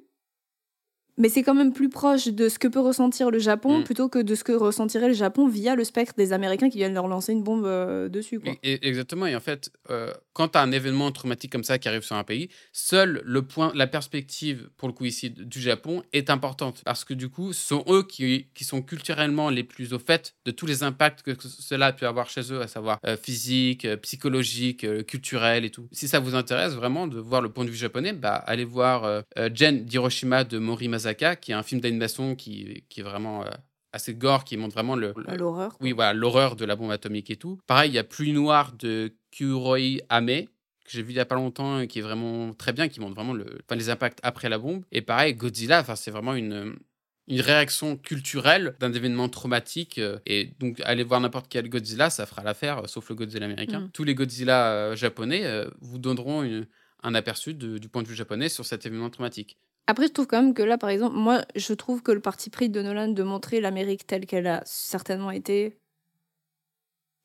mais 1.17 1.29
c'est 1.29 1.43
quand 1.43 1.53
même 1.53 1.73
plus 1.73 1.89
proche 1.89 2.27
de 2.27 2.49
ce 2.49 2.59
que 2.59 2.67
peut 2.67 2.79
ressentir 2.79 3.31
le 3.31 3.39
Japon 3.39 3.79
Mm. 3.79 3.83
plutôt 3.83 4.07
que 4.09 4.19
de 4.19 4.35
ce 4.35 4.43
que 4.43 4.51
ressentirait 4.51 5.07
le 5.09 5.13
Japon 5.13 5.47
via 5.47 5.75
le 5.75 5.83
spectre 5.83 6.13
des 6.17 6.33
Américains 6.33 6.69
qui 6.69 6.77
viennent 6.77 6.93
leur 6.93 7.07
lancer 7.07 7.31
une 7.33 7.43
bombe 7.43 7.65
euh, 7.65 8.07
dessus. 8.09 8.39
Quoi. 8.39 8.53
et- 8.63 8.73
et- 8.73 8.87
exactement. 8.87 9.25
Et 9.25 9.35
en 9.35 9.39
fait, 9.39 9.71
euh, 9.89 10.11
quand 10.33 10.49
tu 10.49 10.57
as 10.57 10.61
un 10.61 10.71
événement 10.71 11.11
traumatique 11.11 11.51
comme 11.51 11.63
ça 11.63 11.77
qui 11.79 11.87
arrive 11.87 12.03
sur 12.03 12.15
un 12.15 12.23
pays, 12.23 12.49
seul 12.71 13.21
le 13.25 13.41
point, 13.41 13.71
la 13.75 13.87
perspective, 13.87 14.69
pour 14.77 14.87
le 14.87 14.93
coup 14.93 15.05
ici, 15.05 15.29
du 15.31 15.59
Japon 15.59 16.03
est 16.13 16.29
importante. 16.29 16.81
Parce 16.85 17.03
que 17.03 17.13
du 17.13 17.29
coup, 17.29 17.53
ce 17.53 17.67
sont 17.67 17.83
eux 17.89 18.03
qui, 18.03 18.47
qui 18.53 18.63
sont 18.63 18.81
culturellement 18.81 19.49
les 19.49 19.63
plus 19.63 19.93
au 19.93 19.99
fait 19.99 20.35
de 20.45 20.51
tous 20.51 20.65
les 20.65 20.83
impacts 20.83 21.23
que 21.23 21.31
cela 21.47 21.87
a 21.87 21.93
pu 21.93 22.05
avoir 22.05 22.29
chez 22.29 22.53
eux, 22.53 22.61
à 22.61 22.67
savoir 22.67 22.99
euh, 23.05 23.17
physique, 23.17 23.87
psychologique, 24.03 24.85
culturel 25.05 25.65
et 25.65 25.69
tout. 25.69 25.87
Si 25.91 26.07
ça 26.07 26.19
vous 26.19 26.35
intéresse 26.35 26.73
vraiment 26.73 27.07
de 27.07 27.19
voir 27.19 27.41
le 27.41 27.49
point 27.49 27.65
de 27.65 27.69
vue 27.69 27.75
japonais, 27.77 28.13
bah, 28.13 28.35
allez 28.45 28.65
voir 28.65 29.23
Gen 29.53 29.83
d'Hiroshima 29.85 30.43
de 30.43 30.57
Mori 30.59 30.87
Qui 31.15 31.51
est 31.51 31.55
un 31.55 31.63
film 31.63 31.81
d'animation 31.81 32.35
qui, 32.35 32.83
qui 32.89 32.99
est 33.01 33.03
vraiment 33.03 33.43
euh, 33.45 33.49
assez 33.93 34.13
gore, 34.13 34.43
qui 34.43 34.57
montre 34.57 34.73
vraiment 34.73 34.95
le, 34.95 35.13
L'horreur. 35.37 35.77
oui, 35.81 35.91
voilà, 35.93 36.13
l'horreur 36.13 36.55
de 36.55 36.65
la 36.65 36.75
bombe 36.75 36.91
atomique 36.91 37.29
et 37.29 37.37
tout. 37.37 37.59
Pareil, 37.67 37.91
il 37.91 37.93
y 37.95 37.99
a 37.99 38.03
Pluie 38.03 38.33
Noire 38.33 38.73
de 38.73 39.15
Kuroi 39.31 40.01
Ame, 40.09 40.43
que 40.45 40.91
j'ai 40.91 41.01
vu 41.01 41.11
il 41.11 41.15
y 41.15 41.19
a 41.19 41.25
pas 41.25 41.35
longtemps, 41.35 41.79
et 41.79 41.87
qui 41.87 41.99
est 41.99 42.01
vraiment 42.01 42.53
très 42.53 42.73
bien, 42.73 42.87
qui 42.87 42.99
montre 42.99 43.15
vraiment 43.15 43.33
le, 43.33 43.45
enfin, 43.65 43.75
les 43.75 43.89
impacts 43.89 44.19
après 44.23 44.49
la 44.49 44.57
bombe. 44.57 44.83
Et 44.91 45.01
pareil, 45.01 45.33
Godzilla, 45.33 45.79
enfin, 45.81 45.95
c'est 45.95 46.11
vraiment 46.11 46.33
une, 46.35 46.75
une 47.27 47.41
réaction 47.41 47.97
culturelle 47.97 48.75
d'un 48.79 48.93
événement 48.93 49.27
traumatique. 49.29 49.97
euh, 49.97 50.19
Et 50.25 50.51
donc, 50.59 50.79
allez 50.85 51.03
voir 51.03 51.19
n'importe 51.21 51.47
quel 51.49 51.67
Godzilla, 51.69 52.09
ça 52.09 52.25
fera 52.25 52.43
l'affaire, 52.43 52.87
sauf 52.87 53.09
le 53.09 53.15
Godzilla 53.15 53.45
américain. 53.45 53.81
Mm. 53.81 53.91
Tous 53.91 54.03
les 54.03 54.15
Godzilla 54.15 54.71
euh, 54.73 54.95
japonais 54.95 55.43
vous 55.81 55.97
donneront 55.97 56.43
une- 56.43 56.67
un 57.03 57.13
aperçu 57.15 57.53
de- 57.53 57.77
du 57.77 57.89
point 57.89 58.01
de 58.01 58.07
vue 58.07 58.15
japonais 58.15 58.49
sur 58.49 58.65
cet 58.65 58.85
événement 58.85 59.09
traumatique. 59.09 59.57
Après, 59.87 60.07
je 60.07 60.11
trouve 60.11 60.27
quand 60.27 60.41
même 60.41 60.53
que 60.53 60.63
là, 60.63 60.77
par 60.77 60.89
exemple, 60.89 61.15
moi, 61.15 61.43
je 61.55 61.73
trouve 61.73 62.01
que 62.01 62.11
le 62.11 62.19
parti 62.19 62.49
pris 62.49 62.69
de 62.69 62.81
Nolan 62.81 63.07
de 63.07 63.23
montrer 63.23 63.61
l'Amérique 63.61 64.05
telle 64.05 64.25
qu'elle 64.25 64.47
a 64.47 64.61
certainement 64.65 65.31
été. 65.31 65.77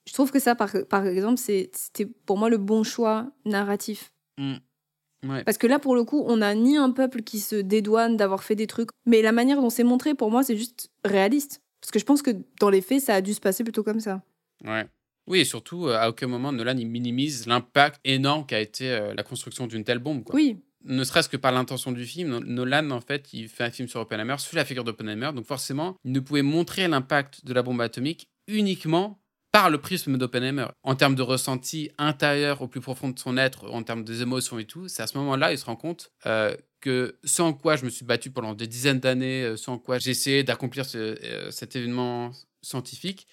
Je 0.07 0.13
trouve 0.13 0.31
que 0.31 0.39
ça, 0.39 0.55
par, 0.55 0.71
par 0.89 1.07
exemple, 1.07 1.39
c'était 1.39 2.07
pour 2.07 2.39
moi 2.39 2.49
le 2.49 2.59
bon 2.59 2.85
choix 2.85 3.31
narratif. 3.45 4.13
Ouais. 4.39 5.45
Parce 5.45 5.59
que 5.59 5.67
là, 5.67 5.79
pour 5.79 5.95
le 5.95 6.05
coup, 6.05 6.23
on 6.27 6.39
n'a 6.39 6.55
ni 6.55 6.77
un 6.77 6.91
peuple 6.91 7.23
qui 7.23 7.41
se 7.41 7.57
dédouane 7.57 8.17
d'avoir 8.17 8.43
fait 8.43 8.57
des 8.57 8.67
trucs, 8.67 8.91
mais 9.07 9.23
la 9.23 9.33
manière 9.33 9.61
dont 9.61 9.71
c'est 9.71 9.85
montré, 9.85 10.15
pour 10.15 10.31
moi, 10.31 10.43
c'est 10.43 10.57
juste 10.57 10.91
réaliste. 11.05 11.61
Parce 11.81 11.91
que 11.91 11.99
je 11.99 12.05
pense 12.05 12.23
que 12.23 12.31
dans 12.61 12.71
les 12.71 12.81
faits, 12.81 13.03
ça 13.03 13.15
a 13.15 13.21
dû 13.21 13.35
se 13.35 13.41
passer 13.41 13.65
plutôt 13.65 13.83
comme 13.83 14.01
ça. 14.01 14.23
Ouais. 14.65 14.87
Oui, 15.29 15.41
et 15.41 15.45
surtout, 15.45 15.87
euh, 15.87 15.97
à 15.97 16.09
aucun 16.09 16.27
moment, 16.27 16.53
Nolan 16.53 16.77
il 16.77 16.89
minimise 16.89 17.47
l'impact 17.47 18.01
énorme 18.05 18.45
qu'a 18.47 18.61
été 18.61 18.91
euh, 18.91 19.15
la 19.15 19.23
construction 19.23 19.67
d'une 19.67 19.85
telle 19.85 20.01
bombe. 20.01 20.25
Quoi. 20.25 20.35
Oui, 20.35 20.59
Ne 20.85 21.05
serait-ce 21.05 21.29
que 21.29 21.37
par 21.37 21.53
l'intention 21.53 21.93
du 21.93 22.05
film, 22.05 22.39
Nolan, 22.39 22.91
en 22.91 23.01
fait, 23.01 23.33
il 23.33 23.49
fait 23.49 23.65
un 23.65 23.71
film 23.71 23.89
sur 23.89 24.01
Oppenheimer, 24.01 24.37
sur 24.39 24.57
la 24.57 24.65
figure 24.65 24.85
d'Oppenheimer, 24.85 25.31
donc 25.35 25.47
forcément, 25.47 25.97
il 26.05 26.13
ne 26.13 26.21
pouvait 26.21 26.43
montrer 26.43 26.89
l'impact 26.89 27.45
de 27.45 27.53
la 27.53 27.63
bombe 27.63 27.81
atomique 27.81 28.29
uniquement 28.49 29.21
par 29.53 29.71
le 29.71 29.79
prisme 29.79 30.17
d'Oppenheimer. 30.17 30.67
En 30.83 30.95
termes 30.95 31.15
de 31.15 31.23
ressenti 31.23 31.91
intérieur 31.99 32.63
au 32.63 32.69
plus 32.69 32.81
profond 32.81 33.11
de 33.11 33.19
son 33.19 33.37
être, 33.37 33.71
en 33.71 33.83
termes 33.83 34.03
des 34.03 34.23
émotions 34.23 34.59
et 34.59 34.65
tout, 34.65 34.89
c'est 34.89 35.03
à 35.03 35.07
ce 35.07 35.19
moment-là, 35.19 35.53
il 35.53 35.59
se 35.59 35.67
rend 35.67 35.77
compte 35.77 36.11
euh, 36.27 36.57
que 36.81 37.19
ce 37.23 37.43
en 37.43 37.53
quoi 37.53 37.77
je 37.77 37.85
me 37.85 37.91
suis 37.91 38.05
battu 38.05 38.31
pendant 38.31 38.55
des 38.55 38.67
dizaines 38.67 39.01
d'années, 39.01 39.45
euh, 39.45 39.57
ce 39.57 39.71
en 39.71 39.79
quoi 39.79 39.99
j'ai 39.99 40.11
essayé 40.11 40.43
d'accomplir 40.43 40.87
euh, 40.95 41.51
cet 41.51 41.77
événement 41.77 42.33
scientifique, 42.63 43.27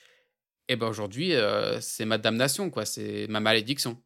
et 0.69 0.75
ben 0.75 0.88
aujourd'hui, 0.88 1.33
euh, 1.33 1.81
c'est 1.81 2.05
ma 2.05 2.19
damnation, 2.19 2.69
quoi, 2.69 2.85
c'est 2.85 3.25
ma 3.27 3.39
malédiction. 3.39 4.01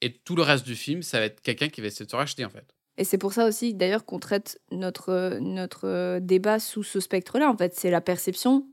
Et 0.00 0.12
tout 0.12 0.34
le 0.34 0.42
reste 0.42 0.64
du 0.64 0.74
film, 0.74 1.02
ça 1.02 1.20
va 1.20 1.26
être 1.26 1.42
quelqu'un 1.42 1.68
qui 1.68 1.82
va 1.82 1.88
essayer 1.88 2.06
de 2.06 2.10
se 2.10 2.16
racheter, 2.16 2.44
en 2.44 2.50
fait. 2.50 2.74
Et 2.98 3.04
c'est 3.04 3.18
pour 3.18 3.32
ça 3.32 3.46
aussi, 3.46 3.74
d'ailleurs, 3.74 4.04
qu'on 4.04 4.18
traite 4.18 4.60
notre, 4.70 5.38
notre 5.40 6.18
débat 6.18 6.58
sous 6.58 6.82
ce 6.82 7.00
spectre-là. 7.00 7.50
En 7.50 7.56
fait, 7.56 7.74
c'est 7.74 7.90
la 7.90 8.00
perception 8.00 8.66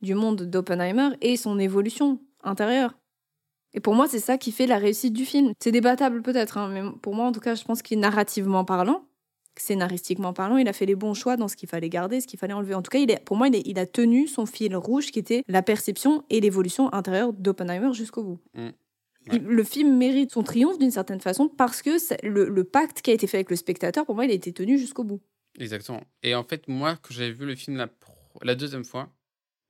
du 0.00 0.14
monde 0.14 0.42
d'Oppenheimer 0.42 1.10
et 1.20 1.36
son 1.36 1.58
évolution 1.58 2.20
intérieure. 2.42 2.96
Et 3.74 3.80
pour 3.80 3.94
moi, 3.94 4.08
c'est 4.08 4.20
ça 4.20 4.38
qui 4.38 4.52
fait 4.52 4.66
la 4.66 4.78
réussite 4.78 5.12
du 5.12 5.24
film. 5.24 5.52
C'est 5.60 5.72
débattable 5.72 6.22
peut-être, 6.22 6.56
hein, 6.56 6.68
mais 6.68 6.82
pour 7.02 7.14
moi, 7.14 7.26
en 7.26 7.32
tout 7.32 7.40
cas, 7.40 7.54
je 7.54 7.64
pense 7.64 7.82
qu'il 7.82 8.00
narrativement 8.00 8.64
parlant, 8.64 9.04
scénaristiquement 9.60 10.32
parlant, 10.32 10.56
il 10.56 10.68
a 10.68 10.72
fait 10.72 10.86
les 10.86 10.94
bons 10.94 11.14
choix 11.14 11.36
dans 11.36 11.48
ce 11.48 11.56
qu'il 11.56 11.68
fallait 11.68 11.88
garder, 11.88 12.20
ce 12.20 12.26
qu'il 12.26 12.38
fallait 12.38 12.54
enlever. 12.54 12.74
En 12.74 12.82
tout 12.82 12.90
cas, 12.90 12.98
pour 13.24 13.36
moi, 13.36 13.48
il 13.48 13.78
a 13.78 13.86
tenu 13.86 14.26
son 14.26 14.46
fil 14.46 14.74
rouge 14.76 15.10
qui 15.10 15.18
était 15.18 15.42
la 15.48 15.62
perception 15.62 16.24
et 16.30 16.40
l'évolution 16.40 16.92
intérieure 16.94 17.32
d'Oppenheimer 17.32 17.92
jusqu'au 17.92 18.22
bout. 18.22 18.38
Mm. 18.54 18.68
Le 19.32 19.64
film 19.64 19.96
mérite 19.96 20.32
son 20.32 20.42
triomphe 20.42 20.78
d'une 20.78 20.90
certaine 20.90 21.20
façon 21.20 21.48
parce 21.48 21.82
que 21.82 21.90
le, 22.26 22.48
le 22.48 22.64
pacte 22.64 23.02
qui 23.02 23.10
a 23.10 23.14
été 23.14 23.26
fait 23.26 23.38
avec 23.38 23.50
le 23.50 23.56
spectateur, 23.56 24.06
pour 24.06 24.14
moi, 24.14 24.24
il 24.24 24.30
a 24.30 24.34
été 24.34 24.52
tenu 24.52 24.78
jusqu'au 24.78 25.04
bout. 25.04 25.20
Exactement. 25.58 26.02
Et 26.22 26.34
en 26.34 26.44
fait, 26.44 26.68
moi, 26.68 26.96
quand 27.02 27.12
j'avais 27.12 27.32
vu 27.32 27.46
le 27.46 27.54
film 27.54 27.86
la 28.42 28.54
deuxième 28.54 28.84
fois, 28.84 29.10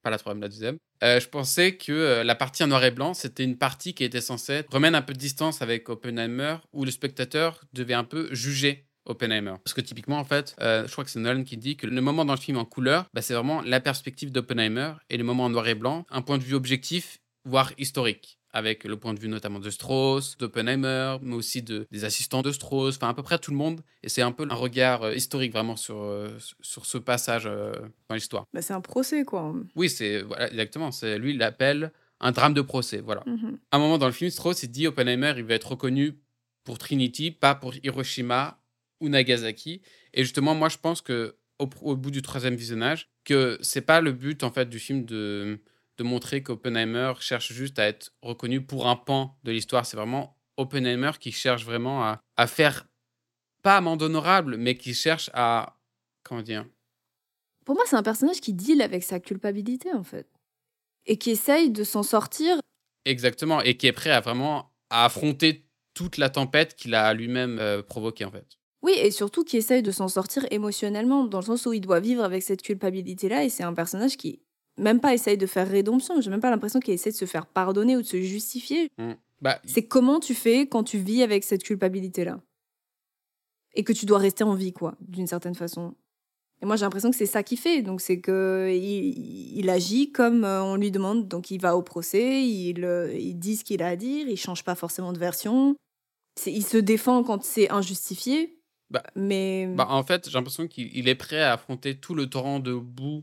pas 0.02 0.10
la 0.10 0.18
troisième, 0.18 0.42
la 0.42 0.48
deuxième, 0.48 0.76
euh, 1.02 1.20
je 1.20 1.28
pensais 1.28 1.76
que 1.76 1.92
euh, 1.92 2.24
la 2.24 2.34
partie 2.34 2.64
en 2.64 2.66
noir 2.66 2.84
et 2.84 2.90
blanc, 2.90 3.14
c'était 3.14 3.44
une 3.44 3.56
partie 3.56 3.94
qui 3.94 4.04
était 4.04 4.20
censée 4.20 4.64
remettre 4.70 4.96
un 4.96 5.02
peu 5.02 5.12
de 5.12 5.18
distance 5.18 5.62
avec 5.62 5.88
Oppenheimer, 5.88 6.56
où 6.72 6.84
le 6.84 6.90
spectateur 6.90 7.64
devait 7.72 7.94
un 7.94 8.04
peu 8.04 8.28
juger 8.34 8.86
Oppenheimer. 9.04 9.54
Parce 9.64 9.74
que 9.74 9.80
typiquement, 9.80 10.18
en 10.18 10.24
fait, 10.24 10.54
euh, 10.60 10.86
je 10.86 10.92
crois 10.92 11.04
que 11.04 11.10
c'est 11.10 11.20
Nolan 11.20 11.44
qui 11.44 11.56
dit 11.56 11.76
que 11.76 11.86
le 11.86 12.00
moment 12.00 12.24
dans 12.24 12.34
le 12.34 12.40
film 12.40 12.58
en 12.58 12.64
couleur, 12.64 13.06
bah, 13.14 13.22
c'est 13.22 13.34
vraiment 13.34 13.62
la 13.62 13.80
perspective 13.80 14.32
d'Oppenheimer, 14.32 14.94
et 15.08 15.16
le 15.16 15.24
moment 15.24 15.44
en 15.44 15.50
noir 15.50 15.66
et 15.68 15.74
blanc, 15.74 16.04
un 16.10 16.22
point 16.22 16.38
de 16.38 16.44
vue 16.44 16.54
objectif, 16.54 17.18
voire 17.44 17.72
historique 17.78 18.37
avec 18.58 18.84
le 18.84 18.96
point 18.96 19.14
de 19.14 19.20
vue 19.20 19.28
notamment 19.28 19.58
de 19.58 19.70
Strauss, 19.70 20.36
d'Oppenheimer, 20.36 21.16
mais 21.22 21.34
aussi 21.34 21.62
de, 21.62 21.86
des 21.90 22.04
assistants 22.04 22.42
de 22.42 22.52
Strauss, 22.52 22.96
enfin 22.96 23.08
à 23.08 23.14
peu 23.14 23.22
près 23.22 23.38
tout 23.38 23.50
le 23.50 23.56
monde. 23.56 23.80
Et 24.02 24.08
c'est 24.08 24.22
un 24.22 24.32
peu 24.32 24.46
un 24.48 24.54
regard 24.54 25.04
euh, 25.04 25.14
historique 25.14 25.52
vraiment 25.52 25.76
sur, 25.76 25.96
euh, 25.96 26.28
sur 26.60 26.84
ce 26.84 26.98
passage 26.98 27.44
euh, 27.46 27.72
dans 28.08 28.14
l'histoire. 28.14 28.44
Bah, 28.52 28.60
c'est 28.60 28.74
un 28.74 28.80
procès, 28.80 29.24
quoi. 29.24 29.54
Oui, 29.74 29.88
c'est 29.88 30.22
voilà, 30.22 30.50
exactement. 30.50 30.92
C'est 30.92 31.18
lui, 31.18 31.30
il 31.30 31.38
l'appelle 31.38 31.92
un 32.20 32.32
drame 32.32 32.54
de 32.54 32.62
procès. 32.62 33.00
Voilà. 33.00 33.22
Mhm. 33.26 33.58
À 33.70 33.76
un 33.76 33.80
moment 33.80 33.96
dans 33.96 34.06
le 34.06 34.12
film, 34.12 34.30
Strauss 34.30 34.62
il 34.62 34.70
dit 34.70 34.86
Oppenheimer, 34.86 35.34
il 35.36 35.44
va 35.44 35.54
être 35.54 35.70
reconnu 35.70 36.18
pour 36.64 36.78
Trinity, 36.78 37.30
pas 37.30 37.54
pour 37.54 37.74
Hiroshima 37.82 38.60
ou 39.00 39.08
Nagasaki. 39.08 39.80
Et 40.12 40.22
justement, 40.22 40.54
moi, 40.54 40.68
je 40.68 40.76
pense 40.76 41.00
que 41.00 41.36
au, 41.58 41.68
au 41.82 41.96
bout 41.96 42.10
du 42.10 42.22
troisième 42.22 42.56
visionnage, 42.56 43.08
que 43.24 43.58
c'est 43.62 43.82
pas 43.82 44.00
le 44.00 44.12
but 44.12 44.42
en 44.42 44.50
fait 44.50 44.68
du 44.68 44.78
film 44.78 45.04
de 45.04 45.60
de 45.98 46.04
montrer 46.04 46.42
qu'Oppenheimer 46.42 47.12
cherche 47.20 47.52
juste 47.52 47.78
à 47.78 47.86
être 47.86 48.12
reconnu 48.22 48.64
pour 48.64 48.86
un 48.88 48.96
pan 48.96 49.38
de 49.44 49.52
l'histoire. 49.52 49.84
C'est 49.86 49.96
vraiment 49.96 50.36
Oppenheimer 50.56 51.12
qui 51.20 51.32
cherche 51.32 51.64
vraiment 51.64 52.02
à, 52.04 52.20
à 52.36 52.46
faire 52.46 52.86
pas 53.62 53.76
amende 53.76 54.02
honorable, 54.02 54.56
mais 54.56 54.76
qui 54.76 54.94
cherche 54.94 55.30
à 55.34 55.76
comment 56.24 56.42
dire? 56.42 56.66
Pour 57.64 57.74
moi, 57.74 57.84
c'est 57.86 57.96
un 57.96 58.02
personnage 58.02 58.40
qui 58.40 58.54
deal 58.54 58.80
avec 58.82 59.02
sa 59.02 59.20
culpabilité, 59.20 59.92
en 59.92 60.04
fait. 60.04 60.26
et 61.06 61.18
qui 61.18 61.30
essaye 61.30 61.70
de 61.70 61.84
s'en 61.84 62.02
sortir. 62.02 62.58
Exactement, 63.06 63.62
et 63.62 63.76
qui 63.76 63.86
est 63.86 63.92
prêt 63.92 64.10
à 64.10 64.20
vraiment 64.20 64.72
à 64.90 65.04
affronter 65.06 65.66
toute 65.94 66.18
la 66.18 66.30
tempête 66.30 66.74
qu'il 66.76 66.94
a 66.94 67.12
lui-même 67.14 67.58
euh, 67.58 67.82
provoquée 67.82 68.24
en 68.24 68.30
fait. 68.30 68.58
Oui, 68.82 68.92
et 68.96 69.10
surtout 69.10 69.44
qui 69.44 69.56
essaye 69.56 69.82
de 69.82 69.90
s'en 69.90 70.08
sortir 70.08 70.46
émotionnellement, 70.50 71.24
dans 71.26 71.40
le 71.40 71.44
sens 71.46 71.66
où 71.66 71.72
il 71.72 71.80
doit 71.80 72.00
vivre 72.00 72.22
avec 72.24 72.42
cette 72.42 72.62
culpabilité-là, 72.62 73.44
et 73.44 73.48
c'est 73.48 73.64
un 73.64 73.74
personnage 73.74 74.16
qui 74.16 74.42
même 74.78 75.00
pas 75.00 75.14
essaye 75.14 75.36
de 75.36 75.46
faire 75.46 75.68
rédemption, 75.68 76.20
j'ai 76.20 76.30
même 76.30 76.40
pas 76.40 76.50
l'impression 76.50 76.80
qu'il 76.80 76.94
essaie 76.94 77.10
de 77.10 77.16
se 77.16 77.24
faire 77.24 77.46
pardonner 77.46 77.96
ou 77.96 78.02
de 78.02 78.06
se 78.06 78.20
justifier. 78.20 78.90
Mm. 78.98 79.12
Bah, 79.40 79.60
C'est 79.64 79.86
comment 79.86 80.20
tu 80.20 80.34
fais 80.34 80.66
quand 80.66 80.84
tu 80.84 80.98
vis 80.98 81.22
avec 81.22 81.44
cette 81.44 81.62
culpabilité-là? 81.62 82.40
Et 83.74 83.84
que 83.84 83.92
tu 83.92 84.06
dois 84.06 84.18
rester 84.18 84.42
en 84.44 84.54
vie, 84.54 84.72
quoi, 84.72 84.96
d'une 85.00 85.26
certaine 85.26 85.54
façon. 85.54 85.94
Et 86.60 86.66
moi, 86.66 86.74
j'ai 86.74 86.84
l'impression 86.84 87.10
que 87.10 87.16
c'est 87.16 87.26
ça 87.26 87.44
qu'il 87.44 87.58
fait. 87.58 87.82
Donc, 87.82 88.00
c'est 88.00 88.20
que 88.20 88.68
il, 88.72 89.58
il 89.58 89.70
agit 89.70 90.10
comme 90.10 90.44
euh, 90.44 90.62
on 90.62 90.74
lui 90.74 90.90
demande. 90.90 91.28
Donc, 91.28 91.52
il 91.52 91.60
va 91.60 91.76
au 91.76 91.82
procès, 91.82 92.42
il, 92.44 92.84
euh, 92.84 93.14
il 93.14 93.38
dit 93.38 93.56
ce 93.56 93.62
qu'il 93.64 93.82
a 93.82 93.88
à 93.88 93.96
dire, 93.96 94.26
il 94.28 94.36
change 94.36 94.64
pas 94.64 94.74
forcément 94.74 95.12
de 95.12 95.18
version. 95.18 95.76
Il 96.46 96.64
se 96.64 96.76
défend 96.78 97.22
quand 97.22 97.44
c'est 97.44 97.70
injustifié. 97.70 98.58
Bah, 98.90 99.02
mais 99.14 99.66
Bah, 99.68 99.86
en 99.90 100.02
fait, 100.02 100.28
j'ai 100.28 100.34
l'impression 100.34 100.66
qu'il 100.66 100.96
il 100.96 101.08
est 101.08 101.14
prêt 101.14 101.42
à 101.42 101.52
affronter 101.52 101.96
tout 101.96 102.14
le 102.14 102.28
torrent 102.28 102.58
de 102.58 102.74
boue, 102.74 103.22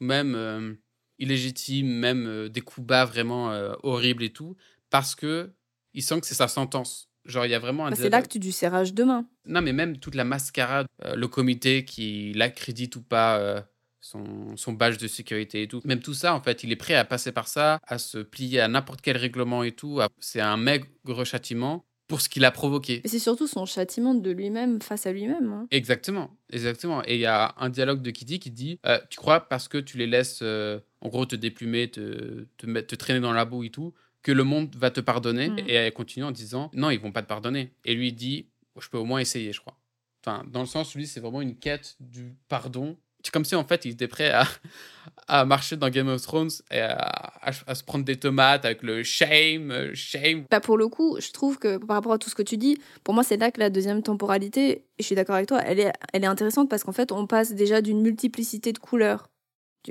même 0.00 0.34
euh, 0.36 0.74
illégitime, 1.18 1.88
même 1.88 2.26
euh, 2.26 2.48
des 2.48 2.60
coups 2.60 2.86
bas 2.86 3.04
vraiment 3.04 3.50
euh, 3.52 3.74
horribles 3.82 4.22
et 4.22 4.32
tout, 4.32 4.56
parce 4.90 5.14
que 5.14 5.52
il 5.94 6.02
sent 6.02 6.20
que 6.20 6.26
c'est 6.26 6.34
sa 6.34 6.48
sentence. 6.48 7.08
Genre, 7.24 7.44
il 7.44 7.50
y 7.50 7.54
a 7.54 7.58
vraiment 7.58 7.86
un 7.86 7.90
bah, 7.90 7.96
c'est 7.96 8.08
l'acte 8.10 8.38
du 8.38 8.52
serrage 8.52 8.94
de 8.94 9.04
main. 9.04 9.26
Non, 9.44 9.60
mais 9.60 9.72
même 9.72 9.98
toute 9.98 10.14
la 10.14 10.24
mascarade, 10.24 10.86
euh, 11.04 11.14
le 11.14 11.28
comité 11.28 11.84
qui 11.84 12.32
l'accrédite 12.34 12.96
ou 12.96 13.02
pas, 13.02 13.66
son, 14.00 14.56
son 14.56 14.72
badge 14.72 14.96
de 14.98 15.08
sécurité 15.08 15.62
et 15.62 15.68
tout. 15.68 15.80
Même 15.84 16.00
tout 16.00 16.14
ça, 16.14 16.34
en 16.34 16.40
fait, 16.40 16.62
il 16.64 16.72
est 16.72 16.76
prêt 16.76 16.94
à 16.94 17.04
passer 17.04 17.32
par 17.32 17.48
ça, 17.48 17.80
à 17.86 17.98
se 17.98 18.18
plier 18.18 18.60
à 18.60 18.68
n'importe 18.68 19.00
quel 19.02 19.16
règlement 19.16 19.62
et 19.64 19.72
tout. 19.72 20.00
à- 20.00 20.08
C'est 20.20 20.40
un 20.40 20.56
maigre 20.56 21.24
châtiment 21.24 21.84
pour 22.08 22.20
ce 22.22 22.28
qu'il 22.28 22.44
a 22.44 22.50
provoqué. 22.50 23.02
Et 23.04 23.08
c'est 23.08 23.18
surtout 23.18 23.46
son 23.46 23.66
châtiment 23.66 24.14
de 24.14 24.30
lui-même 24.30 24.80
face 24.80 25.06
à 25.06 25.12
lui-même. 25.12 25.52
hein. 25.52 25.66
Exactement, 25.70 26.30
exactement. 26.50 27.02
Et 27.04 27.14
il 27.16 27.20
y 27.20 27.26
a 27.26 27.54
un 27.58 27.68
dialogue 27.68 28.02
de 28.02 28.10
Kitty 28.10 28.40
qui 28.40 28.50
dit 28.50 28.80
euh, 28.86 28.98
Tu 29.10 29.18
crois 29.18 29.40
parce 29.40 29.68
que 29.68 29.78
tu 29.78 29.98
les 29.98 30.06
laisses, 30.06 30.40
euh, 30.42 30.80
en 31.02 31.08
gros, 31.08 31.26
te 31.26 31.36
déplumer, 31.36 31.90
te, 31.90 32.46
te, 32.56 32.66
te 32.80 32.94
traîner 32.96 33.20
dans 33.20 33.32
la 33.34 33.44
boue 33.44 33.62
et 33.64 33.70
tout, 33.70 33.92
que 34.22 34.32
le 34.32 34.42
monde 34.42 34.74
va 34.76 34.90
te 34.90 35.00
pardonner 35.00 35.50
Mm? 35.50 35.58
Et 35.68 35.74
elle 35.74 35.92
continue 35.92 36.24
en 36.24 36.32
disant 36.32 36.70
Non, 36.74 36.90
ils 36.90 36.98
vont 36.98 37.12
pas 37.12 37.22
te 37.22 37.28
pardonner. 37.28 37.72
Et 37.84 37.94
lui 37.94 38.12
dit 38.12 38.46
Je 38.80 38.88
peux 38.88 38.98
au 38.98 39.04
moins 39.04 39.20
essayer, 39.20 39.52
je 39.52 39.60
crois. 39.60 39.78
Enfin, 40.24 40.44
dans 40.50 40.60
le 40.60 40.66
sens 40.66 40.94
où 40.94 40.98
lui, 40.98 41.06
c'est 41.06 41.20
vraiment 41.20 41.42
une 41.42 41.56
quête 41.56 41.96
du 42.00 42.34
pardon. 42.48 42.96
C'est 43.22 43.32
comme 43.32 43.44
si, 43.44 43.54
en 43.56 43.64
fait, 43.64 43.84
il 43.84 43.92
était 43.92 44.08
prêt 44.08 44.30
à, 44.30 44.44
à 45.28 45.44
marcher 45.44 45.76
dans 45.76 45.88
Game 45.90 46.08
of 46.08 46.22
Thrones 46.22 46.50
et 46.70 46.80
à, 46.80 47.32
à- 47.42 47.74
se 47.74 47.82
prendre 47.82 48.04
des 48.04 48.16
tomates 48.16 48.64
avec 48.64 48.82
le 48.82 49.02
shame, 49.02 49.70
euh, 49.70 49.90
shame. 49.94 50.44
Bah 50.50 50.60
pour 50.60 50.76
le 50.78 50.88
coup, 50.88 51.18
je 51.20 51.30
trouve 51.32 51.58
que 51.58 51.78
par 51.78 51.96
rapport 51.96 52.12
à 52.12 52.18
tout 52.18 52.30
ce 52.30 52.34
que 52.34 52.42
tu 52.42 52.56
dis, 52.56 52.78
pour 53.04 53.14
moi, 53.14 53.22
c'est 53.24 53.36
là 53.36 53.50
que 53.50 53.60
la 53.60 53.70
deuxième 53.70 54.02
temporalité, 54.02 54.84
je 54.98 55.04
suis 55.04 55.14
d'accord 55.14 55.36
avec 55.36 55.48
toi, 55.48 55.60
elle 55.64 55.80
est, 55.80 55.92
elle 56.12 56.24
est 56.24 56.28
intéressante 56.28 56.68
parce 56.70 56.84
qu'en 56.84 56.92
fait, 56.92 57.12
on 57.12 57.26
passe 57.26 57.52
déjà 57.54 57.80
d'une 57.82 58.00
multiplicité 58.02 58.72
de 58.72 58.78
couleurs. 58.78 59.28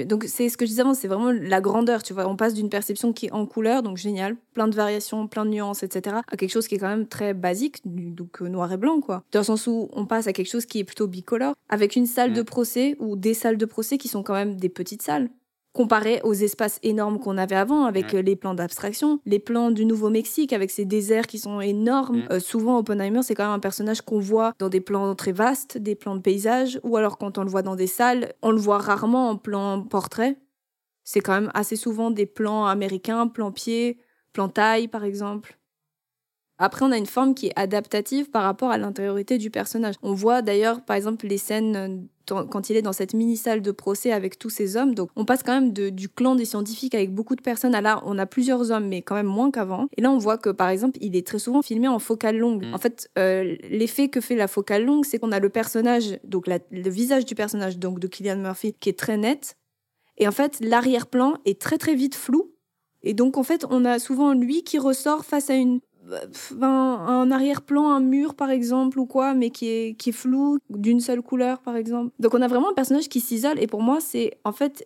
Donc, 0.06 0.26
c'est 0.28 0.50
ce 0.50 0.58
que 0.58 0.66
je 0.66 0.70
disais 0.72 0.82
avant, 0.82 0.94
c'est 0.94 1.08
vraiment 1.08 1.32
la 1.32 1.62
grandeur, 1.62 2.04
tu 2.04 2.14
vois. 2.14 2.28
On 2.28 2.36
passe 2.36 2.54
d'une 2.54 2.70
perception 2.70 3.14
qui 3.14 3.28
est 3.28 3.32
en 3.32 3.46
couleur, 3.46 3.82
donc 3.84 3.98
génial, 3.98 4.36
plein 4.54 4.68
de 4.68 4.76
variations, 4.76 5.28
plein 5.28 5.46
de 5.46 5.50
nuances, 5.52 5.82
etc., 5.84 6.18
à 6.28 6.38
quelque 6.38 6.52
chose 6.52 6.68
qui 6.68 6.76
est 6.76 6.80
quand 6.80 6.90
même 6.90 7.08
très 7.08 7.34
basique, 7.34 7.82
donc 7.86 8.42
euh, 8.42 8.48
noir 8.48 8.72
et 8.72 8.78
blanc, 8.78 9.00
quoi. 9.02 9.24
Dans 9.32 9.40
le 9.40 9.46
sens 9.46 9.66
où 9.66 9.90
on 9.94 10.06
passe 10.06 10.28
à 10.28 10.34
quelque 10.34 10.50
chose 10.52 10.66
qui 10.66 10.80
est 10.80 10.84
plutôt 10.84 11.08
bicolore, 11.08 11.56
avec 11.70 11.96
une 11.96 12.06
salle 12.06 12.32
Mm. 12.32 12.34
de 12.34 12.42
procès 12.44 12.96
ou 13.00 13.16
des 13.16 13.34
salles 13.34 13.58
de 13.58 13.66
procès 13.66 13.98
qui 13.98 14.08
sont 14.08 14.22
quand 14.24 14.34
même 14.34 14.58
des 14.58 14.70
petites 14.70 15.02
salles 15.02 15.30
comparé 15.78 16.20
aux 16.24 16.34
espaces 16.34 16.80
énormes 16.82 17.20
qu'on 17.20 17.38
avait 17.38 17.56
avant, 17.56 17.86
avec 17.86 18.16
euh, 18.16 18.22
les 18.24 18.36
plans 18.36 18.56
d'abstraction, 18.56 19.20
les 19.26 19.38
plans 19.38 19.70
du 19.70 19.86
Nouveau-Mexique, 19.86 20.52
avec 20.52 20.72
ces 20.72 20.86
déserts 20.86 21.28
qui 21.28 21.38
sont 21.38 21.62
énormes. 21.62 22.18
Mm. 22.18 22.28
Euh, 22.32 22.40
souvent, 22.40 22.80
Oppenheimer, 22.80 23.22
c'est 23.22 23.36
quand 23.36 23.44
même 23.44 23.54
un 23.54 23.60
personnage 23.60 24.02
qu'on 24.02 24.20
voit 24.20 24.54
dans 24.58 24.70
des 24.70 24.82
plans 24.82 25.14
très 25.14 25.32
vastes, 25.32 25.78
des 25.78 25.94
plans 25.94 26.16
de 26.16 26.22
paysage, 26.22 26.80
ou 26.84 26.98
alors 26.98 27.20
quand 27.20 27.38
on 27.38 27.44
le 27.44 27.50
voit 27.50 27.62
dans 27.62 27.76
des 27.76 27.88
salles, 27.88 28.34
on 28.42 28.52
le 28.52 28.58
voit 28.58 28.80
rarement 28.80 29.30
en 29.30 29.38
plan 29.38 29.84
portrait. 29.84 30.38
C'est 31.04 31.22
quand 31.22 31.34
même 31.34 31.52
assez 31.54 31.76
souvent 31.76 32.10
des 32.10 32.26
plans 32.26 32.66
américains, 32.66 33.28
plans 33.28 33.52
pied, 33.52 34.00
plans 34.34 34.50
taille, 34.50 34.88
par 34.88 35.04
exemple. 35.04 35.58
Après, 36.60 36.84
on 36.86 36.92
a 36.92 36.98
une 36.98 37.06
forme 37.06 37.36
qui 37.36 37.48
est 37.48 37.54
adaptative 37.56 38.30
par 38.32 38.44
rapport 38.44 38.72
à 38.72 38.78
l'intériorité 38.78 39.38
du 39.38 39.52
personnage. 39.52 39.96
On 40.02 40.14
voit 40.14 40.42
d'ailleurs, 40.42 40.82
par 40.84 40.96
exemple, 40.96 41.28
les 41.28 41.38
scènes 41.38 41.76
euh, 41.76 42.44
quand 42.50 42.70
il 42.70 42.76
est 42.76 42.82
dans 42.82 42.94
cette 42.94 43.14
mini-salle 43.14 43.62
de 43.62 43.72
procès 43.72 44.12
avec 44.12 44.38
tous 44.38 44.50
ces 44.50 44.76
hommes. 44.76 44.94
Donc, 44.96 45.10
on 45.16 45.24
passe 45.24 45.44
quand 45.44 45.54
même 45.54 45.72
de- 45.72 45.90
du 45.90 46.10
clan 46.10 46.36
des 46.36 46.44
scientifiques 46.46 46.94
avec 46.94 47.14
beaucoup 47.14 47.36
de 47.36 47.42
personnes 47.42 47.74
à 47.74 47.80
là, 47.80 48.02
on 48.06 48.18
a 48.18 48.26
plusieurs 48.26 48.72
hommes, 48.72 48.88
mais 48.88 49.02
quand 49.02 49.16
même 49.16 49.28
moins 49.28 49.50
qu'avant. 49.50 49.88
Et 49.96 50.02
là, 50.02 50.12
on 50.12 50.18
voit 50.18 50.38
que, 50.38 50.50
par 50.50 50.68
exemple, 50.70 50.98
il 51.00 51.16
est 51.16 51.26
très 51.26 51.40
souvent 51.40 51.62
filmé 51.62 51.88
en 51.88 52.00
focale 52.00 52.38
longue. 52.38 52.66
Mm. 52.66 52.74
En 52.74 52.78
fait, 52.80 53.10
euh, 53.18 53.56
l'effet 53.70 54.10
que 54.10 54.20
fait 54.20 54.36
la 54.36 54.48
focale 54.50 54.84
longue, 54.84 55.06
c'est 55.06 55.20
qu'on 55.20 55.32
a 55.32 55.40
le 55.40 55.50
personnage, 55.50 56.20
donc 56.26 56.48
la- 56.48 56.60
le 56.72 56.90
visage 56.90 57.24
du 57.26 57.36
personnage, 57.36 57.78
donc 57.78 58.00
de 58.00 58.08
Killian 58.08 58.38
Murphy, 58.38 58.74
qui 58.80 58.90
est 58.90 58.98
très 59.00 59.16
net. 59.16 59.56
Et 60.18 60.28
en 60.28 60.32
fait, 60.32 60.58
l'arrière-plan 60.60 61.36
est 61.46 61.62
très 61.62 61.78
très 61.78 61.96
vite 61.96 62.16
flou. 62.16 62.52
Et 63.04 63.14
donc, 63.14 63.38
en 63.38 63.44
fait, 63.44 63.66
on 63.70 63.86
a 63.86 64.00
souvent 64.00 64.34
lui 64.34 64.64
qui 64.64 64.80
ressort 64.80 65.24
face 65.24 65.50
à 65.50 65.56
une 65.56 65.80
un, 66.62 66.66
un 66.66 67.32
arrière-plan, 67.32 67.90
un 67.92 68.00
mur 68.00 68.36
par 68.36 68.50
exemple 68.50 69.00
ou 69.00 69.06
quoi, 69.06 69.34
mais 69.34 69.50
qui 69.50 69.68
est, 69.70 69.96
qui 69.98 70.10
est 70.10 70.14
flou, 70.14 70.58
d'une 70.70 71.00
seule 71.00 71.22
couleur 71.22 71.60
par 71.60 71.76
exemple. 71.76 72.12
Donc 72.20 72.34
on 72.34 72.42
a 72.42 72.48
vraiment 72.48 72.70
un 72.72 72.74
personnage 72.74 73.10
qui 73.10 73.20
s'isole 73.20 73.60
et 73.62 73.68
pour 73.68 73.82
moi 73.82 74.00
c'est 74.00 74.38
en 74.44 74.52
fait, 74.52 74.86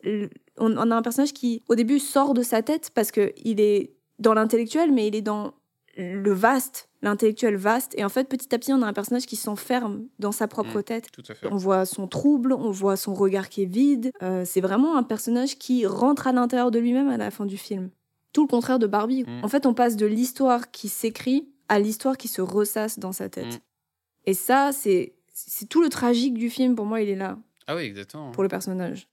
on 0.57 0.75
a 0.91 0.95
un 0.95 1.01
personnage 1.01 1.34
qui 1.34 1.62
au 1.69 1.75
début 1.75 1.99
sort 1.99 2.34
de 2.34 2.41
sa 2.43 2.62
tête 2.62 2.91
parce 2.93 3.12
que 3.12 3.34
il 3.43 3.60
est 3.60 3.91
dans 4.19 4.34
l'intellectuel 4.34 4.91
mais 4.91 5.07
il 5.07 5.15
est 5.15 5.21
dans 5.21 5.53
le 5.97 6.31
vaste, 6.31 6.88
l'intellectuel 7.01 7.57
vaste 7.57 7.93
et 7.97 8.05
en 8.05 8.10
fait 8.10 8.29
petit 8.29 8.53
à 8.55 8.57
petit 8.60 8.71
on 8.71 8.81
a 8.81 8.88
un 8.88 8.93
personnage 8.93 9.25
qui 9.25 9.36
s'enferme 9.36 10.05
dans 10.19 10.31
sa 10.31 10.47
propre 10.47 10.79
Mm. 10.79 10.84
tête. 10.84 11.12
Tout 11.12 11.23
à 11.29 11.34
fait. 11.34 11.47
On 11.51 11.57
voit 11.57 11.86
son 11.86 12.07
trouble, 12.07 12.53
on 12.53 12.71
voit 12.71 12.95
son 12.95 13.13
regard 13.13 13.49
qui 13.49 13.63
est 13.63 13.71
vide. 13.71 14.12
Euh, 14.23 14.43
c'est 14.45 14.62
vraiment 14.62 14.95
un 14.95 15.03
personnage 15.03 15.57
qui 15.57 15.86
rentre 15.86 16.27
à 16.27 16.31
l'intérieur 16.31 16.71
de 16.71 16.79
lui-même 16.79 17.10
à 17.10 17.17
la 17.17 17.29
fin 17.29 17.45
du 17.45 17.57
film. 17.57 17.89
Tout 18.34 18.44
le 18.44 18.48
contraire 18.48 18.80
de 18.80 18.88
Barbie. 18.88 19.24
Mm. 19.24 19.44
En 19.44 19.48
fait, 19.48 19.65
on 19.65 19.74
passe 19.74 19.96
de 19.96 20.06
l'histoire 20.06 20.72
qui 20.72 20.89
s'écrit 20.89 21.48
à 21.67 21.80
l'histoire 21.80 22.17
qui 22.17 22.28
se 22.28 22.41
ressasse 22.41 23.00
dans 23.00 23.12
sa 23.12 23.30
tête. 23.30 23.56
Mm. 23.56 23.60
Et 24.26 24.34
ça, 24.34 24.72
c'est 24.72 25.15
c'est 25.34 25.67
tout 25.67 25.82
le 25.82 25.89
tragique 25.89 26.34
du 26.34 26.50
film. 26.50 26.76
Pour 26.76 26.86
moi, 26.86 27.02
il 27.02 27.10
est 27.10 27.15
là 27.15 27.38
Ah 27.67 27.76
oui, 27.76 27.84
exactement. 27.84 28.32
pour 28.32 28.44
le 28.44 28.50
personnage. 28.50 29.08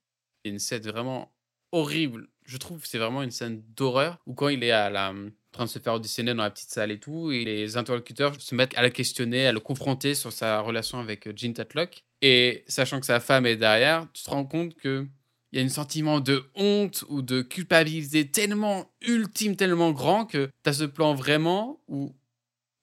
Il 0.44 0.48
y 0.48 0.50
a 0.50 0.52
une 0.52 0.58
scène 0.58 0.82
vraiment 0.82 1.32
horrible. 1.72 2.28
Je 2.44 2.56
trouve 2.56 2.80
que 2.80 2.88
c'est 2.88 2.98
vraiment 2.98 3.22
une 3.22 3.30
scène 3.30 3.62
d'horreur 3.76 4.18
où 4.26 4.34
quand 4.34 4.48
il 4.48 4.62
est 4.64 4.70
à 4.70 4.90
la, 4.90 5.10
en 5.10 5.30
train 5.52 5.64
de 5.64 5.70
se 5.70 5.78
faire 5.78 5.94
auditionner 5.94 6.34
dans 6.34 6.42
la 6.42 6.50
petite 6.50 6.70
salle 6.70 6.90
et 6.90 6.98
tout, 6.98 7.30
et 7.30 7.44
les 7.44 7.76
interlocuteurs 7.76 8.40
se 8.40 8.54
mettent 8.54 8.76
à 8.76 8.82
le 8.82 8.90
questionner, 8.90 9.46
à 9.46 9.52
le 9.52 9.60
confronter 9.60 10.14
sur 10.14 10.32
sa 10.32 10.60
relation 10.60 10.98
avec 10.98 11.36
Jean 11.36 11.52
Tatlock. 11.52 12.04
Et 12.22 12.64
sachant 12.66 13.00
que 13.00 13.06
sa 13.06 13.20
femme 13.20 13.46
est 13.46 13.56
derrière, 13.56 14.06
tu 14.12 14.22
te 14.22 14.30
rends 14.30 14.44
compte 14.44 14.74
que 14.74 15.06
il 15.52 15.58
y 15.58 15.62
a 15.62 15.64
un 15.64 15.68
sentiment 15.68 16.20
de 16.20 16.44
honte 16.54 17.04
ou 17.08 17.22
de 17.22 17.42
culpabilité 17.42 18.30
tellement 18.30 18.90
ultime, 19.02 19.56
tellement 19.56 19.92
grand 19.92 20.26
que 20.26 20.50
tu 20.62 20.70
as 20.70 20.74
ce 20.74 20.84
plan 20.84 21.14
vraiment 21.14 21.80
où 21.88 22.14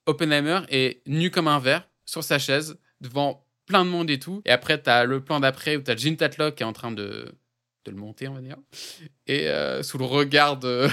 Oppenheimer 0.08 0.62
est 0.70 1.02
nu 1.08 1.32
comme 1.32 1.48
un 1.48 1.60
verre 1.60 1.88
sur 2.06 2.24
sa 2.24 2.40
chaise 2.40 2.78
devant 3.02 3.46
plein 3.66 3.86
de 3.86 3.90
monde 3.90 4.10
et 4.10 4.20
tout. 4.20 4.42
Et 4.46 4.52
après, 4.52 4.82
tu 4.82 4.90
as 4.90 5.06
le 5.06 5.24
plan 5.24 5.40
d'après 5.40 5.76
où 5.76 5.82
tu 5.82 5.92
as 5.92 6.16
Tatlock 6.16 6.56
qui 6.56 6.64
est 6.64 6.66
en 6.66 6.74
train 6.74 6.92
de, 6.92 7.34
le 7.86 7.96
monter, 7.96 8.28
on 8.28 8.34
va 8.34 8.42
dire. 8.42 8.58
Et 9.28 9.48
euh, 9.48 9.84
sous 9.84 9.98
le 9.98 10.06
regard 10.06 10.58
de, 10.58 10.88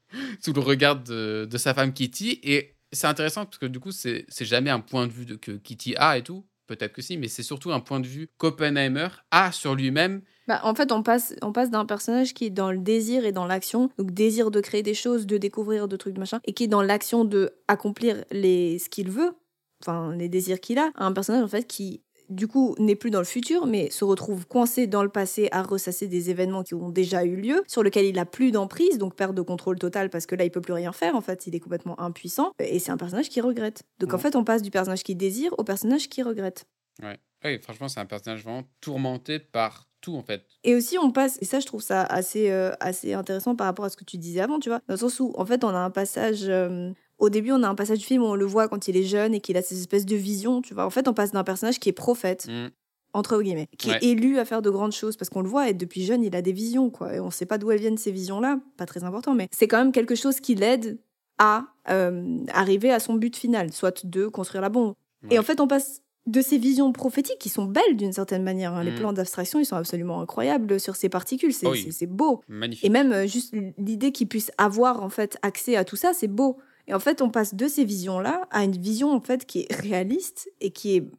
sous 0.40 0.52
le 0.52 0.60
regard 0.60 0.96
de, 0.96 1.46
de 1.50 1.58
sa 1.58 1.74
femme 1.74 1.92
Kitty. 1.92 2.40
Et 2.42 2.76
c'est 2.92 3.06
intéressant 3.06 3.44
parce 3.44 3.58
que 3.58 3.66
du 3.66 3.80
coup, 3.80 3.92
c'est 3.92 4.24
c'est 4.28 4.44
jamais 4.44 4.70
un 4.70 4.80
point 4.80 5.06
de 5.06 5.12
vue 5.12 5.26
de, 5.26 5.36
que 5.36 5.52
Kitty 5.52 5.94
a 5.96 6.18
et 6.18 6.22
tout. 6.22 6.46
Peut-être 6.66 6.92
que 6.92 7.02
si, 7.02 7.16
mais 7.16 7.28
c'est 7.28 7.42
surtout 7.42 7.72
un 7.72 7.80
point 7.80 8.00
de 8.00 8.06
vue 8.06 8.28
qu'Oppenheimer 8.38 9.08
a 9.30 9.52
sur 9.52 9.74
lui-même. 9.74 10.22
Bah, 10.48 10.60
en 10.64 10.74
fait, 10.74 10.92
on 10.92 11.02
passe, 11.02 11.34
on 11.42 11.52
passe 11.52 11.70
d'un 11.70 11.86
personnage 11.86 12.34
qui 12.34 12.46
est 12.46 12.50
dans 12.50 12.70
le 12.70 12.78
désir 12.78 13.24
et 13.24 13.32
dans 13.32 13.46
l'action, 13.46 13.90
donc 13.98 14.12
désir 14.12 14.50
de 14.50 14.60
créer 14.60 14.82
des 14.82 14.94
choses, 14.94 15.26
de 15.26 15.38
découvrir 15.38 15.88
de 15.88 15.96
trucs, 15.96 16.18
machin, 16.18 16.40
et 16.44 16.52
qui 16.52 16.64
est 16.64 16.68
dans 16.68 16.82
l'action 16.82 17.24
de 17.24 17.52
accomplir 17.68 18.24
les, 18.30 18.78
ce 18.78 18.88
qu'il 18.88 19.10
veut, 19.10 19.34
enfin 19.82 20.14
les 20.14 20.28
désirs 20.28 20.60
qu'il 20.60 20.78
a, 20.78 20.90
à 20.94 21.06
un 21.06 21.12
personnage 21.12 21.42
en 21.42 21.48
fait 21.48 21.66
qui 21.66 22.02
du 22.28 22.48
coup 22.48 22.74
n'est 22.78 22.96
plus 22.96 23.10
dans 23.10 23.18
le 23.20 23.24
futur, 23.24 23.66
mais 23.66 23.90
se 23.90 24.04
retrouve 24.04 24.46
coincé 24.46 24.86
dans 24.86 25.02
le 25.02 25.08
passé 25.08 25.48
à 25.52 25.62
ressasser 25.62 26.08
des 26.08 26.30
événements 26.30 26.62
qui 26.62 26.74
ont 26.74 26.90
déjà 26.90 27.24
eu 27.24 27.36
lieu, 27.36 27.62
sur 27.66 27.82
lesquels 27.82 28.06
il 28.06 28.18
a 28.18 28.26
plus 28.26 28.50
d'emprise, 28.52 28.98
donc 28.98 29.14
perte 29.14 29.34
de 29.34 29.42
contrôle 29.42 29.78
total 29.78 30.10
parce 30.10 30.26
que 30.26 30.34
là 30.34 30.44
il 30.44 30.50
peut 30.50 30.60
plus 30.60 30.72
rien 30.74 30.92
faire. 30.92 31.14
En 31.16 31.20
fait, 31.20 31.46
il 31.46 31.54
est 31.54 31.60
complètement 31.60 31.98
impuissant 32.00 32.52
et 32.58 32.78
c'est 32.78 32.90
un 32.90 32.96
personnage 32.96 33.28
qui 33.28 33.40
regrette. 33.40 33.82
Donc 33.98 34.14
en 34.14 34.18
fait, 34.18 34.36
on 34.36 34.44
passe 34.44 34.62
du 34.62 34.70
personnage 34.70 35.02
qui 35.02 35.14
désire 35.14 35.52
au 35.58 35.64
personnage 35.64 36.08
qui 36.08 36.22
regrette. 36.22 36.64
Ouais. 37.02 37.18
Oui, 37.44 37.58
franchement, 37.60 37.88
c'est 37.88 38.00
un 38.00 38.06
personnage 38.06 38.42
vraiment 38.42 38.64
tourmenté 38.80 39.38
par 39.38 39.88
tout, 40.00 40.16
en 40.16 40.22
fait. 40.22 40.46
Et 40.64 40.74
aussi, 40.74 40.98
on 40.98 41.12
passe, 41.12 41.38
et 41.40 41.44
ça, 41.44 41.60
je 41.60 41.66
trouve 41.66 41.82
ça 41.82 42.02
assez, 42.02 42.50
euh, 42.50 42.72
assez 42.80 43.12
intéressant 43.12 43.54
par 43.54 43.66
rapport 43.66 43.84
à 43.84 43.90
ce 43.90 43.96
que 43.96 44.04
tu 44.04 44.16
disais 44.18 44.40
avant, 44.40 44.58
tu 44.58 44.68
vois, 44.68 44.80
dans 44.88 44.94
le 44.94 44.98
sens 44.98 45.20
où, 45.20 45.32
en 45.36 45.44
fait, 45.44 45.62
on 45.62 45.68
a 45.68 45.78
un 45.78 45.90
passage. 45.90 46.48
euh, 46.48 46.92
au 47.18 47.30
début, 47.30 47.52
on 47.52 47.62
a 47.62 47.68
un 47.68 47.74
passage 47.74 47.98
du 47.98 48.04
film 48.04 48.22
où 48.22 48.26
on 48.26 48.34
le 48.34 48.44
voit 48.44 48.68
quand 48.68 48.88
il 48.88 48.96
est 48.96 49.02
jeune 49.04 49.34
et 49.34 49.40
qu'il 49.40 49.56
a 49.56 49.62
ces 49.62 49.78
espèces 49.80 50.04
de 50.06 50.16
visions, 50.16 50.60
tu 50.62 50.74
vois. 50.74 50.84
En 50.84 50.90
fait, 50.90 51.08
on 51.08 51.14
passe 51.14 51.32
d'un 51.32 51.44
personnage 51.44 51.78
qui 51.80 51.88
est 51.88 51.92
prophète. 51.92 52.46
Mm. 52.48 52.68
entre 53.14 53.40
guillemets, 53.40 53.68
qui 53.78 53.88
Ouais. 53.88 53.96
est 54.02 54.08
élu 54.10 54.38
à 54.38 54.44
faire 54.44 54.60
de 54.60 54.68
grandes 54.68 54.92
choses 54.92 55.16
parce 55.16 55.30
qu'on 55.30 55.40
le 55.40 55.48
voit 55.48 55.70
et 55.70 55.72
depuis 55.72 56.04
jeune 56.04 56.22
il 56.22 56.36
a 56.36 56.42
des 56.42 56.52
visions 56.52 56.90
quoi 56.90 57.14
et 57.14 57.20
on 57.20 57.30
sait 57.30 57.46
pas 57.46 57.56
d'où 57.56 57.70
elles 57.70 57.80
viennent 57.80 57.96
ces 57.96 58.10
visions 58.12 58.40
là, 58.40 58.60
pas 58.76 58.84
très 58.84 59.04
important 59.04 59.32
mais 59.34 59.48
c'est 59.52 59.68
quand 59.68 59.78
même 59.78 59.90
quelque 59.92 60.14
chose 60.14 60.38
qui 60.40 60.54
l'aide 60.54 60.98
à 61.38 61.64
euh, 61.88 62.40
arriver 62.52 62.90
à 62.90 63.00
son 63.00 63.14
but 63.14 63.34
final, 63.34 63.72
soit 63.72 64.04
de 64.04 64.26
construire 64.26 64.60
la 64.60 64.68
bombe. 64.68 64.92
Ouais. 65.22 65.36
Et 65.36 65.38
en 65.38 65.42
fait 65.42 65.60
on 65.60 65.66
passe 65.66 66.02
de 66.26 66.42
ces 66.42 66.58
visions 66.58 66.92
prophétiques 66.92 67.38
qui 67.38 67.48
sont 67.48 67.64
belles 67.64 67.96
d'une 67.96 68.12
certaine 68.12 68.42
manière. 68.42 68.74
hein. 68.74 68.84
Les 68.84 68.90
Mhm. 68.90 68.98
plans 68.98 69.12
d'abstraction 69.14 69.60
ils 69.60 69.64
sont 69.64 69.76
absolument 69.76 70.20
incroyables 70.20 70.78
sur 70.78 70.94
ces 70.96 71.08
particules, 71.08 71.54
c'est 71.54 71.66
oui. 71.68 71.88
beau. 72.06 72.42
Magnifique. 72.48 72.84
Et 72.84 72.90
même 72.90 73.12
euh, 73.12 73.26
juste 73.26 73.54
l'idée 73.78 74.12
qu'il 74.12 74.28
puisse 74.28 74.50
avoir 74.58 75.02
en 75.02 75.08
fait 75.08 75.38
accès 75.40 75.76
à 75.76 75.84
tout 75.84 75.96
ça, 75.96 76.12
c'est 76.12 76.28
beau. 76.28 76.58
Et 76.88 76.94
en 76.94 77.00
fait, 77.00 77.22
on 77.22 77.30
passe 77.30 77.54
de 77.54 77.68
ces 77.68 77.84
visions-là 77.84 78.46
à 78.50 78.64
une 78.64 78.76
vision 78.76 79.12
en 79.12 79.20
fait 79.20 79.44
qui 79.46 79.60
est 79.60 79.74
réaliste 79.74 80.48
et 80.60 80.70
qui 80.70 80.96
est 80.96 81.10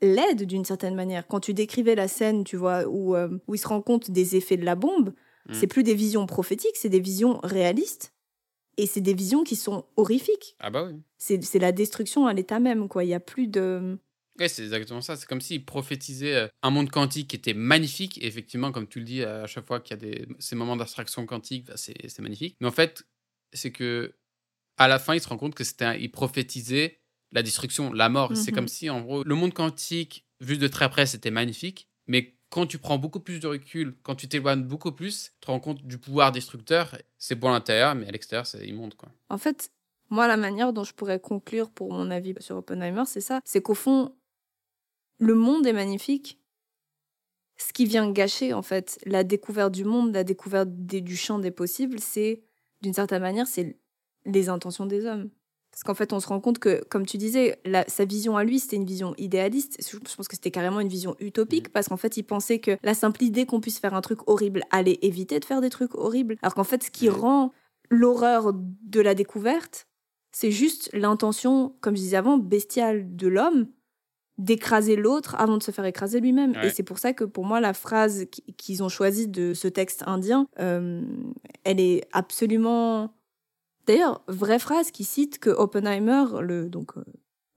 laide 0.00 0.44
d'une 0.46 0.64
certaine 0.64 0.94
manière. 0.94 1.26
Quand 1.26 1.40
tu 1.40 1.52
décrivais 1.54 1.94
la 1.94 2.08
scène, 2.08 2.44
tu 2.44 2.56
vois, 2.56 2.86
où, 2.86 3.14
euh, 3.14 3.28
où 3.48 3.54
il 3.54 3.58
se 3.58 3.68
rend 3.68 3.82
compte 3.82 4.10
des 4.10 4.36
effets 4.36 4.56
de 4.56 4.64
la 4.64 4.74
bombe, 4.74 5.12
Mm. 5.48 5.54
c'est 5.54 5.66
plus 5.66 5.82
des 5.82 5.94
visions 5.94 6.26
prophétiques, 6.26 6.76
c'est 6.76 6.88
des 6.88 7.00
visions 7.00 7.40
réalistes. 7.42 8.14
Et 8.76 8.86
c'est 8.86 9.00
des 9.00 9.14
visions 9.14 9.44
qui 9.44 9.56
sont 9.56 9.84
horrifiques. 9.96 10.56
Ah 10.60 10.70
bah 10.70 10.84
oui. 10.84 11.00
C'est 11.18 11.42
c'est 11.42 11.58
la 11.58 11.72
destruction 11.72 12.26
à 12.26 12.32
l'état 12.32 12.60
même, 12.60 12.88
quoi. 12.88 13.04
Il 13.04 13.08
y 13.08 13.14
a 13.14 13.20
plus 13.20 13.46
de... 13.46 13.98
Ouais, 14.38 14.48
c'est 14.48 14.62
exactement 14.62 15.02
ça. 15.02 15.16
C'est 15.16 15.26
comme 15.26 15.40
s'il 15.40 15.66
prophétisait 15.66 16.34
euh, 16.34 16.48
un 16.62 16.70
monde 16.70 16.88
quantique 16.90 17.28
qui 17.28 17.36
était 17.36 17.52
magnifique. 17.52 18.16
Et 18.22 18.26
effectivement, 18.26 18.72
comme 18.72 18.86
tu 18.86 19.00
le 19.00 19.04
dis, 19.04 19.22
à 19.22 19.46
chaque 19.46 19.66
fois 19.66 19.80
qu'il 19.80 19.96
y 19.96 19.98
a 19.98 20.02
des, 20.10 20.28
ces 20.38 20.56
moments 20.56 20.76
d'abstraction 20.76 21.26
quantique, 21.26 21.66
bah, 21.66 21.76
c'est 21.76 22.08
c'est 22.08 22.22
magnifique. 22.22 22.56
Mais 22.60 22.68
en 22.68 22.72
fait, 22.72 23.02
c'est 23.52 23.72
que 23.72 24.14
à 24.80 24.88
la 24.88 24.98
fin, 24.98 25.14
il 25.14 25.20
se 25.20 25.28
rend 25.28 25.36
compte 25.36 25.54
que 25.54 25.62
c'était, 25.62 25.84
un- 25.84 25.94
il 25.94 26.10
prophétisait 26.10 26.98
la 27.32 27.42
destruction, 27.42 27.92
la 27.92 28.08
mort. 28.08 28.34
C'est 28.34 28.50
Mhm. 28.50 28.54
comme 28.56 28.68
si, 28.68 28.88
en 28.90 29.02
gros, 29.02 29.22
le 29.22 29.34
monde 29.34 29.52
quantique, 29.52 30.24
vu 30.40 30.56
de 30.56 30.66
très 30.68 30.88
près, 30.88 31.04
c'était 31.06 31.30
magnifique. 31.30 31.86
Mais 32.06 32.34
quand 32.48 32.66
tu 32.66 32.78
prends 32.78 32.96
beaucoup 32.98 33.20
plus 33.20 33.38
de 33.40 33.46
recul, 33.46 33.94
quand 34.02 34.14
tu 34.16 34.26
t'éloignes 34.26 34.64
beaucoup 34.64 34.90
plus, 34.90 35.32
tu 35.34 35.46
te 35.46 35.50
rends 35.50 35.60
compte 35.60 35.82
du 35.86 35.98
pouvoir 35.98 36.32
destructeur. 36.32 36.96
C'est 37.18 37.34
beau 37.34 37.48
à 37.48 37.52
l'intérieur, 37.52 37.94
mais 37.94 38.08
à 38.08 38.10
l'extérieur, 38.10 38.46
c'est 38.46 38.66
immonde, 38.66 38.94
quoi. 38.94 39.10
En 39.28 39.36
fait, 39.38 39.70
moi, 40.08 40.26
la 40.26 40.36
manière 40.38 40.72
dont 40.72 40.82
je 40.82 40.94
pourrais 40.94 41.20
conclure 41.20 41.70
pour 41.70 41.92
mon 41.92 42.10
avis 42.10 42.34
sur 42.40 42.56
Oppenheimer, 42.56 43.04
c'est 43.06 43.20
ça. 43.20 43.40
C'est 43.44 43.60
qu'au 43.62 43.74
fond, 43.74 44.16
le 45.18 45.34
monde 45.34 45.66
est 45.66 45.74
magnifique. 45.74 46.38
Ce 47.58 47.72
qui 47.74 47.84
vient 47.84 48.10
gâcher, 48.10 48.54
en 48.54 48.62
fait, 48.62 48.98
la 49.04 49.22
découverte 49.24 49.72
du 49.72 49.84
monde, 49.84 50.14
la 50.14 50.24
découverte 50.24 50.70
des- 50.70 51.02
du 51.02 51.16
champ 51.16 51.38
des 51.38 51.50
possibles, 51.50 52.00
c'est, 52.00 52.42
d'une 52.80 52.94
certaine 52.94 53.20
manière, 53.20 53.46
c'est 53.46 53.76
les 54.24 54.48
intentions 54.48 54.86
des 54.86 55.06
hommes. 55.06 55.30
Parce 55.70 55.84
qu'en 55.84 55.94
fait, 55.94 56.12
on 56.12 56.18
se 56.18 56.26
rend 56.26 56.40
compte 56.40 56.58
que, 56.58 56.82
comme 56.88 57.06
tu 57.06 57.16
disais, 57.16 57.60
la- 57.64 57.84
sa 57.88 58.04
vision 58.04 58.36
à 58.36 58.42
lui, 58.42 58.58
c'était 58.58 58.74
une 58.76 58.84
vision 58.84 59.14
idéaliste. 59.18 59.76
Je 59.88 59.98
pense 59.98 60.26
que 60.26 60.34
c'était 60.34 60.50
carrément 60.50 60.80
une 60.80 60.88
vision 60.88 61.14
utopique, 61.20 61.72
parce 61.72 61.88
qu'en 61.88 61.96
fait, 61.96 62.16
il 62.16 62.24
pensait 62.24 62.58
que 62.58 62.76
la 62.82 62.92
simple 62.94 63.22
idée 63.22 63.46
qu'on 63.46 63.60
puisse 63.60 63.78
faire 63.78 63.94
un 63.94 64.00
truc 64.00 64.28
horrible 64.28 64.64
allait 64.72 64.98
éviter 65.02 65.38
de 65.38 65.44
faire 65.44 65.60
des 65.60 65.70
trucs 65.70 65.94
horribles. 65.94 66.36
Alors 66.42 66.54
qu'en 66.54 66.64
fait, 66.64 66.82
ce 66.82 66.90
qui 66.90 67.08
Mhm. 67.08 67.14
rend 67.14 67.52
l'horreur 67.88 68.52
de 68.52 69.00
la 69.00 69.14
découverte, 69.14 69.86
c'est 70.32 70.50
juste 70.50 70.90
l'intention, 70.92 71.74
comme 71.80 71.94
je 71.96 72.02
disais 72.02 72.16
avant, 72.16 72.36
bestiale 72.36 73.14
de 73.16 73.28
l'homme 73.28 73.68
d'écraser 74.38 74.96
l'autre 74.96 75.34
avant 75.38 75.58
de 75.58 75.62
se 75.62 75.70
faire 75.70 75.84
écraser 75.84 76.18
lui-même. 76.18 76.52
Ouais. 76.52 76.68
Et 76.68 76.70
c'est 76.70 76.82
pour 76.82 76.98
ça 76.98 77.12
que 77.12 77.24
pour 77.24 77.44
moi, 77.44 77.60
la 77.60 77.74
phrase 77.74 78.24
qui- 78.30 78.42
qu'ils 78.54 78.82
ont 78.82 78.88
choisie 78.88 79.28
de 79.28 79.52
ce 79.54 79.68
texte 79.68 80.02
indien, 80.06 80.46
euh, 80.58 81.02
elle 81.64 81.78
est 81.78 82.08
absolument... 82.12 83.12
D'ailleurs, 83.90 84.22
vraie 84.28 84.60
phrase 84.60 84.92
qui 84.92 85.02
cite 85.02 85.40
que 85.40 85.50
Oppenheimer, 85.50 86.24
le 86.42 86.68
donc 86.68 86.96
euh, 86.96 87.02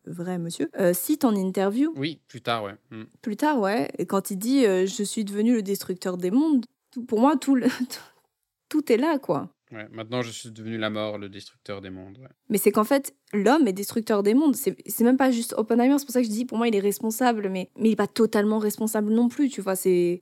vrai 0.06 0.40
monsieur, 0.40 0.70
euh, 0.80 0.92
cite 0.94 1.26
en 1.26 1.36
interview 1.36 1.94
Oui, 1.96 2.20
plus 2.28 2.42
tard, 2.42 2.64
ouais. 2.64 2.74
Mm. 2.90 3.04
plus 3.22 3.38
tard, 3.38 3.60
ouais, 3.60 3.92
et 4.00 4.08
quand 4.08 4.32
il 4.32 4.38
dit 4.38 4.66
euh, 4.66 4.88
je 4.88 5.04
suis 5.04 5.26
devenu 5.26 5.54
le 5.54 5.62
destructeur 5.62 6.18
des 6.18 6.32
mondes, 6.32 6.66
tout- 6.92 7.06
pour 7.06 7.20
moi 7.20 7.36
tout 7.38 7.54
le- 7.54 7.68
tout 8.70 8.92
est 8.92 8.98
là 8.98 9.20
quoi. 9.20 9.50
Ouais, 9.72 9.88
Maintenant, 9.92 10.22
je 10.24 10.32
suis 10.32 10.50
devenu 10.52 10.78
la 10.78 10.90
mort, 10.90 11.18
le 11.20 11.30
destructeur 11.30 11.82
des 11.82 11.90
mondes. 11.92 12.18
ouais. 12.20 12.28
Mais 12.50 12.58
c'est 12.58 12.72
qu'en 12.72 12.84
fait, 12.84 13.16
l'homme 13.34 13.68
est 13.68 13.74
destructeur 13.74 14.22
des 14.22 14.34
mondes. 14.36 14.56
C'est 14.56 15.02
même 15.02 15.18
pas 15.18 15.32
juste 15.32 15.56
Oppenheimer. 15.58 15.98
C'est 15.98 16.06
pour 16.06 16.14
ça 16.14 16.22
que 16.22 16.28
je 16.28 16.32
dis, 16.32 16.46
pour 16.46 16.60
moi, 16.60 16.68
il 16.68 16.76
est 16.76 16.80
responsable, 16.80 17.50
mais, 17.50 17.72
mais 17.78 17.90
il 17.90 17.94
est 17.94 17.96
pas 17.96 18.06
totalement 18.06 18.60
responsable 18.60 19.12
non 19.12 19.30
plus, 19.30 19.50
tu 19.50 19.62
vois. 19.62 19.76
C'est. 19.76 20.22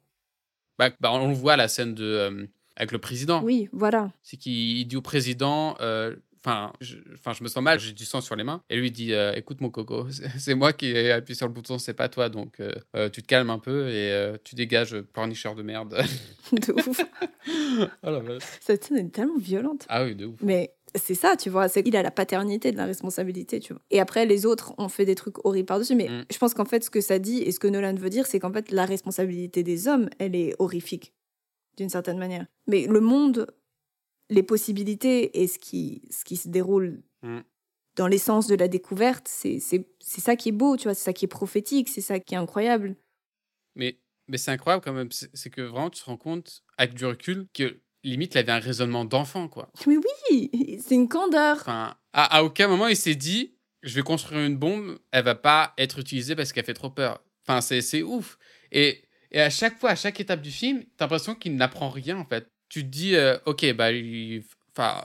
Bah, 0.80 0.90
bah, 1.02 1.12
on 1.12 1.28
le 1.28 1.34
voit 1.34 1.54
à 1.54 1.58
la 1.58 1.68
scène 1.68 1.94
de, 1.96 2.48
avec 2.76 2.92
le 2.92 3.00
président. 3.00 3.44
Oui, 3.44 3.70
voilà. 3.72 4.12
C'est 4.24 4.38
qu'il 4.38 4.78
il 4.80 4.86
dit 4.86 4.96
au 4.98 5.02
président, 5.02 5.76
euh, 5.82 6.16
enfin, 6.44 6.72
je, 6.82 6.98
enfin, 7.14 7.34
je 7.34 7.44
me 7.44 7.48
sens 7.50 7.62
mal, 7.64 7.80
j'ai 7.80 7.92
du 7.94 8.06
sang 8.06 8.22
sur 8.22 8.36
les 8.36 8.44
mains. 8.44 8.62
Et 8.70 8.76
lui 8.78 8.88
il 8.88 8.92
dit, 8.92 9.14
euh, 9.14 9.34
écoute 9.36 9.62
mon 9.62 9.70
coco, 9.70 10.08
c'est 10.40 10.56
moi 10.56 10.74
qui 10.74 10.88
ai 10.88 11.12
appuyé 11.12 11.36
sur 11.36 11.48
le 11.48 11.54
bouton, 11.54 11.78
c'est 11.78 11.94
pas 11.94 12.10
toi, 12.10 12.30
donc 12.30 12.60
euh, 12.60 13.10
tu 13.10 13.22
te 13.22 13.28
calmes 13.28 13.50
un 13.50 13.60
peu 13.60 13.90
et 13.90 14.12
euh, 14.12 14.38
tu 14.44 14.56
dégages, 14.56 15.00
pornicheur 15.14 15.56
de 15.56 15.64
merde. 15.64 16.02
De 16.52 16.74
ouf. 16.74 17.00
oh 18.04 18.10
la 18.10 18.20
vache. 18.20 18.44
Cette 18.60 18.84
scène 18.84 18.98
est 18.98 19.10
tellement 19.10 19.38
violente. 19.38 19.86
Ah 19.88 20.04
oui, 20.04 20.16
de 20.16 20.26
ouf. 20.26 20.36
Mais 20.42 20.74
c'est 20.96 21.16
ça, 21.16 21.38
tu 21.38 21.50
vois. 21.50 21.70
C'est 21.70 21.82
qu'il 21.84 21.96
a 21.96 22.04
la 22.04 22.12
paternité 22.12 22.74
de 22.74 22.78
la 22.78 22.86
responsabilité, 22.86 23.62
tu 23.62 23.72
vois. 23.72 23.82
Et 23.92 24.02
après, 24.02 24.26
les 24.26 24.46
autres 24.46 24.74
ont 24.78 24.90
fait 24.90 25.06
des 25.06 25.16
trucs 25.16 25.46
horribles 25.46 25.66
par-dessus. 25.68 25.96
Mais 25.96 26.10
Mm. 26.10 26.26
je 26.30 26.38
pense 26.38 26.54
qu'en 26.54 26.66
fait, 26.66 26.84
ce 26.84 26.90
que 26.90 27.00
ça 27.00 27.20
dit 27.20 27.38
et 27.42 27.54
ce 27.54 27.60
que 27.60 27.68
Nolan 27.70 27.96
veut 27.96 28.10
dire, 28.10 28.26
c'est 28.28 28.40
qu'en 28.42 28.52
fait, 28.52 28.72
la 28.72 28.86
responsabilité 28.86 29.64
des 29.64 29.88
hommes, 29.88 30.10
elle 30.20 30.36
est 30.36 30.54
horrifique, 30.60 31.14
d'une 31.78 31.90
certaine 31.90 32.18
manière. 32.18 32.46
Mais 32.68 32.88
le 32.88 33.00
monde, 33.00 33.48
les 34.30 34.44
possibilités 34.44 35.42
et 35.42 35.48
ce 35.48 35.60
qui, 35.60 36.04
ce 36.10 36.24
qui 36.24 36.38
se 36.38 36.48
déroule 36.48 37.04
Mm. 37.24 37.40
dans 37.98 38.08
l'essence 38.08 38.48
de 38.48 38.56
la 38.56 38.68
découverte, 38.68 39.28
c'est 39.28 39.60
c'est- 39.60 39.88
c'est 40.00 40.22
ça 40.22 40.36
qui 40.36 40.50
est 40.50 40.54
beau, 40.54 40.76
tu 40.78 40.84
vois. 40.86 40.94
C'est 40.96 41.04
ça 41.04 41.14
qui 41.14 41.26
est 41.26 41.28
prophétique, 41.28 41.88
c'est 41.90 42.02
ça 42.02 42.20
qui 42.20 42.34
est 42.34 42.38
incroyable. 42.38 42.96
Mais, 43.76 44.00
mais 44.28 44.38
c'est 44.38 44.52
incroyable 44.52 44.84
quand 44.84 44.94
même, 44.94 45.12
c'est 45.12 45.50
que 45.50 45.62
vraiment 45.62 45.90
tu 45.90 46.02
te 46.02 46.06
rends 46.06 46.18
compte, 46.18 46.64
avec 46.78 46.94
du 46.96 47.06
recul, 47.06 47.48
que 47.54 47.80
limite 48.04 48.34
il 48.34 48.40
avait 48.40 48.52
un 48.52 48.60
raisonnement 48.60 49.06
d'enfant, 49.06 49.48
quoi. 49.48 49.72
Mais 49.88 49.98
oui, 49.98 50.80
c'est 50.82 50.96
une 50.96 51.08
candeur. 51.10 51.58
Enfin, 51.58 51.96
à, 52.14 52.38
à 52.38 52.44
aucun 52.44 52.68
moment 52.68 52.88
il 52.88 52.96
s'est 52.98 53.16
dit 53.16 53.56
je 53.84 53.96
vais 53.96 54.04
construire 54.04 54.42
une 54.46 54.58
bombe, 54.58 55.00
elle 55.12 55.24
va 55.26 55.36
pas 55.36 55.74
être 55.78 56.00
utilisée 56.00 56.36
parce 56.36 56.54
qu'elle 56.54 56.66
fait 56.66 56.74
trop 56.74 56.90
peur. 56.92 57.24
Enfin, 57.48 57.62
c'est 57.62 57.82
c'est 57.82 58.04
ouf. 58.04 58.38
Et, 58.72 59.04
et 59.32 59.42
à 59.42 59.50
chaque 59.50 59.80
fois, 59.80 59.92
à 59.92 59.96
chaque 59.96 60.20
étape 60.20 60.42
du 60.42 60.52
film, 60.52 60.84
t'as 60.98 61.06
l'impression 61.06 61.36
qu'il 61.36 61.56
n'apprend 61.56 61.90
rien 61.90 62.18
en 62.18 62.26
fait. 62.26 62.48
Tu 62.70 62.84
te 62.84 62.88
dis 62.90 63.16
euh, 63.16 63.38
ok, 63.46 63.74
bah, 63.74 63.92
il- 63.92 64.44
enfin, 64.76 65.02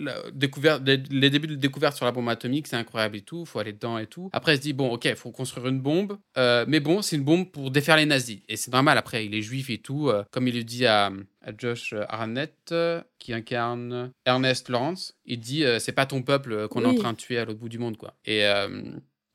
euh, 0.00 0.30
découverte, 0.32 0.82
les, 0.86 0.96
les 1.10 1.28
débuts 1.28 1.48
de 1.48 1.56
découverte 1.56 1.96
sur 1.96 2.04
la 2.06 2.12
bombe 2.12 2.28
atomique, 2.28 2.68
c'est 2.68 2.76
incroyable 2.76 3.16
et 3.16 3.22
tout, 3.22 3.44
faut 3.44 3.58
aller 3.58 3.72
dedans 3.72 3.98
et 3.98 4.06
tout. 4.06 4.30
Après, 4.32 4.54
il 4.54 4.58
se 4.58 4.62
dit 4.62 4.72
bon, 4.72 4.92
ok, 4.92 5.12
faut 5.16 5.32
construire 5.32 5.66
une 5.66 5.80
bombe, 5.80 6.18
euh, 6.36 6.64
mais 6.68 6.78
bon, 6.78 7.02
c'est 7.02 7.16
une 7.16 7.24
bombe 7.24 7.50
pour 7.50 7.72
défaire 7.72 7.96
les 7.96 8.06
nazis. 8.06 8.38
Et 8.48 8.56
c'est 8.56 8.72
normal. 8.72 8.96
Après, 8.96 9.26
il 9.26 9.34
est 9.34 9.42
juif 9.42 9.70
et 9.70 9.78
tout, 9.78 10.08
euh, 10.08 10.22
comme 10.30 10.46
il 10.46 10.54
le 10.54 10.62
dit 10.62 10.86
à, 10.86 11.06
à 11.42 11.50
Josh 11.56 11.94
Arnett, 12.08 12.72
qui 13.18 13.32
incarne 13.32 14.12
Ernest 14.24 14.68
Lawrence. 14.68 15.16
Il 15.24 15.40
dit 15.40 15.64
c'est 15.80 15.90
pas 15.92 16.06
ton 16.06 16.22
peuple 16.22 16.68
qu'on 16.68 16.82
est 16.84 16.86
en 16.86 16.94
train 16.94 17.12
de 17.12 17.18
tuer 17.18 17.38
à 17.38 17.44
l'autre 17.44 17.58
bout 17.58 17.68
du 17.68 17.78
monde, 17.80 17.96
quoi. 17.96 18.14
Et 18.24 18.44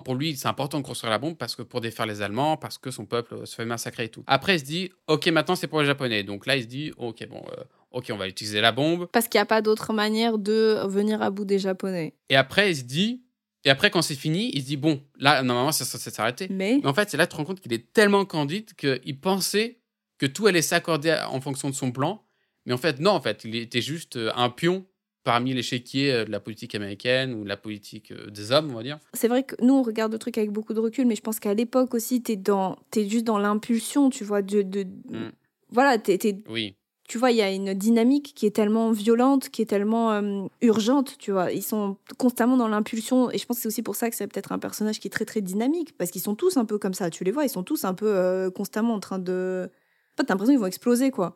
pour 0.04 0.16
lui, 0.16 0.36
c'est 0.36 0.48
important 0.48 0.80
de 0.80 0.86
construire 0.86 1.12
la 1.12 1.18
bombe 1.18 1.38
parce 1.38 1.56
que 1.56 1.62
pour 1.62 1.82
défaire 1.82 2.06
les 2.06 2.22
Allemands, 2.22 2.58
parce 2.58 2.78
que 2.78 2.92
son 2.92 3.06
peuple 3.06 3.36
euh, 3.36 3.46
se 3.46 3.56
fait 3.56 3.66
massacrer 3.66 4.06
et 4.06 4.10
tout. 4.10 4.24
Après, 4.28 4.56
il 4.56 4.60
se 4.60 4.66
dit, 4.66 4.92
ok, 5.08 5.28
maintenant 5.28 5.56
c'est 5.56 5.68
pour 5.68 5.80
les 5.80 5.86
Japonais. 5.86 6.24
Donc 6.24 6.46
là, 6.46 6.56
il 6.56 6.64
se 6.64 6.68
dit, 6.68 6.92
ok, 6.98 7.28
bon, 7.28 7.44
euh, 7.58 7.64
ok, 7.92 8.10
on 8.12 8.18
va 8.18 8.28
utiliser 8.28 8.62
la 8.62 8.72
bombe. 8.72 9.08
Parce 9.12 9.28
qu'il 9.28 9.40
n'y 9.40 9.44
a 9.44 9.48
pas 9.48 9.62
d'autre 9.62 9.94
manière 9.94 10.38
de 10.38 10.86
venir 10.88 11.22
à 11.22 11.30
bout 11.30 11.46
des 11.46 11.60
Japonais. 11.60 12.16
Et 12.30 12.36
après, 12.36 12.72
il 12.72 12.76
se 12.76 12.84
dit, 12.84 13.24
et 13.66 13.70
après, 13.70 13.90
quand 13.90 14.02
c'est 14.02 14.16
fini, 14.16 14.52
il 14.54 14.62
se 14.62 14.68
dit, 14.68 14.78
bon, 14.78 15.02
là, 15.18 15.42
normalement, 15.42 15.72
c'est 15.72 15.86
censé 15.86 16.10
s'arrêter. 16.10 16.48
Mais 16.50 16.80
Mais 16.82 16.88
en 16.88 16.94
fait, 16.94 17.10
c'est 17.10 17.18
là 17.18 17.26
que 17.26 17.32
tu 17.32 17.36
te 17.36 17.38
rends 17.38 17.46
compte 17.46 17.62
qu'il 17.62 17.74
est 17.74 17.94
tellement 17.94 18.26
candide 18.26 18.74
qu'il 18.74 19.20
pensait 19.20 19.80
que 20.18 20.26
tout 20.26 20.48
allait 20.48 20.62
s'accorder 20.62 21.18
en 21.30 21.40
fonction 21.40 21.70
de 21.70 21.76
son 21.76 21.92
plan. 21.92 22.26
Mais 22.66 22.74
en 22.74 22.78
fait, 22.78 23.00
non, 23.00 23.12
en 23.12 23.22
fait, 23.22 23.44
il 23.46 23.56
était 23.56 23.82
juste 23.82 24.16
euh, 24.18 24.32
un 24.36 24.50
pion 24.50 24.86
parmi 25.24 25.54
l'échiquier 25.54 26.12
euh, 26.12 26.26
de 26.26 26.32
la 26.32 26.40
politique 26.40 26.76
américaine 26.76 27.34
ou 27.34 27.44
de 27.44 27.50
la 27.50 27.58
politique 27.58 28.12
euh, 28.12 28.30
des 28.30 28.52
hommes, 28.52 28.72
on 28.72 28.76
va 28.76 28.84
dire. 28.84 29.00
c'est 29.14 29.28
vrai 29.28 29.44
que 29.44 29.56
nous, 29.62 29.74
on 29.74 29.82
regarde 29.84 30.12
le 30.12 30.20
truc 30.20 30.38
avec 30.38 30.52
beaucoup 30.52 30.74
de 30.74 30.80
recul, 30.80 31.06
mais 31.06 31.16
je 31.16 31.22
pense 31.22 31.40
qu'à 31.40 31.54
l'époque 31.54 31.94
aussi, 31.94 32.22
t'es 32.22 32.36
dans, 32.36 32.78
t'es 32.92 33.08
juste 33.08 33.26
dans 33.26 33.38
l'impulsion, 33.38 34.10
tu 34.10 34.24
vois, 34.24 34.42
de, 34.42 34.62
de... 34.62 34.84
Mm. 34.84 35.32
voilà, 35.70 35.98
t'es, 35.98 36.18
t'es- 36.18 36.44
Oui. 36.50 36.76
tu 37.08 37.18
vois, 37.18 37.32
il 37.32 37.38
y 37.38 37.42
a 37.42 37.52
une 37.52 37.74
dynamique 37.74 38.34
qui 38.36 38.46
est 38.46 38.52
tellement 38.56 38.92
violente, 38.92 39.50
qui 39.50 39.62
est 39.62 39.66
tellement 39.66 40.12
euh, 40.12 40.46
urgente, 40.62 41.18
tu 41.20 41.32
vois. 41.32 41.52
Ils 41.52 41.64
sont 41.64 41.98
constamment 42.18 42.58
dans 42.58 42.68
l'impulsion, 42.68 43.32
et 43.32 43.38
je 43.38 43.46
pense 43.46 43.58
que 43.58 43.62
c'est 43.64 43.68
aussi 43.70 43.82
pour 43.84 43.96
ça 43.96 44.10
que 44.10 44.16
c'est 44.16 44.28
peut-être 44.28 44.52
un 44.52 44.60
personnage 44.60 45.00
qui 45.00 45.08
est 45.08 45.12
très 45.12 45.26
très 45.26 45.42
dynamique, 45.42 45.98
parce 45.98 46.12
qu'ils 46.12 46.22
sont 46.22 46.36
tous 46.36 46.58
un 46.58 46.66
peu 46.66 46.78
comme 46.78 46.94
ça. 46.94 47.10
Tu 47.10 47.24
les 47.24 47.32
vois, 47.32 47.46
ils 47.46 47.50
sont 47.50 47.64
tous 47.64 47.86
un 47.86 47.94
peu 47.94 48.08
euh, 48.08 48.50
constamment 48.52 48.94
en 48.94 49.00
train 49.00 49.20
de. 49.20 49.70
En 49.70 50.18
fait, 50.18 50.26
t'as 50.28 50.34
l'impression 50.34 50.54
qu'ils 50.54 50.60
vont 50.60 50.68
exploser, 50.68 51.12
quoi. 51.12 51.36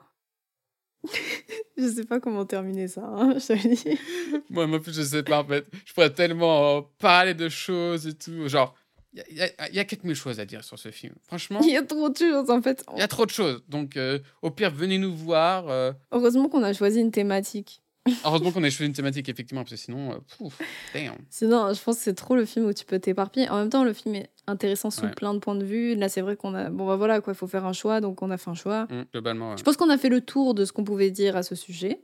je 1.78 1.88
sais 1.88 2.03
pas 2.05 2.20
comment 2.20 2.45
terminer 2.45 2.88
ça, 2.88 3.03
hein, 3.05 3.34
je 3.39 3.47
te 3.53 3.68
dis. 3.68 3.99
Moi, 4.49 4.68
moi 4.68 4.82
plus, 4.82 4.95
je 4.95 5.01
sais 5.01 5.24
pas, 5.24 5.41
en 5.41 5.45
fait. 5.45 5.66
Je 5.86 5.93
pourrais 5.93 6.14
tellement 6.14 6.78
euh, 6.78 6.82
parler 6.99 7.34
de 7.34 7.49
choses 7.49 8.08
et 8.08 8.14
tout. 8.14 8.47
Genre, 8.47 8.74
il 9.14 9.38
y, 9.38 9.41
a- 9.41 9.72
y 9.72 9.80
a 9.80 9.86
quelques 9.86 10.03
mille 10.03 10.16
choses 10.16 10.39
à 10.39 10.45
dire 10.45 10.64
sur 10.64 10.78
ce 10.78 10.89
film. 10.91 11.14
Franchement, 11.24 11.60
Il 11.64 11.70
y 11.72 11.78
a 11.78 11.84
trop 11.84 12.10
de 12.10 12.18
choses, 12.18 12.49
en 12.49 12.62
fait. 12.62 12.84
il 12.93 12.99
y 12.99 13.01
a 13.01 13.08
trop 13.08 13.26
de 13.26 13.32
choses. 13.32 13.64
Donc, 13.68 13.97
euh, 13.97 14.20
au 14.41 14.51
pire, 14.51 14.72
venez 14.72 14.97
nous 14.97 15.16
voir. 15.16 15.70
euh, 15.70 15.91
Heureusement 16.12 16.49
qu'on 16.49 16.64
a 16.64 16.74
choisi 16.74 16.99
une 16.99 17.12
thématique. 17.12 17.82
Heureusement 18.26 18.51
qu'on 18.51 18.64
a 18.64 18.70
choisi 18.70 18.86
une 18.88 18.93
thématique, 18.93 19.30
effectivement, 19.30 19.62
parce 19.62 19.72
que 19.72 19.78
sinon, 19.78 20.12
euh, 20.14 20.16
pouf, 20.38 20.60
damn. 20.93 21.16
Sinon, 21.30 21.74
je 21.74 21.82
pense 21.82 21.97
que 21.97 22.03
c'est 22.03 22.14
trop 22.14 22.36
le 22.36 22.45
film 22.45 22.66
où 22.66 22.74
tu 22.74 22.86
peux 22.86 22.99
t'éparpiller. 22.99 23.49
En 23.49 23.58
même 23.58 23.70
temps, 23.70 23.84
le 23.84 23.93
film 23.93 24.16
est 24.16 24.30
intéressant 24.47 24.89
sous 24.91 25.05
Ouais. 25.05 25.12
plein 25.12 25.34
de 25.34 25.39
points 25.39 25.55
de 25.55 25.66
vue. 25.66 25.95
Là, 25.95 26.10
c'est 26.10 26.22
vrai 26.22 26.36
qu'on 26.36 26.53
a. 26.53 26.70
Bon, 26.70 26.88
bah 26.88 26.95
voilà, 26.95 27.22
quoi, 27.22 27.34
il 27.34 27.36
faut 27.38 27.47
faire 27.47 27.66
un 27.66 27.74
choix, 27.74 28.01
donc 28.01 28.22
on 28.22 28.32
a 28.32 28.38
fait 28.38 28.49
un 28.49 28.55
choix. 28.55 28.86
Mm, 28.89 29.03
globalement, 29.14 29.51
ouais. 29.51 29.58
Je 29.58 29.64
pense 29.64 29.78
qu'on 29.78 29.89
a 29.89 29.97
fait 29.97 30.10
le 30.10 30.22
tour 30.22 30.53
de 30.53 30.66
ce 30.66 30.72
qu'on 30.72 30.84
pouvait 30.84 31.12
dire 31.12 31.36
à 31.36 31.43
ce 31.43 31.55
sujet 31.55 32.01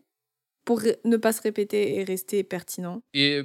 pour 0.65 0.81
ne 1.05 1.17
pas 1.17 1.33
se 1.33 1.41
répéter 1.41 1.97
et 1.97 2.03
rester 2.03 2.43
pertinent. 2.43 3.01
Et 3.13 3.41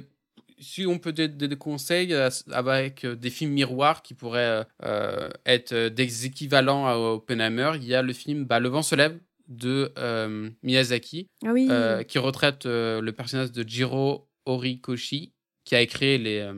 si 0.61 0.85
on 0.85 0.99
peut 0.99 1.13
donner 1.13 1.47
des 1.47 1.55
conseils 1.55 2.13
euh, 2.13 2.29
avec 2.51 3.05
euh, 3.05 3.15
des 3.15 3.29
films 3.29 3.51
miroirs 3.51 4.01
qui 4.01 4.13
pourraient 4.13 4.39
euh, 4.39 4.63
euh, 4.83 5.29
être 5.45 5.71
euh, 5.73 5.89
des 5.89 6.25
équivalents 6.25 6.85
à 6.87 6.95
Oppenheimer, 6.95 7.71
il 7.75 7.85
y 7.85 7.95
a 7.95 8.01
le 8.01 8.11
film 8.13 8.43
bah, 8.45 8.59
Le 8.59 8.67
vent 8.69 8.81
se 8.81 8.95
lève 8.95 9.17
de 9.49 9.91
euh, 9.97 10.49
Miyazaki, 10.63 11.27
Ah 11.45 11.51
oui. 11.51 11.67
euh, 11.69 12.03
qui 12.03 12.17
retraite 12.19 12.65
euh, 12.65 13.01
le 13.01 13.11
personnage 13.11 13.51
de 13.51 13.67
Jiro 13.67 14.29
Horikoshi, 14.45 15.33
qui 15.65 15.75
a 15.75 15.85
créé 15.85 16.17
les, 16.17 16.49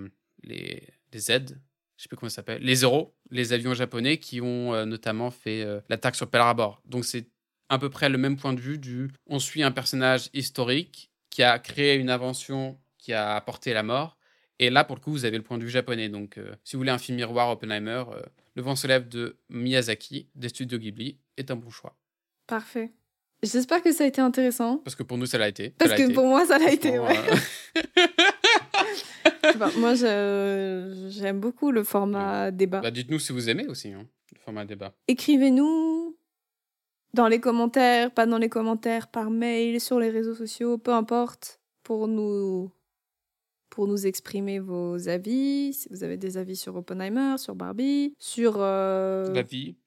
les, 0.43 0.83
les 1.11 1.19
Z, 1.19 1.29
je 1.97 2.03
sais 2.03 2.07
plus 2.07 2.17
comment 2.17 2.29
ça 2.29 2.35
s'appelle, 2.37 2.61
les 2.61 2.75
Zero, 2.75 3.15
les 3.31 3.53
avions 3.53 3.73
japonais 3.73 4.17
qui 4.17 4.39
ont 4.41 4.85
notamment 4.85 5.31
fait 5.31 5.65
l'attaque 5.89 6.15
sur 6.15 6.29
Pearl 6.29 6.47
Harbor. 6.47 6.81
Donc 6.85 7.05
c'est 7.05 7.27
à 7.69 7.79
peu 7.79 7.89
près 7.89 8.09
le 8.09 8.17
même 8.17 8.37
point 8.37 8.53
de 8.53 8.59
vue 8.61 8.77
du 8.77 9.09
on 9.27 9.39
suit 9.39 9.63
un 9.63 9.71
personnage 9.71 10.29
historique 10.33 11.11
qui 11.29 11.43
a 11.43 11.59
créé 11.59 11.95
une 11.95 12.09
invention 12.09 12.79
qui 12.97 13.13
a 13.13 13.35
apporté 13.35 13.73
la 13.73 13.83
mort. 13.83 14.17
Et 14.59 14.69
là, 14.69 14.83
pour 14.83 14.95
le 14.95 15.01
coup, 15.01 15.11
vous 15.11 15.25
avez 15.25 15.37
le 15.37 15.43
point 15.43 15.57
de 15.57 15.63
vue 15.63 15.69
japonais. 15.69 16.07
Donc, 16.07 16.39
si 16.63 16.75
vous 16.75 16.81
voulez 16.81 16.91
un 16.91 16.97
film 16.99 17.17
miroir 17.17 17.49
Oppenheimer, 17.49 18.03
Le 18.55 18.61
vent 18.61 18.75
se 18.75 18.85
lève 18.87 19.07
de 19.07 19.37
Miyazaki, 19.49 20.27
des 20.35 20.49
studios 20.49 20.77
Ghibli, 20.77 21.17
est 21.37 21.51
un 21.51 21.55
bon 21.55 21.69
choix. 21.69 21.97
Parfait. 22.51 22.91
J'espère 23.41 23.81
que 23.81 23.93
ça 23.93 24.03
a 24.03 24.07
été 24.07 24.19
intéressant. 24.19 24.79
Parce 24.79 24.93
que 24.93 25.03
pour 25.03 25.17
nous, 25.17 25.25
ça 25.25 25.37
l'a 25.37 25.47
été. 25.47 25.69
Parce 25.69 25.93
que 25.93 26.01
été. 26.01 26.13
pour 26.13 26.25
moi, 26.25 26.45
ça 26.45 26.59
l'a 26.59 26.69
été. 26.69 26.99
Ouais. 26.99 27.17
euh, 27.77 29.51
Enfin, 29.55 29.71
moi, 29.77 29.95
j'aime 29.95 31.39
beaucoup 31.39 31.71
le 31.71 31.85
format 31.85 32.51
débat. 32.51 32.81
bah, 32.81 32.91
Dites-nous 32.91 33.19
si 33.19 33.31
vous 33.31 33.49
aimez 33.49 33.67
aussi 33.67 33.93
hein, 33.93 34.05
le 34.33 34.39
format 34.39 34.65
débat. 34.65 34.93
Écrivez-nous 35.07 36.17
dans 37.13 37.29
les 37.29 37.39
commentaires, 37.39 38.11
pas 38.11 38.25
dans 38.25 38.37
les 38.37 38.49
commentaires, 38.49 39.07
par 39.07 39.29
mail, 39.29 39.79
sur 39.79 39.97
les 39.97 40.09
réseaux 40.09 40.35
sociaux, 40.35 40.77
peu 40.77 40.91
importe, 40.91 41.61
pour 41.83 42.09
nous, 42.09 42.69
pour 43.69 43.87
nous 43.87 44.05
exprimer 44.05 44.59
vos 44.59 45.07
avis. 45.07 45.73
Si 45.73 45.87
vous 45.89 46.03
avez 46.03 46.17
des 46.17 46.35
avis 46.35 46.57
sur 46.57 46.75
Oppenheimer, 46.75 47.37
sur 47.37 47.55
Barbie, 47.55 48.13
sur, 48.19 48.55
euh, 48.57 49.31
La 49.33 49.41
vie, 49.43 49.77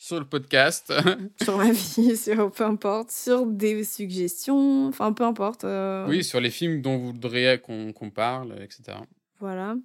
sur 0.00 0.18
le 0.18 0.24
podcast. 0.24 0.92
sur 1.42 1.58
ma 1.58 1.70
vie, 1.70 2.16
sur 2.16 2.50
peu 2.50 2.64
importe, 2.64 3.10
sur 3.10 3.44
des 3.46 3.84
suggestions, 3.84 4.86
enfin 4.88 5.12
peu 5.12 5.24
importe. 5.24 5.64
euh, 5.64 6.08
oui, 6.08 6.24
sur 6.24 6.40
les 6.40 6.50
films 6.50 6.80
dont 6.80 6.96
vous 6.96 7.12
voudriez 7.12 7.58
qu'on 7.60 7.92
qu'on 7.92 8.10
parle, 8.10 8.60
etc. 8.62 8.98
Voilà. 9.38 9.76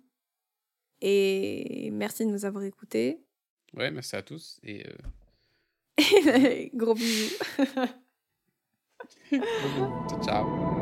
Et 1.01 1.89
merci 1.91 2.25
de 2.25 2.31
nous 2.31 2.45
avoir 2.45 2.63
écoutés. 2.63 3.19
Ouais, 3.75 3.91
merci 3.91 4.15
à 4.15 4.21
tous. 4.21 4.57
Et 4.63 4.85
euh, 4.87 4.93
Gros 6.73 6.95
bisous. 6.95 7.35
ciao, 9.29 10.23
ciao. 10.23 10.74